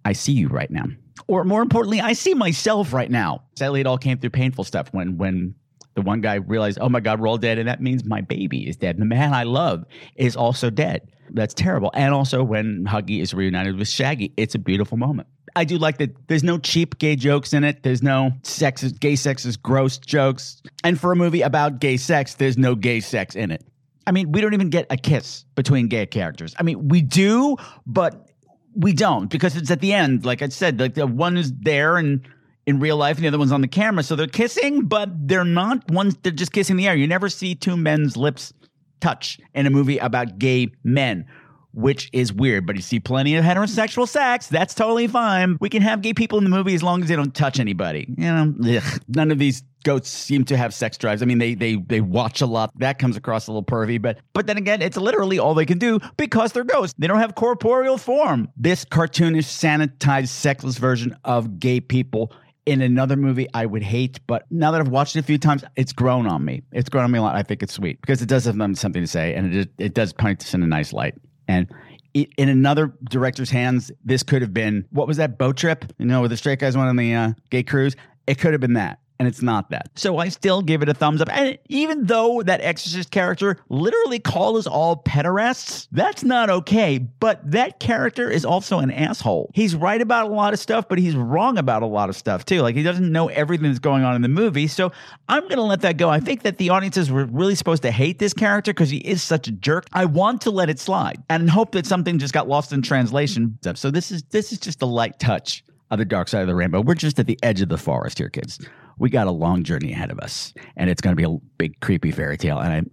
[0.05, 0.87] I see you right now.
[1.27, 3.43] Or more importantly, I see myself right now.
[3.57, 5.55] Sadly, it all came through painful stuff when when
[5.99, 8.69] the one guy realized, oh my God, we're all dead, and that means my baby
[8.69, 8.95] is dead.
[8.95, 9.85] And the man I love
[10.15, 11.11] is also dead.
[11.31, 11.91] That's terrible.
[11.93, 15.27] And also when Huggy is reunited with Shaggy, it's a beautiful moment.
[15.57, 17.83] I do like that there's no cheap gay jokes in it.
[17.83, 20.63] There's no sex gay sex is gross jokes.
[20.85, 23.67] And for a movie about gay sex, there's no gay sex in it.
[24.07, 26.55] I mean, we don't even get a kiss between gay characters.
[26.61, 27.57] I mean, we do,
[27.87, 28.31] but
[28.77, 30.25] we don't because it's at the end.
[30.25, 32.25] Like I said, like the one is there and
[32.69, 34.03] in real life and the other one's on the camera.
[34.03, 36.95] So they're kissing, but they're not ones they're just kissing the air.
[36.95, 38.53] You never see two men's lips
[39.01, 41.27] touch in a movie about gay men.
[41.75, 44.49] Which is weird, but you see plenty of heterosexual sex.
[44.49, 45.59] That's totally fine.
[45.61, 48.13] We can have gay people in the movie as long as they don't touch anybody.
[48.19, 49.03] You know, ugh.
[49.07, 51.23] none of these goats seem to have sex drives.
[51.23, 52.77] I mean, they they they watch a lot.
[52.79, 55.79] That comes across a little pervy, but but then again, it's literally all they can
[55.79, 56.95] do because they're ghosts.
[56.99, 58.49] They don't have corporeal form.
[58.57, 62.33] This cartoonish, sanitized, sexless version of gay people
[62.69, 65.65] in another movie I would hate, but now that I've watched it a few times,
[65.75, 66.63] it's grown on me.
[66.71, 67.35] It's grown on me a lot.
[67.35, 70.13] I think it's sweet because it does have something to say, and it it does
[70.13, 71.15] paint this in a nice light.
[71.49, 71.67] And
[72.13, 75.87] it, in another director's hands, this could have been what was that boat trip?
[75.99, 77.97] You know, where the straight guys went on the uh, gay cruise.
[78.27, 78.99] It could have been that.
[79.19, 79.91] And it's not that.
[79.97, 81.29] So I still give it a thumbs up.
[81.33, 86.99] And even though that Exorcist character literally called us all pederasts, that's not okay.
[86.99, 89.51] But that character is also an asshole.
[89.55, 92.45] He's right about a lot of stuff, but he's wrong about a lot of stuff
[92.45, 92.63] too.
[92.63, 94.69] Like he doesn't know everything that's going on in the movie.
[94.69, 94.93] So
[95.29, 96.09] I'm going to let that go.
[96.09, 99.21] I think that the audiences were really supposed to hate this character because he is
[99.21, 99.87] such a jerk.
[99.93, 103.59] I want to let it slide and hope that something just got lost in translation.
[103.75, 106.55] So this is this is just a light touch of the dark side of the
[106.55, 106.83] rainbow.
[106.83, 108.61] We're just at the edge of the forest here, kids.
[108.99, 111.81] We got a long journey ahead of us, and it's going to be a big,
[111.81, 112.59] creepy fairy tale.
[112.59, 112.91] And I'm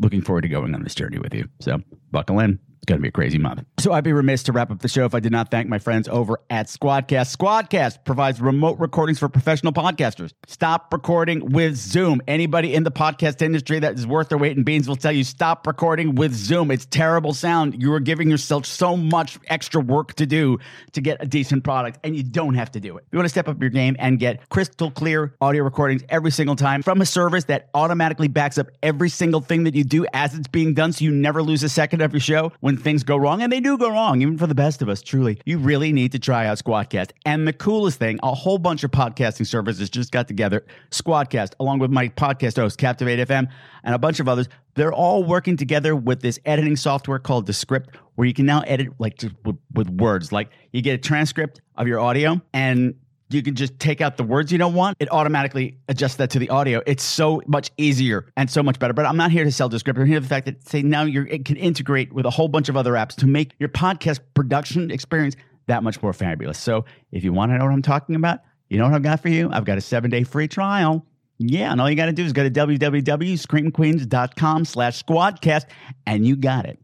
[0.00, 1.48] looking forward to going on this journey with you.
[1.60, 1.78] So
[2.10, 2.58] buckle in.
[2.84, 3.64] It's going to be a crazy month.
[3.78, 5.78] So I'd be remiss to wrap up the show if I did not thank my
[5.78, 7.34] friends over at Squadcast.
[7.34, 10.34] Squadcast provides remote recordings for professional podcasters.
[10.46, 12.20] Stop recording with Zoom.
[12.28, 15.24] Anybody in the podcast industry that is worth their weight in beans will tell you
[15.24, 16.70] stop recording with Zoom.
[16.70, 17.80] It's terrible sound.
[17.82, 20.58] You are giving yourself so much extra work to do
[20.92, 23.06] to get a decent product, and you don't have to do it.
[23.10, 26.54] You want to step up your game and get crystal clear audio recordings every single
[26.54, 30.34] time from a service that automatically backs up every single thing that you do as
[30.34, 33.16] it's being done so you never lose a second of your show when things go
[33.16, 35.40] wrong, and they do go wrong, even for the best of us, truly.
[35.44, 37.10] You really need to try out Squadcast.
[37.24, 41.78] And the coolest thing, a whole bunch of podcasting services just got together, Squadcast, along
[41.78, 43.48] with my podcast host, Captivate FM,
[43.82, 44.48] and a bunch of others.
[44.74, 48.88] They're all working together with this editing software called Descript, where you can now edit
[48.98, 50.32] like just with, with words.
[50.32, 52.94] Like you get a transcript of your audio and
[53.34, 54.96] you can just take out the words you don't want.
[55.00, 56.82] It automatically adjusts that to the audio.
[56.86, 58.92] It's so much easier and so much better.
[58.92, 59.98] But I'm not here to sell Descript.
[59.98, 62.68] I'm here the fact that say now you're it can integrate with a whole bunch
[62.68, 65.36] of other apps to make your podcast production experience
[65.66, 66.58] that much more fabulous.
[66.58, 69.20] So if you want to know what I'm talking about, you know what I've got
[69.20, 69.50] for you?
[69.52, 71.06] I've got a seven day free trial.
[71.38, 75.64] Yeah, and all you got to do is go to www.screamqueens.com slash squadcast,
[76.06, 76.78] and you got it.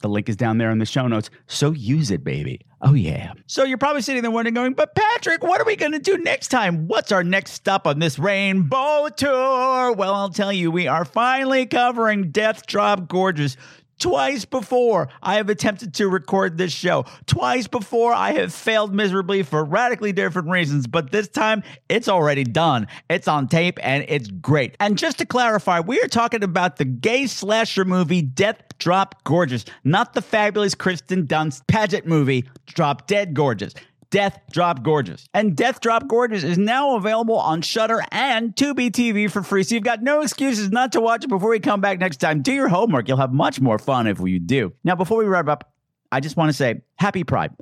[0.00, 1.28] The link is down there in the show notes.
[1.46, 2.60] So use it, baby.
[2.82, 3.32] Oh, yeah.
[3.46, 6.18] So you're probably sitting there wondering, going, but Patrick, what are we going to do
[6.18, 6.86] next time?
[6.88, 9.92] What's our next stop on this rainbow tour?
[9.92, 13.56] Well, I'll tell you, we are finally covering Death Drop Gorgeous.
[13.98, 17.06] Twice before I have attempted to record this show.
[17.26, 22.44] Twice before I have failed miserably for radically different reasons, but this time it's already
[22.44, 22.88] done.
[23.08, 24.76] It's on tape and it's great.
[24.80, 29.64] And just to clarify, we are talking about the gay slasher movie Death Drop Gorgeous,
[29.82, 33.72] not the fabulous Kirsten Dunst pageant movie Drop Dead Gorgeous.
[34.10, 35.28] Death Drop Gorgeous.
[35.34, 39.62] And Death Drop Gorgeous is now available on Shudder and Tubi TV for free.
[39.62, 42.42] So you've got no excuses not to watch it before we come back next time.
[42.42, 43.08] Do your homework.
[43.08, 44.72] You'll have much more fun if you do.
[44.84, 45.72] Now, before we wrap up,
[46.10, 47.52] I just want to say happy Pride,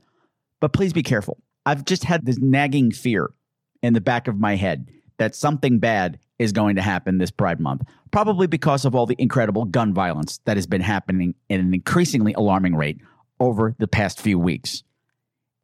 [0.60, 1.38] but please be careful.
[1.66, 3.30] I've just had this nagging fear
[3.82, 7.58] in the back of my head that something bad is going to happen this Pride
[7.58, 11.74] Month, probably because of all the incredible gun violence that has been happening at an
[11.74, 13.00] increasingly alarming rate
[13.40, 14.83] over the past few weeks.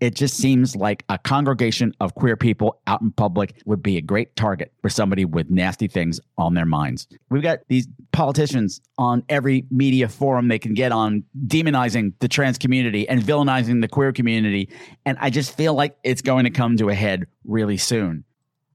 [0.00, 4.00] It just seems like a congregation of queer people out in public would be a
[4.00, 7.06] great target for somebody with nasty things on their minds.
[7.28, 12.56] We've got these politicians on every media forum they can get on demonizing the trans
[12.56, 14.70] community and villainizing the queer community.
[15.04, 18.24] And I just feel like it's going to come to a head really soon.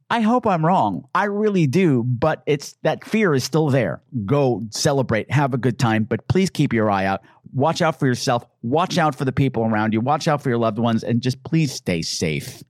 [0.10, 1.08] I hope I'm wrong.
[1.16, 4.04] I really do, but it's that fear is still there.
[4.26, 7.22] Go celebrate, have a good time, but please keep your eye out.
[7.56, 8.46] Watch out for yourself.
[8.62, 10.02] Watch out for the people around you.
[10.02, 12.62] Watch out for your loved ones and just please stay safe.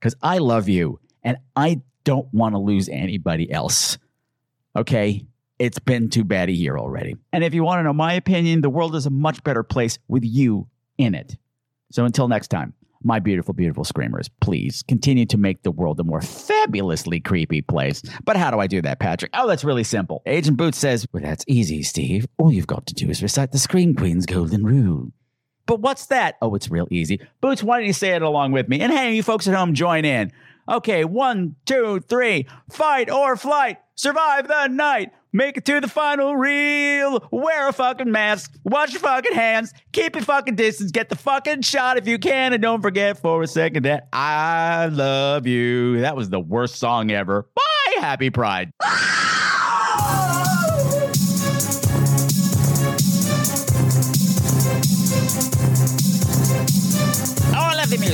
[0.00, 3.98] Cuz I love you and I don't want to lose anybody else.
[4.76, 5.26] Okay?
[5.58, 7.16] It's been too bad a year already.
[7.32, 9.98] And if you want to know my opinion, the world is a much better place
[10.06, 10.68] with you
[10.98, 11.36] in it.
[11.90, 16.04] So until next time, my beautiful, beautiful screamers, please continue to make the world a
[16.04, 18.02] more fabulously creepy place.
[18.24, 19.30] But how do I do that, Patrick?
[19.34, 20.22] Oh, that's really simple.
[20.26, 22.26] Agent Boots says, Well, that's easy, Steve.
[22.38, 25.12] All you've got to do is recite the Scream Queen's golden rule.
[25.66, 26.36] But what's that?
[26.42, 27.20] Oh, it's real easy.
[27.40, 28.80] Boots, why don't you say it along with me?
[28.80, 30.32] And hey, you folks at home, join in.
[30.68, 32.46] Okay, one, two, three.
[32.70, 33.78] Fight or flight.
[33.94, 35.12] Survive the night.
[35.32, 37.26] Make it to the final reel.
[37.30, 38.52] Wear a fucking mask.
[38.64, 39.72] Wash your fucking hands.
[39.92, 40.90] Keep your fucking distance.
[40.90, 42.52] Get the fucking shot if you can.
[42.52, 46.00] And don't forget for a second that I love you.
[46.00, 47.48] That was the worst song ever.
[47.54, 48.00] Bye.
[48.00, 48.72] Happy Pride.